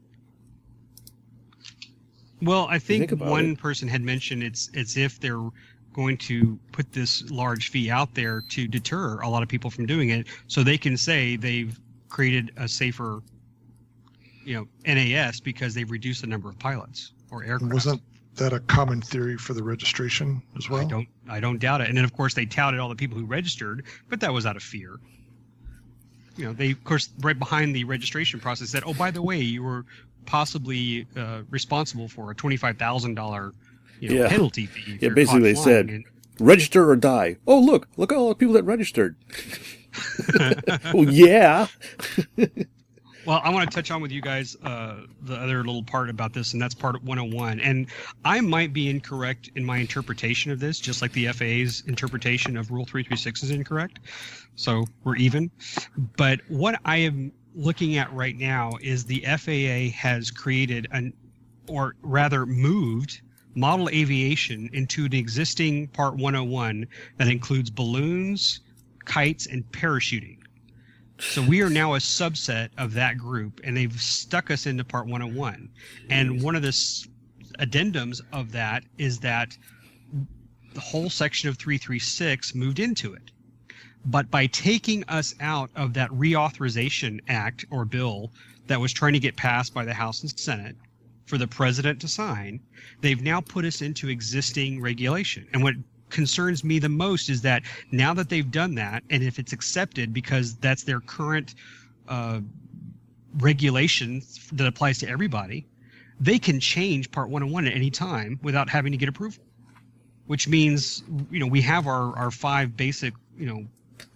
Well, 2.41 2.67
I 2.69 2.79
think, 2.79 3.09
think 3.09 3.21
one 3.21 3.51
it. 3.51 3.59
person 3.59 3.87
had 3.87 4.01
mentioned 4.01 4.43
it's 4.43 4.69
it's 4.73 4.97
if 4.97 5.19
they're 5.19 5.49
going 5.95 6.17
to 6.17 6.59
put 6.73 6.91
this 6.91 7.29
large 7.31 7.69
fee 7.71 7.89
out 7.89 8.13
there 8.13 8.41
to 8.49 8.67
deter 8.67 9.21
a 9.21 9.29
lot 9.29 9.41
of 9.41 9.47
people 9.47 9.69
from 9.69 9.85
doing 9.85 10.09
it, 10.09 10.27
so 10.47 10.61
they 10.61 10.77
can 10.77 10.97
say 10.97 11.37
they've 11.37 11.79
created 12.09 12.51
a 12.57 12.67
safer, 12.67 13.21
you 14.43 14.55
know, 14.55 14.67
NAS 14.85 15.39
because 15.39 15.73
they've 15.73 15.89
reduced 15.89 16.19
the 16.19 16.27
number 16.27 16.49
of 16.49 16.59
pilots 16.59 17.13
or 17.31 17.45
aircraft. 17.45 17.73
wasn't 17.73 18.01
that 18.35 18.51
a 18.51 18.59
common 18.59 19.01
theory 19.01 19.37
for 19.37 19.53
the 19.53 19.63
registration 19.63 20.41
as 20.57 20.69
well? 20.69 20.81
I 20.81 20.85
don't 20.85 21.07
I 21.29 21.39
don't 21.39 21.59
doubt 21.59 21.79
it. 21.79 21.87
And 21.87 21.97
then 21.97 22.03
of 22.03 22.13
course 22.13 22.33
they 22.33 22.45
touted 22.45 22.81
all 22.81 22.89
the 22.89 22.95
people 22.95 23.17
who 23.17 23.25
registered, 23.25 23.85
but 24.09 24.19
that 24.19 24.33
was 24.33 24.45
out 24.45 24.57
of 24.57 24.63
fear. 24.63 24.99
You 26.35 26.45
know, 26.47 26.53
they 26.53 26.71
of 26.71 26.83
course 26.83 27.09
right 27.21 27.39
behind 27.39 27.73
the 27.73 27.85
registration 27.85 28.41
process 28.41 28.69
said, 28.69 28.83
"Oh, 28.85 28.93
by 28.93 29.11
the 29.11 29.21
way, 29.21 29.39
you 29.39 29.63
were 29.63 29.85
possibly 30.25 31.07
uh, 31.15 31.43
responsible 31.49 32.09
for 32.09 32.31
a 32.31 32.35
twenty-five 32.35 32.77
thousand 32.77 33.15
dollar, 33.15 33.53
you 33.99 34.09
know, 34.09 34.15
Yeah. 34.23 34.29
penalty 34.29 34.65
fee." 34.65 34.97
Yeah, 35.01 35.09
basically 35.09 35.41
they 35.41 35.53
flying." 35.53 35.87
said- 35.87 36.03
Register 36.39 36.89
or 36.89 36.95
die. 36.97 37.37
Oh 37.47 37.59
look, 37.59 37.87
look 37.95 38.11
at 38.11 38.17
all 38.17 38.27
the 38.29 38.35
people 38.35 38.53
that 38.55 38.63
registered. 38.63 39.15
well, 40.93 41.03
yeah. 41.09 41.67
Well, 43.25 43.41
I 43.43 43.49
want 43.49 43.67
to 43.71 43.75
touch 43.75 43.89
on 43.89 44.03
with 44.03 44.11
you 44.11 44.21
guys 44.21 44.55
uh, 44.63 44.97
the 45.23 45.33
other 45.33 45.57
little 45.63 45.81
part 45.81 46.11
about 46.11 46.31
this, 46.33 46.53
and 46.53 46.61
that's 46.61 46.75
part 46.75 47.01
101. 47.01 47.59
And 47.59 47.87
I 48.23 48.39
might 48.39 48.71
be 48.71 48.87
incorrect 48.87 49.49
in 49.55 49.65
my 49.65 49.77
interpretation 49.77 50.51
of 50.51 50.59
this, 50.59 50.79
just 50.79 51.01
like 51.01 51.11
the 51.13 51.29
FAA's 51.29 51.81
interpretation 51.87 52.55
of 52.55 52.69
Rule 52.69 52.85
336 52.85 53.41
is 53.41 53.49
incorrect. 53.49 53.97
So 54.55 54.85
we're 55.03 55.15
even. 55.15 55.49
But 56.17 56.41
what 56.49 56.79
I 56.85 56.97
am 56.97 57.31
looking 57.55 57.97
at 57.97 58.13
right 58.13 58.37
now 58.37 58.73
is 58.79 59.05
the 59.05 59.21
FAA 59.25 59.89
has 59.97 60.29
created 60.29 60.85
an, 60.91 61.11
or 61.67 61.95
rather 62.03 62.45
moved, 62.45 63.21
model 63.55 63.89
aviation 63.89 64.69
into 64.73 65.05
an 65.05 65.13
existing 65.13 65.87
Part 65.87 66.15
101 66.15 66.87
that 67.17 67.27
includes 67.27 67.69
balloons, 67.69 68.59
kites, 69.05 69.47
and 69.47 69.63
parachuting. 69.71 70.37
So 71.19 71.41
we 71.41 71.61
are 71.61 71.69
now 71.69 71.95
a 71.95 71.99
subset 71.99 72.69
of 72.77 72.93
that 72.93 73.17
group, 73.17 73.61
and 73.63 73.75
they've 73.75 74.01
stuck 74.01 74.51
us 74.51 74.65
into 74.65 74.83
Part 74.83 75.07
101. 75.07 75.69
And 76.09 76.41
one 76.41 76.55
of 76.55 76.61
the 76.61 76.69
s- 76.69 77.07
addendums 77.59 78.19
of 78.33 78.51
that 78.51 78.83
is 78.97 79.19
that 79.19 79.57
the 80.73 80.81
whole 80.81 81.09
section 81.09 81.47
of 81.47 81.57
336 81.57 82.53
moved 82.53 82.79
into 82.79 83.13
it. 83.13 83.31
But 84.05 84.29
by 84.29 84.47
taking 84.47 85.05
us 85.05 85.33
out 85.39 85.71
of 85.75 85.93
that 85.93 86.11
reauthorization 86.11 87.21
act 87.29 87.65
or 87.71 87.85
bill 87.85 88.31
that 88.67 88.81
was 88.81 88.91
trying 88.91 89.13
to 89.13 89.19
get 89.19 89.37
passed 89.37 89.73
by 89.73 89.85
the 89.85 89.93
House 89.93 90.21
and 90.21 90.37
Senate 90.37 90.75
for 91.25 91.37
the 91.37 91.47
president 91.47 91.99
to 92.01 92.07
sign, 92.07 92.59
they've 93.01 93.21
now 93.21 93.41
put 93.41 93.65
us 93.65 93.81
into 93.81 94.09
existing 94.09 94.81
regulation. 94.81 95.47
And 95.53 95.63
what 95.63 95.75
concerns 96.09 96.63
me 96.63 96.79
the 96.79 96.89
most 96.89 97.29
is 97.29 97.41
that 97.41 97.63
now 97.91 98.13
that 98.13 98.29
they've 98.29 98.49
done 98.49 98.75
that, 98.75 99.03
and 99.09 99.23
if 99.23 99.39
it's 99.39 99.53
accepted 99.53 100.13
because 100.13 100.55
that's 100.55 100.83
their 100.83 100.99
current 100.99 101.55
uh, 102.07 102.39
regulation 103.39 104.21
that 104.53 104.67
applies 104.67 104.99
to 104.99 105.09
everybody, 105.09 105.67
they 106.19 106.39
can 106.39 106.59
change 106.59 107.11
Part 107.11 107.29
101 107.29 107.67
at 107.67 107.73
any 107.73 107.89
time 107.89 108.39
without 108.41 108.69
having 108.69 108.91
to 108.91 108.97
get 108.97 109.09
approval. 109.09 109.43
Which 110.27 110.47
means, 110.47 111.03
you 111.29 111.39
know, 111.39 111.47
we 111.47 111.61
have 111.61 111.85
our, 111.85 112.17
our 112.17 112.31
five 112.31 112.75
basic, 112.75 113.13
you 113.37 113.45
know, 113.45 113.65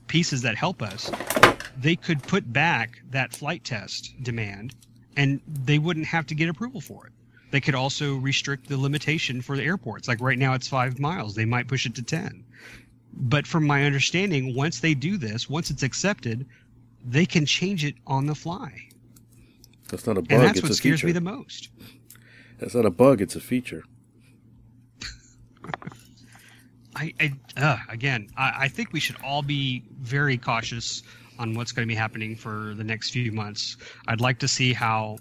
pieces 0.07 0.41
that 0.41 0.55
help 0.55 0.81
us. 0.81 1.11
They 1.77 1.95
could 1.95 2.23
put 2.23 2.51
back 2.51 3.01
that 3.11 3.31
flight 3.31 3.63
test 3.63 4.15
demand 4.23 4.75
and 5.19 5.41
they 5.45 5.77
wouldn't 5.79 6.05
have 6.05 6.25
to 6.27 6.33
get 6.33 6.47
approval 6.47 6.79
for 6.79 7.05
it. 7.05 7.11
They 7.51 7.59
could 7.59 7.75
also 7.75 8.15
restrict 8.15 8.69
the 8.69 8.77
limitation 8.77 9.41
for 9.41 9.57
the 9.57 9.63
airports. 9.63 10.07
Like 10.07 10.21
right 10.21 10.39
now, 10.39 10.53
it's 10.53 10.69
five 10.69 10.97
miles. 10.97 11.35
They 11.35 11.43
might 11.43 11.67
push 11.67 11.85
it 11.85 11.93
to 11.95 12.01
10. 12.01 12.45
But 13.11 13.45
from 13.45 13.67
my 13.67 13.83
understanding, 13.83 14.55
once 14.55 14.79
they 14.79 14.93
do 14.93 15.17
this, 15.17 15.49
once 15.49 15.71
it's 15.71 15.83
accepted, 15.83 16.45
they 17.03 17.25
can 17.25 17.45
change 17.45 17.83
it 17.83 17.95
on 18.07 18.27
the 18.27 18.35
fly. 18.35 18.71
That's 19.89 20.07
not 20.07 20.17
a 20.17 20.21
bug. 20.21 20.31
And 20.31 20.41
that's 20.41 20.59
it's 20.59 20.69
what 20.69 20.77
scares 20.77 21.01
feature. 21.01 21.07
me 21.07 21.11
the 21.11 21.21
most. 21.21 21.67
That's 22.59 22.75
not 22.75 22.85
a 22.85 22.91
bug. 22.91 23.19
It's 23.19 23.35
a 23.35 23.41
feature. 23.41 23.83
I, 26.95 27.13
I 27.19 27.33
uh, 27.57 27.77
again, 27.89 28.29
I, 28.37 28.53
I 28.57 28.67
think 28.69 28.93
we 28.93 29.01
should 29.01 29.17
all 29.21 29.41
be 29.41 29.83
very 29.99 30.37
cautious 30.37 31.03
on 31.39 31.53
what's 31.55 31.71
going 31.71 31.87
to 31.87 31.91
be 31.91 31.95
happening 31.95 32.35
for 32.35 32.73
the 32.75 32.83
next 32.83 33.09
few 33.11 33.31
months. 33.31 33.77
I'd 34.07 34.21
like 34.21 34.37
to 34.39 34.47
see 34.47 34.73
how 34.73 35.17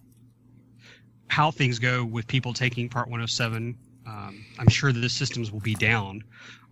how 1.29 1.51
things 1.51 1.79
go 1.79 2.05
with 2.05 2.27
people 2.27 2.53
taking 2.53 2.89
Part 2.89 3.07
107. 3.07 3.77
Um, 4.07 4.45
I'm 4.59 4.69
sure 4.69 4.93
that 4.93 5.01
the 5.01 5.09
systems 5.09 5.53
will 5.53 5.61
be 5.61 5.75
down 5.75 6.25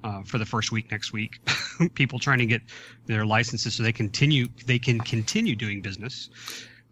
uh, 0.02 0.22
for 0.22 0.38
the 0.38 0.46
first 0.46 0.72
week 0.72 0.90
next 0.90 1.12
week. 1.12 1.38
people 1.94 2.18
trying 2.18 2.38
to 2.38 2.46
get 2.46 2.62
their 3.06 3.24
licenses 3.26 3.74
so 3.74 3.82
they 3.82 3.92
continue 3.92 4.48
they 4.66 4.78
can 4.78 4.98
continue 5.00 5.54
doing 5.56 5.80
business. 5.80 6.30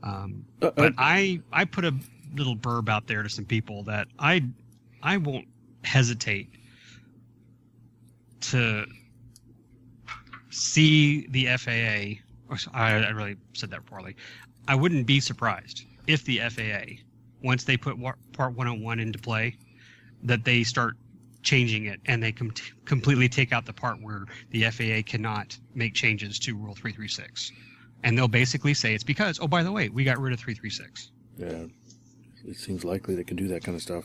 Um, 0.03 0.45
Uh, 0.63 0.67
uh, 0.67 0.71
but 0.77 0.95
I 0.99 1.41
I 1.53 1.65
put 1.65 1.85
a 1.85 1.95
little 2.35 2.57
burb 2.57 2.89
out 2.89 3.07
there 3.07 3.23
to 3.23 3.29
some 3.29 3.45
people 3.45 3.83
that 3.85 4.09
I 4.19 4.45
I 5.03 5.17
won't 5.17 5.49
hesitate 5.83 6.51
to 8.43 8.87
see 10.51 11.27
the 11.29 11.47
FAA. 11.57 12.23
I, 12.75 12.93
I 12.93 13.11
really 13.11 13.37
said 13.53 13.71
that 13.71 13.85
poorly. 13.87 14.17
I 14.69 14.75
wouldn't 14.75 15.07
be 15.07 15.21
surprised 15.21 15.85
if 16.07 16.25
the 16.25 16.39
FAA, 16.39 17.03
once 17.43 17.65
they 17.65 17.77
put 17.77 17.97
Part 18.33 18.55
101 18.55 19.01
into 19.01 19.19
play, 19.19 19.57
that 20.23 20.45
they 20.45 20.63
start 20.63 20.97
changing 21.43 21.85
it 21.85 22.01
and 22.07 22.23
they 22.23 22.33
com- 22.33 22.55
completely 22.87 23.29
take 23.29 23.53
out 23.53 23.67
the 23.67 23.73
part 23.73 24.01
where 24.01 24.25
the 24.51 24.65
FAA 24.65 25.03
cannot 25.07 25.57
make 25.75 25.95
changes 25.95 26.39
to 26.41 26.57
Rule 26.57 26.75
336. 26.75 27.53
And 28.03 28.17
they'll 28.17 28.29
basically 28.29 28.75
say 28.75 28.95
it's 28.95 29.05
because, 29.05 29.39
oh, 29.41 29.47
by 29.47 29.63
the 29.63 29.73
way, 29.73 29.89
we 29.89 30.05
got 30.05 30.19
rid 30.19 30.33
of 30.33 30.41
336. 30.41 31.11
yeah. 31.39 31.67
It 32.47 32.57
seems 32.57 32.85
likely 32.85 33.15
they 33.15 33.25
can 33.25 33.39
do 33.39 33.49
that 33.49 33.65
kind 33.65 33.75
of 33.75 33.81
stuff. 33.81 34.05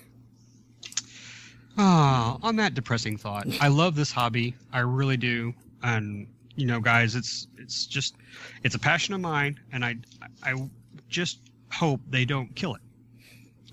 Ah, 1.78 2.38
on 2.42 2.56
that 2.58 2.74
depressing 2.74 3.18
thought, 3.18 3.46
I 3.62 3.68
love 3.68 3.96
this 3.96 4.12
hobby. 4.12 4.56
I 4.72 4.80
really 4.80 5.18
do. 5.18 5.54
And 5.84 6.28
you 6.56 6.66
know, 6.66 6.80
guys, 6.80 7.16
it's 7.16 7.48
it's 7.58 7.86
just 7.86 8.16
it's 8.64 8.76
a 8.76 8.80
passion 8.80 9.14
of 9.14 9.22
mine, 9.22 9.60
and 9.72 9.84
I 9.86 9.96
I 10.44 10.70
just 11.08 11.40
hope 11.72 12.02
they 12.10 12.26
don't 12.26 12.54
kill 12.56 12.76
it. 12.76 12.82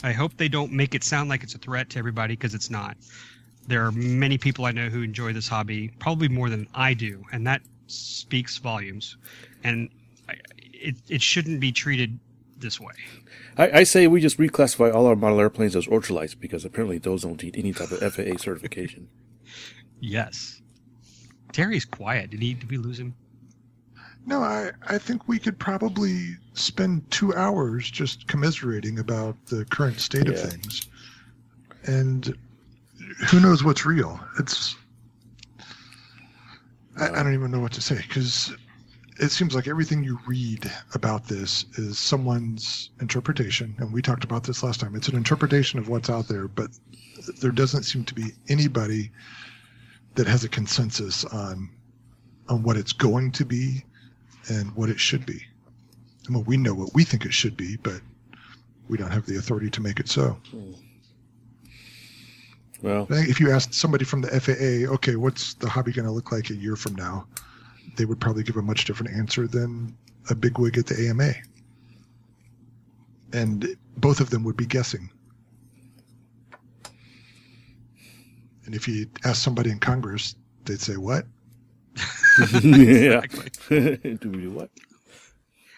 I 0.02 0.12
hope 0.12 0.36
they 0.36 0.48
don't 0.48 0.72
make 0.72 0.94
it 0.94 1.02
sound 1.02 1.28
like 1.28 1.42
it's 1.42 1.54
a 1.54 1.58
threat 1.58 1.90
to 1.90 1.98
everybody 1.98 2.34
because 2.34 2.54
it's 2.54 2.70
not. 2.70 2.96
There 3.66 3.84
are 3.84 3.92
many 3.92 4.38
people 4.38 4.66
I 4.66 4.72
know 4.72 4.88
who 4.88 5.02
enjoy 5.02 5.32
this 5.32 5.48
hobby, 5.48 5.88
probably 5.98 6.28
more 6.28 6.48
than 6.48 6.68
I 6.74 6.94
do, 6.94 7.24
and 7.32 7.46
that 7.46 7.62
speaks 7.88 8.58
volumes. 8.58 9.16
And 9.64 9.88
I, 10.28 10.34
it 10.58 10.96
it 11.08 11.22
shouldn't 11.22 11.60
be 11.60 11.72
treated 11.72 12.18
this 12.58 12.80
way. 12.80 12.94
I, 13.56 13.80
I 13.80 13.82
say 13.84 14.06
we 14.06 14.20
just 14.20 14.38
reclassify 14.38 14.94
all 14.94 15.06
our 15.06 15.16
model 15.16 15.40
airplanes 15.40 15.76
as 15.76 15.86
ultralights 15.86 16.38
because 16.38 16.64
apparently 16.64 16.98
those 16.98 17.22
don't 17.22 17.42
need 17.42 17.56
any 17.56 17.72
type 17.72 17.90
of 17.90 18.14
FAA 18.14 18.36
certification. 18.38 19.08
Yes. 19.98 20.60
Terry's 21.56 21.86
quiet. 21.86 22.28
Did 22.28 22.42
he? 22.42 22.52
Did 22.52 22.70
we 22.70 22.76
lose 22.76 23.00
him? 23.00 23.14
No, 24.26 24.42
I, 24.42 24.72
I 24.86 24.98
think 24.98 25.26
we 25.26 25.38
could 25.38 25.58
probably 25.58 26.36
spend 26.52 27.10
two 27.10 27.34
hours 27.34 27.90
just 27.90 28.28
commiserating 28.28 28.98
about 28.98 29.36
the 29.46 29.64
current 29.64 29.98
state 29.98 30.28
of 30.28 30.38
things. 30.38 30.86
And 31.84 32.36
who 33.30 33.40
knows 33.40 33.64
what's 33.64 33.86
real? 33.86 34.20
It's. 34.38 34.76
I, 36.98 37.08
I 37.08 37.22
don't 37.22 37.32
even 37.32 37.50
know 37.50 37.60
what 37.60 37.72
to 37.72 37.80
say 37.80 38.02
because 38.06 38.54
it 39.18 39.30
seems 39.30 39.54
like 39.54 39.66
everything 39.66 40.04
you 40.04 40.18
read 40.26 40.70
about 40.92 41.26
this 41.26 41.64
is 41.78 41.98
someone's 41.98 42.90
interpretation. 43.00 43.74
And 43.78 43.94
we 43.94 44.02
talked 44.02 44.24
about 44.24 44.44
this 44.44 44.62
last 44.62 44.80
time. 44.80 44.94
It's 44.94 45.08
an 45.08 45.16
interpretation 45.16 45.78
of 45.78 45.88
what's 45.88 46.10
out 46.10 46.28
there, 46.28 46.48
but 46.48 46.68
there 47.40 47.50
doesn't 47.50 47.84
seem 47.84 48.04
to 48.04 48.14
be 48.14 48.32
anybody 48.50 49.10
that 50.16 50.26
has 50.26 50.44
a 50.44 50.48
consensus 50.48 51.24
on 51.24 51.70
on 52.48 52.62
what 52.62 52.76
it's 52.76 52.92
going 52.92 53.32
to 53.32 53.44
be 53.44 53.84
and 54.48 54.74
what 54.76 54.88
it 54.88 55.00
should 55.00 55.26
be. 55.26 55.44
I 56.28 56.32
mean, 56.32 56.44
we 56.44 56.56
know 56.56 56.74
what 56.74 56.94
we 56.94 57.04
think 57.04 57.24
it 57.24 57.32
should 57.32 57.56
be, 57.56 57.76
but 57.76 58.00
we 58.88 58.96
don't 58.98 59.10
have 59.10 59.26
the 59.26 59.36
authority 59.36 59.70
to 59.70 59.80
make 59.80 60.00
it 60.00 60.08
so. 60.08 60.38
Well, 62.82 63.06
if 63.10 63.40
you 63.40 63.50
asked 63.50 63.74
somebody 63.74 64.04
from 64.04 64.20
the 64.20 64.28
FAA, 64.40 64.92
okay, 64.94 65.16
what's 65.16 65.54
the 65.54 65.68
hobby 65.68 65.92
going 65.92 66.06
to 66.06 66.12
look 66.12 66.30
like 66.30 66.50
a 66.50 66.54
year 66.54 66.76
from 66.76 66.94
now? 66.94 67.26
They 67.96 68.04
would 68.04 68.20
probably 68.20 68.42
give 68.42 68.56
a 68.56 68.62
much 68.62 68.84
different 68.84 69.16
answer 69.16 69.46
than 69.46 69.96
a 70.30 70.34
bigwig 70.34 70.76
at 70.78 70.86
the 70.86 71.08
AMA. 71.08 71.32
And 73.32 73.76
both 73.96 74.20
of 74.20 74.30
them 74.30 74.44
would 74.44 74.56
be 74.56 74.66
guessing. 74.66 75.10
And 78.66 78.74
if 78.74 78.86
you 78.88 79.06
ask 79.24 79.42
somebody 79.42 79.70
in 79.70 79.78
Congress, 79.78 80.34
they'd 80.64 80.80
say, 80.80 80.96
"What?" 80.96 81.24
yeah. 82.62 83.22
Do 83.68 83.98
we 84.02 84.40
do 84.42 84.50
what? 84.50 84.70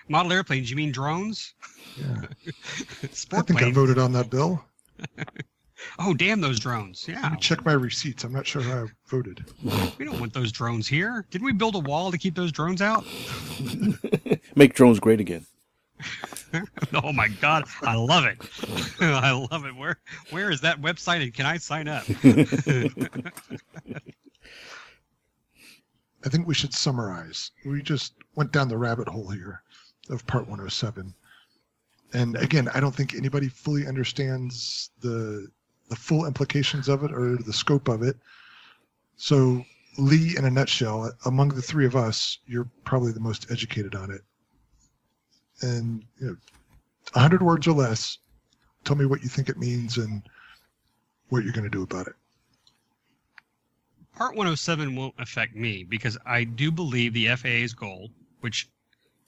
Model 0.09 0.33
airplanes? 0.33 0.71
You 0.71 0.77
mean 0.77 0.91
drones? 0.91 1.55
Yeah, 1.97 2.23
I 3.03 3.43
think 3.43 3.63
I 3.63 3.71
voted 3.71 3.99
on 3.99 4.13
that 4.13 4.31
bill. 4.31 4.65
Oh, 6.01 6.13
damn 6.13 6.41
those 6.41 6.59
drones! 6.59 7.05
Let 7.07 7.23
Yeah, 7.23 7.29
me 7.31 7.37
check 7.39 7.65
my 7.65 7.73
receipts. 7.73 8.25
I'm 8.25 8.33
not 8.33 8.45
sure 8.45 8.61
how 8.63 8.83
I 8.83 8.87
voted. 9.07 9.45
we 9.97 10.05
don't 10.05 10.19
want 10.19 10.33
those 10.33 10.51
drones 10.51 10.89
here. 10.89 11.25
Didn't 11.31 11.45
we 11.45 11.53
build 11.53 11.77
a 11.77 11.79
wall 11.79 12.11
to 12.11 12.19
keep 12.19 12.35
those 12.35 12.51
drones 12.51 12.83
out? 12.83 13.05
Make 14.57 14.75
drones 14.75 14.99
great 14.99 15.21
again. 15.21 15.47
oh 17.03 17.13
my 17.13 17.29
god, 17.29 17.65
I 17.83 17.95
love 17.95 18.25
it! 18.25 18.39
I 19.01 19.33
love 19.33 19.65
it. 19.65 19.75
Where 19.77 19.99
where 20.31 20.51
is 20.51 20.61
that 20.63 20.81
website 20.81 21.23
and 21.23 21.33
can 21.33 21.47
I 21.47 21.57
sign 21.59 21.89
up? 21.89 22.05
I 26.25 26.29
think 26.29 26.47
we 26.47 26.55
should 26.55 26.75
summarize. 26.75 27.53
We 27.65 27.83
just 27.83 28.15
went 28.35 28.53
down 28.53 28.69
the 28.69 28.77
rabbit 28.79 29.09
hole 29.09 29.31
here 29.31 29.63
of 30.11 30.27
Part 30.27 30.45
107. 30.45 31.15
And 32.13 32.37
again, 32.37 32.69
I 32.75 32.81
don't 32.81 32.95
think 32.95 33.15
anybody 33.15 33.49
fully 33.49 33.87
understands 33.87 34.91
the 35.01 35.49
the 35.89 35.97
full 35.97 36.27
implications 36.27 36.89
of 36.89 37.03
it 37.05 37.13
or 37.13 37.37
the 37.37 37.53
scope 37.53 37.89
of 37.89 38.03
it. 38.03 38.17
So, 39.17 39.65
Lee, 39.97 40.37
in 40.37 40.45
a 40.45 40.51
nutshell, 40.51 41.13
among 41.25 41.49
the 41.49 41.63
three 41.63 41.87
of 41.87 41.97
us, 41.97 42.39
you're 42.47 42.69
probably 42.85 43.13
the 43.13 43.21
most 43.21 43.51
educated 43.51 43.95
on 43.95 44.11
it. 44.11 44.23
And 45.63 46.05
you 46.19 46.27
know, 46.29 46.37
100 47.13 47.43
words 47.43 47.67
or 47.67 47.73
less. 47.73 48.19
Tell 48.85 48.97
me 48.97 49.07
what 49.07 49.23
you 49.23 49.29
think 49.29 49.49
it 49.49 49.59
means 49.59 49.99
and 49.99 50.23
what 51.29 51.45
you're 51.45 51.53
going 51.53 51.65
to 51.65 51.71
do 51.71 51.83
about 51.83 52.07
it. 52.07 52.15
Part 54.15 54.35
107 54.35 54.97
won't 54.97 55.15
affect 55.19 55.55
me 55.55 55.85
because 55.85 56.19
I 56.27 56.45
do 56.45 56.71
believe 56.71 57.13
the 57.13 57.29
FAA's 57.37 57.75
goal, 57.75 58.11
which 58.41 58.69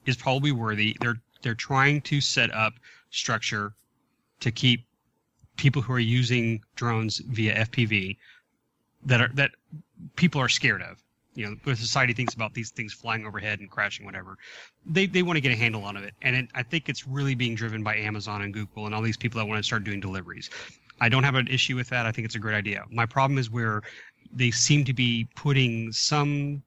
is 0.06 0.16
probably 0.16 0.52
worthy, 0.52 0.96
they're 1.00 1.20
they're 1.42 1.54
trying 1.54 2.00
to 2.02 2.20
set 2.20 2.52
up 2.52 2.74
structure 3.10 3.72
to 4.40 4.50
keep 4.50 4.84
people 5.56 5.82
who 5.82 5.92
are 5.92 5.98
using 5.98 6.62
drones 6.74 7.18
via 7.18 7.64
FPV 7.66 8.16
that 9.04 9.20
are 9.20 9.30
that 9.34 9.52
people 10.16 10.40
are 10.40 10.48
scared 10.48 10.82
of. 10.82 11.02
You 11.34 11.46
know, 11.48 11.56
the 11.64 11.76
society 11.76 12.12
thinks 12.12 12.34
about 12.34 12.54
these 12.54 12.70
things 12.70 12.92
flying 12.92 13.24
overhead 13.24 13.60
and 13.60 13.70
crashing, 13.70 14.04
whatever. 14.04 14.36
They 14.84 15.06
they 15.06 15.22
want 15.22 15.36
to 15.36 15.40
get 15.40 15.52
a 15.52 15.56
handle 15.56 15.84
on 15.84 15.96
it, 15.96 16.14
and 16.22 16.34
it, 16.36 16.48
I 16.54 16.62
think 16.62 16.88
it's 16.88 17.06
really 17.06 17.34
being 17.34 17.54
driven 17.54 17.82
by 17.82 17.96
Amazon 17.96 18.42
and 18.42 18.52
Google 18.52 18.86
and 18.86 18.94
all 18.94 19.02
these 19.02 19.16
people 19.16 19.38
that 19.38 19.46
want 19.46 19.58
to 19.58 19.62
start 19.62 19.84
doing 19.84 20.00
deliveries. 20.00 20.50
I 21.00 21.08
don't 21.08 21.22
have 21.22 21.36
an 21.36 21.48
issue 21.48 21.76
with 21.76 21.88
that. 21.90 22.04
I 22.04 22.12
think 22.12 22.26
it's 22.26 22.34
a 22.34 22.40
great 22.40 22.56
idea. 22.56 22.84
My 22.90 23.06
problem 23.06 23.38
is 23.38 23.50
where 23.50 23.82
they 24.32 24.50
seem 24.50 24.84
to 24.84 24.92
be 24.92 25.28
putting 25.34 25.92
some 25.92 26.62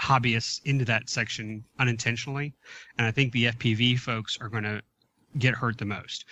hobbyists 0.00 0.60
into 0.64 0.84
that 0.84 1.08
section 1.08 1.64
unintentionally, 1.78 2.54
and 2.98 3.06
I 3.06 3.10
think 3.10 3.32
the 3.32 3.46
FPV 3.46 3.98
folks 3.98 4.38
are 4.40 4.48
going 4.48 4.64
to 4.64 4.82
get 5.38 5.54
hurt 5.54 5.78
the 5.78 5.84
most. 5.84 6.24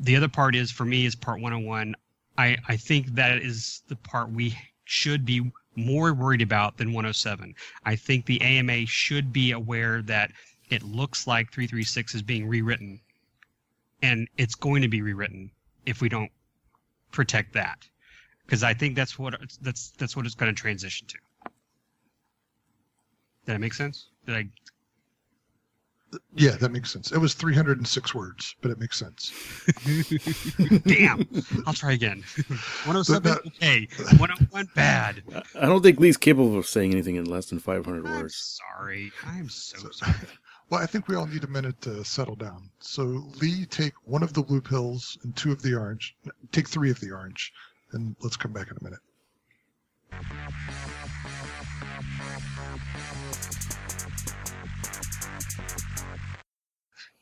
The 0.00 0.16
other 0.16 0.28
part 0.28 0.54
is 0.54 0.70
for 0.70 0.84
me 0.84 1.06
is 1.06 1.14
part 1.14 1.40
101. 1.40 1.94
I 2.36 2.56
I 2.68 2.76
think 2.76 3.14
that 3.14 3.38
is 3.38 3.82
the 3.88 3.96
part 3.96 4.30
we 4.30 4.56
should 4.84 5.24
be 5.24 5.50
more 5.78 6.12
worried 6.12 6.42
about 6.42 6.76
than 6.76 6.88
107. 6.88 7.54
I 7.84 7.96
think 7.96 8.26
the 8.26 8.40
AMA 8.42 8.86
should 8.86 9.32
be 9.32 9.52
aware 9.52 10.02
that 10.02 10.32
it 10.70 10.82
looks 10.82 11.26
like 11.26 11.52
336 11.52 12.14
is 12.14 12.22
being 12.22 12.46
rewritten, 12.46 13.00
and 14.02 14.28
it's 14.36 14.54
going 14.54 14.82
to 14.82 14.88
be 14.88 15.02
rewritten 15.02 15.50
if 15.86 16.00
we 16.00 16.08
don't 16.08 16.30
protect 17.10 17.54
that 17.54 17.78
because 18.48 18.62
I 18.62 18.72
think 18.72 18.96
that's 18.96 19.18
what 19.18 19.34
that's 19.60 19.90
that's 19.98 20.16
what 20.16 20.24
it's 20.24 20.34
going 20.34 20.54
to 20.54 20.58
transition 20.58 21.06
to. 21.08 21.18
Did 23.44 23.54
that 23.54 23.60
make 23.60 23.74
sense? 23.74 24.08
Did 24.26 24.36
I? 24.36 24.48
Yeah, 26.34 26.52
that 26.52 26.70
makes 26.70 26.90
sense. 26.90 27.12
It 27.12 27.18
was 27.18 27.34
306 27.34 28.14
words, 28.14 28.54
but 28.62 28.70
it 28.70 28.78
makes 28.78 28.98
sense. 28.98 29.30
Damn! 30.86 31.28
I'll 31.66 31.74
try 31.74 31.92
again. 31.92 32.22
107 32.86 33.22
that- 33.24 33.40
oh 33.44 33.48
okay. 33.48 33.88
101 34.16 34.68
bad. 34.74 35.22
I 35.54 35.66
don't 35.66 35.82
think 35.82 36.00
Lee's 36.00 36.16
capable 36.16 36.56
of 36.58 36.66
saying 36.66 36.92
anything 36.92 37.16
in 37.16 37.26
less 37.26 37.46
than 37.50 37.58
500 37.58 38.06
I'm 38.06 38.12
words. 38.22 38.58
sorry. 38.76 39.12
I'm 39.26 39.48
so 39.48 39.76
So- 39.78 39.90
sorry. 39.90 40.14
Well, 40.70 40.80
I 40.82 40.86
think 40.86 41.08
we 41.08 41.14
all 41.16 41.26
need 41.26 41.44
a 41.44 41.48
minute 41.48 41.80
to 41.82 42.04
settle 42.04 42.36
down. 42.36 42.68
So, 42.80 43.02
Lee, 43.40 43.64
take 43.66 43.94
one 44.04 44.22
of 44.22 44.34
the 44.34 44.42
blue 44.42 44.60
pills 44.60 45.16
and 45.22 45.34
two 45.34 45.50
of 45.50 45.62
the 45.62 45.74
orange. 45.74 46.14
Take 46.52 46.68
three 46.68 46.90
of 46.90 47.00
the 47.00 47.10
orange, 47.10 47.52
and 47.92 48.14
let's 48.20 48.36
come 48.36 48.52
back 48.52 48.70
in 48.70 48.76
a 48.78 48.84
minute. 48.84 49.00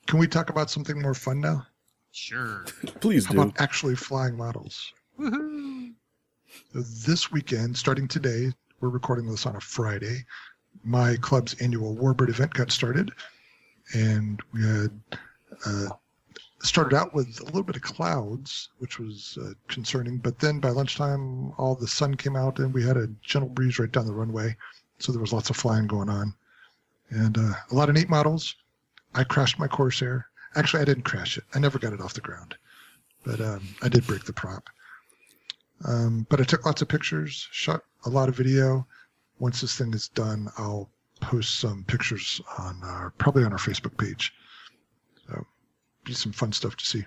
Can 0.06 0.18
we 0.18 0.28
talk 0.28 0.50
about 0.50 0.70
something 0.70 1.00
more 1.00 1.14
fun 1.14 1.40
now? 1.40 1.66
Sure. 2.12 2.64
Please 3.00 3.26
How 3.26 3.34
do. 3.34 3.40
about 3.42 3.60
actually 3.60 3.96
flying 3.96 4.36
models? 4.36 4.92
Woohoo! 5.18 5.92
So 6.72 6.80
this 7.06 7.32
weekend, 7.32 7.76
starting 7.76 8.06
today, 8.08 8.52
we're 8.80 8.88
recording 8.88 9.26
this 9.26 9.46
on 9.46 9.56
a 9.56 9.60
Friday. 9.60 10.24
My 10.84 11.16
club's 11.16 11.54
annual 11.60 11.96
Warbird 11.96 12.28
event 12.28 12.54
got 12.54 12.70
started, 12.70 13.10
and 13.94 14.40
we 14.52 14.62
had 14.64 15.00
uh, 15.66 15.88
started 16.60 16.96
out 16.96 17.12
with 17.12 17.40
a 17.40 17.44
little 17.44 17.62
bit 17.64 17.76
of 17.76 17.82
clouds, 17.82 18.70
which 18.78 18.98
was 18.98 19.38
uh, 19.42 19.52
concerning. 19.68 20.18
But 20.18 20.38
then 20.38 20.60
by 20.60 20.70
lunchtime, 20.70 21.52
all 21.58 21.74
the 21.74 21.88
sun 21.88 22.14
came 22.14 22.36
out, 22.36 22.58
and 22.60 22.72
we 22.72 22.84
had 22.84 22.96
a 22.96 23.08
gentle 23.22 23.50
breeze 23.50 23.78
right 23.78 23.90
down 23.90 24.06
the 24.06 24.14
runway. 24.14 24.56
So 24.98 25.12
there 25.12 25.20
was 25.20 25.32
lots 25.32 25.50
of 25.50 25.56
flying 25.56 25.86
going 25.86 26.08
on, 26.08 26.32
and 27.10 27.36
uh, 27.36 27.52
a 27.70 27.74
lot 27.74 27.88
of 27.88 27.96
neat 27.96 28.08
models. 28.08 28.54
I 29.16 29.24
crashed 29.24 29.58
my 29.58 29.66
Corsair. 29.66 30.26
Actually, 30.54 30.82
I 30.82 30.84
didn't 30.84 31.04
crash 31.04 31.38
it. 31.38 31.44
I 31.54 31.58
never 31.58 31.78
got 31.78 31.92
it 31.92 32.00
off 32.00 32.14
the 32.14 32.20
ground, 32.20 32.54
but 33.24 33.40
um, 33.40 33.66
I 33.82 33.88
did 33.88 34.06
break 34.06 34.24
the 34.24 34.32
prop. 34.32 34.68
Um, 35.84 36.26
but 36.30 36.40
I 36.40 36.44
took 36.44 36.64
lots 36.64 36.82
of 36.82 36.88
pictures, 36.88 37.48
shot 37.50 37.82
a 38.04 38.10
lot 38.10 38.28
of 38.28 38.36
video. 38.36 38.86
Once 39.38 39.60
this 39.60 39.76
thing 39.76 39.92
is 39.92 40.08
done, 40.08 40.48
I'll 40.56 40.90
post 41.20 41.58
some 41.58 41.84
pictures 41.84 42.40
on 42.58 42.80
our 42.82 43.12
probably 43.18 43.44
on 43.44 43.52
our 43.52 43.58
Facebook 43.58 43.96
page. 43.98 44.32
So 45.26 45.46
be 46.04 46.14
some 46.14 46.32
fun 46.32 46.52
stuff 46.52 46.76
to 46.76 46.86
see. 46.86 47.04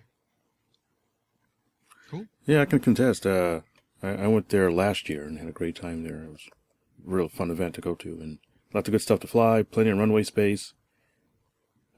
Cool. 2.10 2.26
Yeah, 2.45 2.62
I 2.62 2.66
can 2.66 2.80
contest. 2.80 3.26
Uh, 3.26 3.62
I, 4.01 4.10
I 4.10 4.28
went 4.28 4.49
there 4.49 4.72
last 4.72 5.10
year 5.10 5.24
and 5.24 5.39
had 5.39 5.47
a 5.47 5.53
great 5.53 5.76
time 5.76 6.03
there. 6.03 6.24
It 6.24 6.32
was 6.32 6.47
a 6.47 7.10
real 7.10 7.30
fun 7.30 7.51
event 7.51 7.76
to 7.76 7.82
go 7.82 7.95
to, 7.95 8.10
and 8.10 8.39
lots 8.74 8.88
of 8.88 8.93
good 8.93 9.01
stuff 9.01 9.20
to 9.22 9.28
fly. 9.28 9.64
Plenty 9.64 9.89
of 9.91 9.97
runway 9.97 10.24
space, 10.24 10.74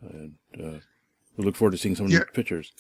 and 0.02 0.34
uh, 0.60 0.80
we 1.38 1.46
look 1.46 1.56
forward 1.56 1.72
to 1.72 1.78
seeing 1.78 1.96
some 1.96 2.06
of 2.06 2.12
the 2.12 2.26
pictures. 2.34 2.72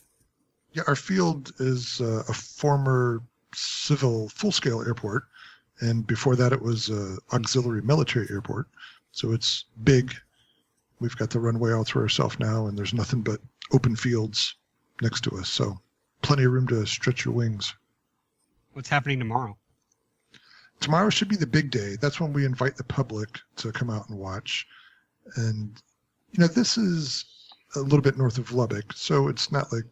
Yeah, 0.73 0.83
our 0.87 0.95
field 0.95 1.51
is 1.59 1.99
uh, 2.01 2.23
a 2.29 2.33
former 2.33 3.21
civil 3.53 4.29
full-scale 4.29 4.81
airport, 4.83 5.23
and 5.81 6.07
before 6.07 6.35
that 6.37 6.53
it 6.53 6.61
was 6.61 6.89
a 6.89 7.17
auxiliary 7.33 7.81
military 7.81 8.27
airport. 8.29 8.67
So 9.11 9.33
it's 9.33 9.65
big. 9.83 10.13
We've 10.99 11.15
got 11.17 11.29
the 11.29 11.39
runway 11.39 11.73
all 11.73 11.83
to 11.85 11.99
ourselves 11.99 12.39
now, 12.39 12.67
and 12.67 12.77
there's 12.77 12.93
nothing 12.93 13.21
but 13.21 13.41
open 13.73 13.95
fields 13.95 14.55
next 15.01 15.21
to 15.25 15.31
us. 15.31 15.49
So 15.49 15.79
plenty 16.21 16.43
of 16.43 16.51
room 16.51 16.67
to 16.67 16.85
stretch 16.85 17.25
your 17.25 17.33
wings. 17.33 17.73
What's 18.73 18.89
happening 18.89 19.19
tomorrow? 19.19 19.57
tomorrow 20.81 21.09
should 21.09 21.29
be 21.29 21.37
the 21.37 21.47
big 21.47 21.71
day. 21.71 21.95
That's 22.01 22.19
when 22.19 22.33
we 22.33 22.43
invite 22.43 22.75
the 22.75 22.83
public 22.83 23.39
to 23.57 23.71
come 23.71 23.89
out 23.89 24.09
and 24.09 24.19
watch. 24.19 24.67
And 25.35 25.81
you 26.31 26.39
know, 26.39 26.47
this 26.47 26.77
is 26.77 27.25
a 27.75 27.79
little 27.79 28.01
bit 28.01 28.17
north 28.17 28.37
of 28.37 28.51
Lubbock, 28.51 28.93
so 28.93 29.27
it's 29.27 29.51
not 29.51 29.71
like 29.71 29.83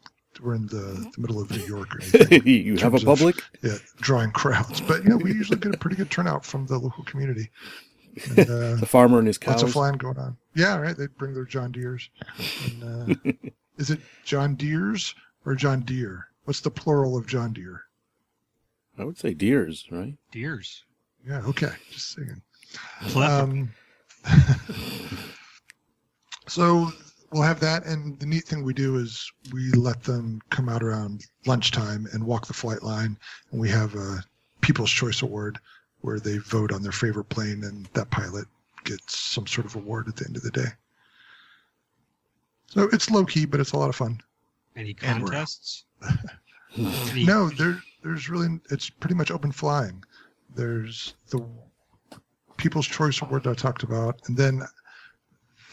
we're 0.41 0.55
in 0.55 0.67
the, 0.67 1.09
the 1.15 1.21
middle 1.21 1.41
of 1.41 1.49
New 1.51 1.65
York 1.65 1.95
or 1.95 2.01
anything. 2.15 2.47
you 2.47 2.77
have 2.77 2.93
a 2.93 2.99
terms 2.99 3.03
of- 3.03 3.07
public? 3.07 3.35
yeah, 3.63 3.77
drawing 4.01 4.31
crowds. 4.31 4.79
But 4.81 5.03
you 5.03 5.09
know, 5.09 5.17
we 5.17 5.31
usually 5.33 5.59
get 5.59 5.73
a 5.73 5.77
pretty 5.77 5.95
good 5.97 6.09
turnout 6.11 6.45
from 6.45 6.65
the 6.67 6.77
local 6.77 7.03
community. 7.03 7.49
And, 8.37 8.39
uh, 8.49 8.75
The 8.75 8.85
farmer 8.87 9.17
and 9.19 9.27
his 9.27 9.39
lots 9.45 9.61
of 9.61 9.67
cows. 9.67 9.73
flying 9.73 9.97
going 9.97 10.17
on. 10.17 10.37
Yeah, 10.55 10.77
right. 10.77 10.95
They 10.97 11.07
bring 11.07 11.33
their 11.33 11.45
John 11.45 11.71
Deeres. 11.71 12.09
And, 12.81 13.17
uh, 13.25 13.31
is 13.77 13.89
it 13.91 13.99
John 14.25 14.55
Deeres 14.55 15.13
or 15.45 15.55
John 15.55 15.81
Deere? 15.81 16.25
What's 16.45 16.61
the 16.61 16.71
plural 16.71 17.17
of 17.17 17.27
John 17.27 17.53
Deere? 17.53 17.81
I 18.97 19.03
would 19.05 19.17
say 19.17 19.33
deers, 19.33 19.85
right? 19.91 20.15
Deers. 20.31 20.83
Yeah, 21.25 21.41
okay, 21.45 21.71
just 21.91 22.15
saying. 22.15 22.41
Um, 23.15 23.71
so 26.49 26.91
we'll 27.31 27.43
have 27.43 27.59
that, 27.59 27.85
and 27.85 28.19
the 28.19 28.25
neat 28.25 28.45
thing 28.45 28.63
we 28.63 28.73
do 28.73 28.97
is 28.97 29.31
we 29.53 29.71
let 29.71 30.03
them 30.03 30.41
come 30.49 30.69
out 30.69 30.83
around 30.83 31.25
lunchtime 31.45 32.07
and 32.13 32.23
walk 32.23 32.47
the 32.47 32.53
flight 32.53 32.83
line, 32.83 33.17
and 33.51 33.61
we 33.61 33.69
have 33.69 33.95
a 33.95 34.23
People's 34.61 34.91
Choice 34.91 35.21
Award 35.21 35.59
where 36.01 36.19
they 36.19 36.37
vote 36.37 36.71
on 36.71 36.81
their 36.81 36.91
favorite 36.91 37.29
plane, 37.29 37.63
and 37.63 37.85
that 37.93 38.09
pilot 38.09 38.45
gets 38.83 39.17
some 39.17 39.45
sort 39.45 39.65
of 39.65 39.75
award 39.75 40.07
at 40.07 40.15
the 40.15 40.25
end 40.25 40.37
of 40.37 40.43
the 40.43 40.51
day. 40.51 40.67
So 42.67 42.89
it's 42.91 43.09
low 43.09 43.25
key, 43.25 43.45
but 43.45 43.59
it's 43.59 43.71
a 43.71 43.77
lot 43.77 43.89
of 43.89 43.95
fun. 43.95 44.21
Any 44.75 44.95
and 45.01 45.23
we're 45.23 45.29
out. 45.29 45.31
contests? 45.31 45.85
No, 47.15 47.49
there 47.49 47.81
there's 48.03 48.29
really 48.29 48.59
it's 48.69 48.91
pretty 48.91 49.15
much 49.15 49.31
open 49.31 49.51
flying. 49.51 50.03
There's 50.55 51.15
the 51.31 51.43
People's 52.57 52.85
Choice 52.85 53.19
Award 53.23 53.43
that 53.43 53.49
I 53.49 53.53
talked 53.55 53.81
about, 53.81 54.21
and 54.27 54.37
then 54.37 54.61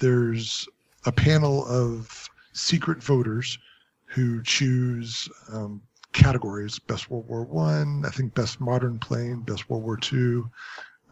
there's 0.01 0.69
a 1.05 1.13
panel 1.13 1.65
of 1.67 2.29
secret 2.53 3.03
voters 3.03 3.59
who 4.07 4.43
choose 4.43 5.29
um, 5.53 5.83
categories: 6.13 6.79
Best 6.79 7.11
World 7.11 7.29
War 7.29 7.45
One, 7.45 8.05
I, 8.05 8.09
I 8.09 8.11
think 8.11 8.35
Best 8.35 8.61
Modern 8.61 8.99
Plane, 8.99 9.41
Best 9.41 9.69
World 9.69 9.85
War 9.85 9.97
Two. 9.97 10.51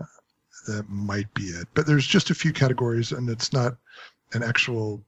Uh, 0.00 0.04
that 0.68 0.88
might 0.88 1.32
be 1.34 1.44
it, 1.44 1.68
but 1.74 1.86
there's 1.86 2.06
just 2.06 2.30
a 2.30 2.34
few 2.34 2.52
categories, 2.52 3.12
and 3.12 3.28
it's 3.28 3.52
not 3.52 3.76
an 4.32 4.42
actual 4.42 5.02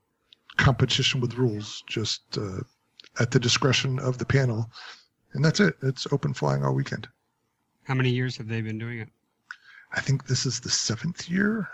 competition 0.56 1.20
with 1.20 1.34
rules. 1.34 1.82
Just 1.86 2.22
uh, 2.38 2.60
at 3.18 3.30
the 3.30 3.40
discretion 3.40 3.98
of 3.98 4.18
the 4.18 4.26
panel, 4.26 4.70
and 5.32 5.44
that's 5.44 5.60
it. 5.60 5.76
It's 5.82 6.06
open 6.12 6.34
flying 6.34 6.64
all 6.64 6.74
weekend. 6.74 7.08
How 7.84 7.94
many 7.94 8.10
years 8.10 8.36
have 8.36 8.48
they 8.48 8.60
been 8.60 8.78
doing 8.78 8.98
it? 8.98 9.08
I 9.92 10.00
think 10.00 10.26
this 10.26 10.44
is 10.44 10.60
the 10.60 10.70
seventh 10.70 11.30
year. 11.30 11.68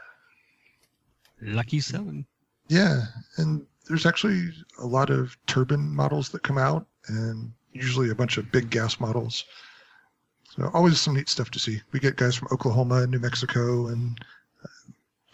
Lucky 1.43 1.81
seven. 1.81 2.27
Yeah, 2.69 3.03
and 3.37 3.67
there's 3.89 4.07
actually 4.07 4.51
a 4.79 4.87
lot 4.87 5.11
of 5.11 5.37
turbine 5.47 5.95
models 5.95 6.31
that 6.31 6.43
come 6.43 6.59
out, 6.59 6.87
and 7.09 7.53
usually 7.73 8.11
a 8.11 8.15
bunch 8.15 8.39
of 8.39 8.53
big 8.53 8.71
gas 8.71 9.01
models. 9.01 9.45
So 10.57 10.71
always 10.73 11.01
some 11.01 11.15
neat 11.15 11.29
stuff 11.29 11.51
to 11.51 11.59
see. 11.59 11.83
We 11.93 12.01
get 12.01 12.17
guys 12.17 12.37
from 12.37 12.49
Oklahoma 12.53 13.03
and 13.03 13.11
New 13.11 13.19
Mexico, 13.19 13.89
and 13.89 14.19
uh, 14.63 14.69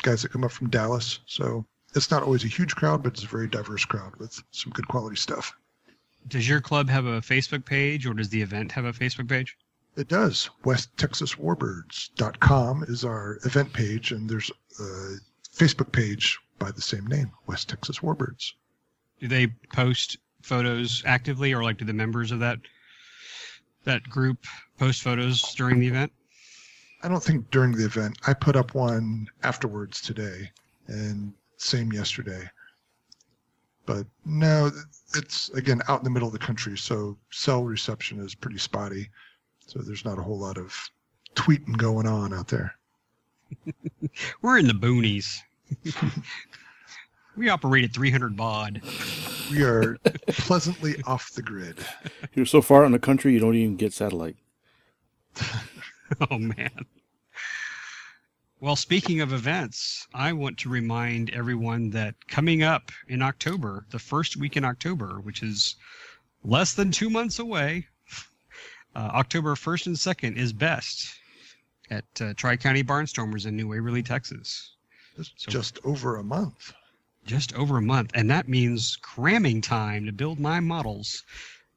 guys 0.02 0.22
that 0.22 0.32
come 0.32 0.44
up 0.44 0.52
from 0.52 0.70
Dallas. 0.70 1.18
So 1.26 1.66
it's 1.94 2.10
not 2.10 2.22
always 2.22 2.44
a 2.44 2.48
huge 2.48 2.74
crowd, 2.74 3.02
but 3.02 3.12
it's 3.12 3.24
a 3.24 3.28
very 3.28 3.48
diverse 3.48 3.84
crowd 3.84 4.16
with 4.16 4.42
some 4.50 4.72
good 4.72 4.88
quality 4.88 5.16
stuff. 5.16 5.54
Does 6.28 6.48
your 6.48 6.60
club 6.60 6.88
have 6.88 7.04
a 7.06 7.20
Facebook 7.20 7.64
page, 7.64 8.06
or 8.06 8.14
does 8.14 8.28
the 8.28 8.42
event 8.42 8.70
have 8.72 8.84
a 8.84 8.92
Facebook 8.92 9.28
page? 9.28 9.56
It 9.96 10.08
does. 10.08 10.50
WestTexasWarbirds.com 10.64 12.84
is 12.84 13.04
our 13.04 13.40
event 13.44 13.72
page, 13.72 14.12
and 14.12 14.30
there's 14.30 14.52
a 14.78 15.16
Facebook 15.58 15.90
page 15.90 16.38
by 16.60 16.70
the 16.70 16.80
same 16.80 17.04
name, 17.08 17.32
West 17.46 17.68
Texas 17.68 17.98
Warbirds. 17.98 18.52
Do 19.18 19.26
they 19.26 19.48
post 19.72 20.18
photos 20.40 21.02
actively, 21.04 21.52
or 21.52 21.64
like 21.64 21.78
do 21.78 21.84
the 21.84 21.92
members 21.92 22.30
of 22.30 22.38
that 22.40 22.60
that 23.82 24.04
group 24.04 24.46
post 24.78 25.02
photos 25.02 25.42
during 25.54 25.80
the 25.80 25.88
event? 25.88 26.12
I 27.02 27.08
don't 27.08 27.22
think 27.22 27.50
during 27.50 27.72
the 27.72 27.84
event. 27.84 28.18
I 28.24 28.34
put 28.34 28.54
up 28.54 28.74
one 28.74 29.26
afterwards 29.42 30.00
today, 30.00 30.50
and 30.86 31.32
same 31.56 31.92
yesterday. 31.92 32.48
But 33.84 34.06
no, 34.24 34.70
it's 35.16 35.48
again 35.50 35.82
out 35.88 35.98
in 35.98 36.04
the 36.04 36.10
middle 36.10 36.28
of 36.28 36.32
the 36.32 36.38
country, 36.38 36.78
so 36.78 37.18
cell 37.30 37.64
reception 37.64 38.20
is 38.20 38.34
pretty 38.34 38.58
spotty. 38.58 39.10
So 39.66 39.80
there's 39.80 40.04
not 40.04 40.20
a 40.20 40.22
whole 40.22 40.38
lot 40.38 40.56
of 40.56 40.72
tweeting 41.34 41.76
going 41.76 42.06
on 42.06 42.32
out 42.32 42.46
there. 42.46 42.74
We're 44.42 44.58
in 44.58 44.68
the 44.68 44.72
boonies. 44.72 45.38
We 47.36 47.48
operate 47.48 47.84
at 47.84 47.92
300 47.92 48.36
baud. 48.36 48.82
We 49.50 49.62
are 49.62 49.96
pleasantly 50.28 51.00
off 51.06 51.32
the 51.32 51.42
grid. 51.42 51.78
You're 52.34 52.46
so 52.46 52.60
far 52.60 52.84
in 52.84 52.92
the 52.92 52.98
country, 52.98 53.32
you 53.32 53.40
don't 53.40 53.54
even 53.54 53.76
get 53.76 53.92
satellite. 53.92 54.36
oh 56.30 56.38
man. 56.38 56.86
Well, 58.60 58.74
speaking 58.74 59.20
of 59.20 59.32
events, 59.32 60.08
I 60.12 60.32
want 60.32 60.58
to 60.58 60.68
remind 60.68 61.30
everyone 61.30 61.90
that 61.90 62.14
coming 62.26 62.64
up 62.64 62.90
in 63.06 63.22
October, 63.22 63.86
the 63.90 64.00
first 64.00 64.36
week 64.36 64.56
in 64.56 64.64
October, 64.64 65.20
which 65.20 65.44
is 65.44 65.76
less 66.42 66.74
than 66.74 66.90
two 66.90 67.08
months 67.08 67.38
away, 67.38 67.86
uh, 68.96 69.10
October 69.14 69.54
1st 69.54 69.86
and 69.86 69.96
2nd 69.96 70.36
is 70.36 70.52
best 70.52 71.14
at 71.90 72.04
uh, 72.20 72.34
Tri 72.34 72.56
County 72.56 72.82
Barnstormers 72.82 73.46
in 73.46 73.56
New 73.56 73.68
Waverly, 73.68 74.02
Texas. 74.02 74.74
It's 75.18 75.32
so 75.36 75.50
just 75.50 75.78
over 75.84 76.16
a 76.16 76.24
month. 76.24 76.72
Just 77.26 77.54
over 77.54 77.76
a 77.76 77.82
month. 77.82 78.12
And 78.14 78.30
that 78.30 78.48
means 78.48 78.96
cramming 79.02 79.60
time 79.60 80.06
to 80.06 80.12
build 80.12 80.38
my 80.38 80.60
models. 80.60 81.24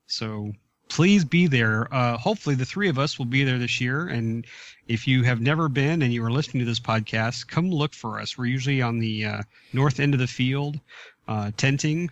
So 0.07 0.53
please 0.89 1.23
be 1.25 1.47
there. 1.47 1.93
Uh, 1.93 2.17
hopefully, 2.17 2.55
the 2.55 2.65
three 2.65 2.89
of 2.89 2.99
us 2.99 3.17
will 3.17 3.25
be 3.25 3.43
there 3.43 3.57
this 3.57 3.81
year. 3.81 4.07
And 4.07 4.45
if 4.87 5.07
you 5.07 5.23
have 5.23 5.41
never 5.41 5.69
been 5.69 6.01
and 6.01 6.13
you 6.13 6.23
are 6.23 6.31
listening 6.31 6.59
to 6.59 6.69
this 6.69 6.79
podcast, 6.79 7.47
come 7.47 7.71
look 7.71 7.93
for 7.93 8.19
us. 8.19 8.37
We're 8.37 8.45
usually 8.45 8.81
on 8.81 8.99
the 8.99 9.25
uh, 9.25 9.41
north 9.73 9.99
end 9.99 10.13
of 10.13 10.19
the 10.19 10.27
field, 10.27 10.79
uh, 11.27 11.51
tenting, 11.57 12.09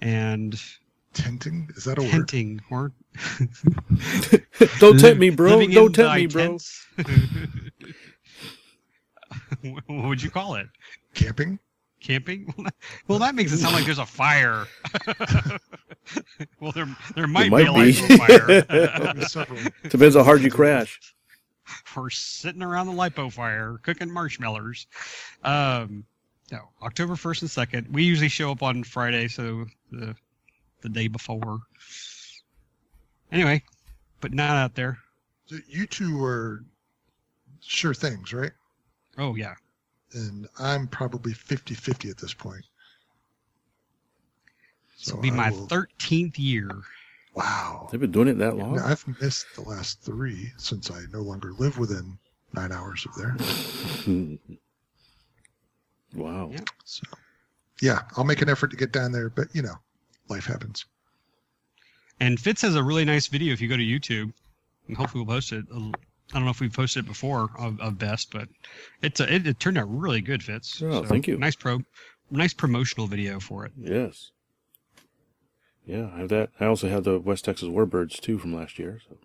and 0.00 0.60
tenting 1.14 1.70
is 1.76 1.84
that 1.84 1.98
a 1.98 2.08
tenting 2.08 2.60
word? 2.70 2.92
or 4.60 4.68
don't 4.78 4.98
tempt 4.98 5.18
me, 5.18 5.30
bro. 5.30 5.66
Don't 5.66 5.92
tempt 5.92 6.14
me, 6.14 6.26
bro. 6.26 6.58
what 9.86 10.08
would 10.08 10.22
you 10.22 10.30
call 10.30 10.54
it? 10.54 10.66
Camping. 11.14 11.58
Camping? 12.00 12.52
Well, 13.08 13.18
that 13.18 13.34
makes 13.34 13.52
it 13.52 13.58
sound 13.58 13.74
like 13.74 13.84
there's 13.84 13.98
a 13.98 14.06
fire. 14.06 14.66
well, 16.60 16.72
there 16.72 16.86
there 17.14 17.26
might, 17.26 17.50
might 17.50 17.64
be 17.64 17.68
a 17.68 17.72
be. 17.72 17.92
lipo 17.92 18.18
fire. 18.18 19.64
Depends 19.88 20.14
how 20.14 20.22
hard 20.22 20.42
you 20.42 20.50
crash. 20.50 21.00
We're 21.96 22.10
sitting 22.10 22.62
around 22.62 22.86
the 22.86 22.92
lipo 22.92 23.32
fire 23.32 23.78
cooking 23.82 24.12
marshmallows. 24.12 24.86
Um, 25.42 26.04
no, 26.52 26.60
October 26.82 27.14
1st 27.14 27.56
and 27.56 27.86
2nd. 27.86 27.92
We 27.92 28.04
usually 28.04 28.28
show 28.28 28.52
up 28.52 28.62
on 28.62 28.84
Friday, 28.84 29.28
so 29.28 29.66
the 29.90 30.14
the 30.82 30.88
day 30.88 31.08
before. 31.08 31.60
Anyway, 33.32 33.62
but 34.20 34.32
not 34.32 34.50
out 34.50 34.74
there. 34.74 34.98
You 35.68 35.86
two 35.86 36.22
are 36.22 36.64
sure 37.60 37.94
things, 37.94 38.32
right? 38.32 38.52
Oh 39.18 39.34
yeah. 39.34 39.54
And 40.12 40.48
I'm 40.58 40.86
probably 40.86 41.32
50-50 41.32 42.10
at 42.10 42.16
this 42.18 42.32
point. 42.32 42.64
So 44.96 45.12
it'll 45.12 45.22
be 45.22 45.30
my 45.30 45.50
will- 45.50 45.66
13th 45.68 46.38
year. 46.38 46.70
Wow. 47.34 47.88
They've 47.90 48.00
been 48.00 48.12
doing 48.12 48.28
it 48.28 48.38
that 48.38 48.56
long. 48.56 48.76
Now, 48.76 48.86
I've 48.86 49.04
missed 49.20 49.46
the 49.54 49.60
last 49.62 50.00
three 50.00 50.52
since 50.56 50.90
I 50.90 51.02
no 51.12 51.20
longer 51.20 51.52
live 51.58 51.76
within 51.76 52.18
nine 52.54 52.72
hours 52.72 53.06
of 53.06 53.14
there. 53.14 53.36
Wow. 56.14 56.48
Yeah. 56.50 56.60
So, 56.84 57.02
yeah, 57.82 58.00
I'll 58.16 58.24
make 58.24 58.40
an 58.40 58.48
effort 58.48 58.70
to 58.70 58.76
get 58.76 58.90
down 58.90 59.12
there, 59.12 59.28
but 59.28 59.48
you 59.54 59.60
know, 59.60 59.74
life 60.28 60.46
happens. 60.46 60.86
And 62.20 62.40
Fitz 62.40 62.62
has 62.62 62.74
a 62.74 62.82
really 62.82 63.04
nice 63.04 63.26
video 63.26 63.52
if 63.52 63.60
you 63.60 63.68
go 63.68 63.76
to 63.76 63.82
YouTube. 63.82 64.32
And 64.88 64.96
hopefully 64.96 65.24
we'll 65.24 65.34
post 65.34 65.52
it. 65.52 65.66
I 66.32 66.34
don't 66.34 66.44
know 66.44 66.50
if 66.50 66.60
we've 66.60 66.72
posted 66.72 67.04
it 67.04 67.08
before 67.08 67.50
of, 67.58 67.80
of 67.80 67.98
Best, 67.98 68.32
but 68.32 68.48
it's 69.02 69.20
a, 69.20 69.32
it, 69.32 69.46
it 69.46 69.60
turned 69.60 69.78
out 69.78 69.86
really 69.88 70.20
good, 70.20 70.42
Fitz. 70.42 70.82
Oh, 70.82 71.04
thank 71.04 71.28
you. 71.28 71.38
Nice 71.38 71.54
pro, 71.54 71.80
nice 72.30 72.52
promotional 72.52 73.06
video 73.06 73.38
for 73.38 73.64
it. 73.64 73.72
Yes. 73.78 74.32
Yeah, 75.86 76.10
I 76.12 76.18
have 76.18 76.28
that. 76.30 76.50
I 76.58 76.66
also 76.66 76.88
have 76.88 77.04
the 77.04 77.20
West 77.20 77.44
Texas 77.44 77.68
Warbirds 77.68 78.20
too 78.20 78.38
from 78.38 78.54
last 78.54 78.78
year. 78.78 79.00
So 79.08 79.18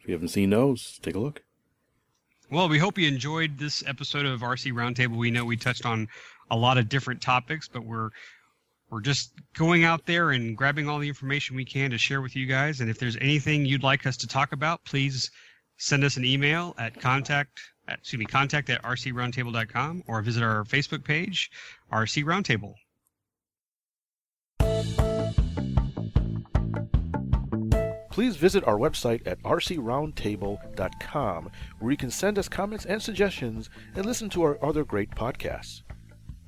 if 0.00 0.08
you 0.08 0.12
haven't 0.12 0.28
seen 0.28 0.50
those, 0.50 0.98
take 1.02 1.14
a 1.14 1.20
look. 1.20 1.42
Well, 2.50 2.68
we 2.68 2.78
hope 2.78 2.98
you 2.98 3.06
enjoyed 3.06 3.58
this 3.58 3.84
episode 3.86 4.26
of 4.26 4.40
RC 4.40 4.72
Roundtable. 4.72 5.16
We 5.16 5.30
know 5.30 5.44
we 5.44 5.56
touched 5.56 5.86
on 5.86 6.08
a 6.50 6.56
lot 6.56 6.78
of 6.78 6.88
different 6.88 7.22
topics, 7.22 7.68
but 7.68 7.84
we're 7.84 8.10
we're 8.90 9.00
just 9.00 9.32
going 9.54 9.84
out 9.84 10.04
there 10.04 10.32
and 10.32 10.56
grabbing 10.56 10.88
all 10.88 10.98
the 10.98 11.06
information 11.06 11.54
we 11.54 11.64
can 11.64 11.92
to 11.92 11.98
share 11.98 12.20
with 12.20 12.34
you 12.34 12.46
guys. 12.46 12.80
And 12.80 12.90
if 12.90 12.98
there's 12.98 13.16
anything 13.20 13.64
you'd 13.64 13.84
like 13.84 14.04
us 14.04 14.16
to 14.16 14.26
talk 14.26 14.50
about, 14.50 14.84
please 14.84 15.30
send 15.80 16.04
us 16.04 16.18
an 16.18 16.24
email 16.24 16.76
at 16.78 17.00
contact 17.00 17.58
at, 17.88 17.98
excuse 17.98 18.20
me 18.20 18.26
contact 18.26 18.70
at 18.70 18.80
rcroundtable.com 18.82 20.04
or 20.06 20.22
visit 20.22 20.42
our 20.42 20.64
Facebook 20.64 21.04
page, 21.04 21.50
RC 21.90 22.24
Roundtable. 22.24 22.74
Please 28.10 28.36
visit 28.36 28.66
our 28.66 28.76
website 28.76 29.26
at 29.26 29.42
rcroundtable.com 29.42 31.50
where 31.78 31.90
you 31.90 31.96
can 31.96 32.10
send 32.10 32.38
us 32.38 32.48
comments 32.48 32.84
and 32.84 33.02
suggestions 33.02 33.70
and 33.94 34.04
listen 34.04 34.28
to 34.28 34.42
our 34.42 34.62
other 34.62 34.84
great 34.84 35.10
podcasts. 35.12 35.80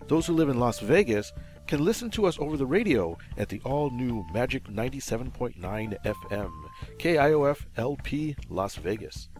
Those 0.09 0.27
who 0.27 0.35
live 0.35 0.51
in 0.51 0.61
Las 0.61 0.81
Vegas 0.81 1.33
can 1.67 1.83
listen 1.85 2.11
to 2.11 2.27
us 2.27 2.39
over 2.39 2.59
the 2.59 2.67
radio 2.67 3.17
at 3.39 3.49
the 3.49 3.63
all 3.65 3.89
new 3.91 4.27
Magic 4.35 4.65
97.9 4.65 5.57
FM, 6.05 6.53
KIOF 6.99 7.67
LP 7.77 8.37
Las 8.49 8.83
Vegas. 8.83 9.31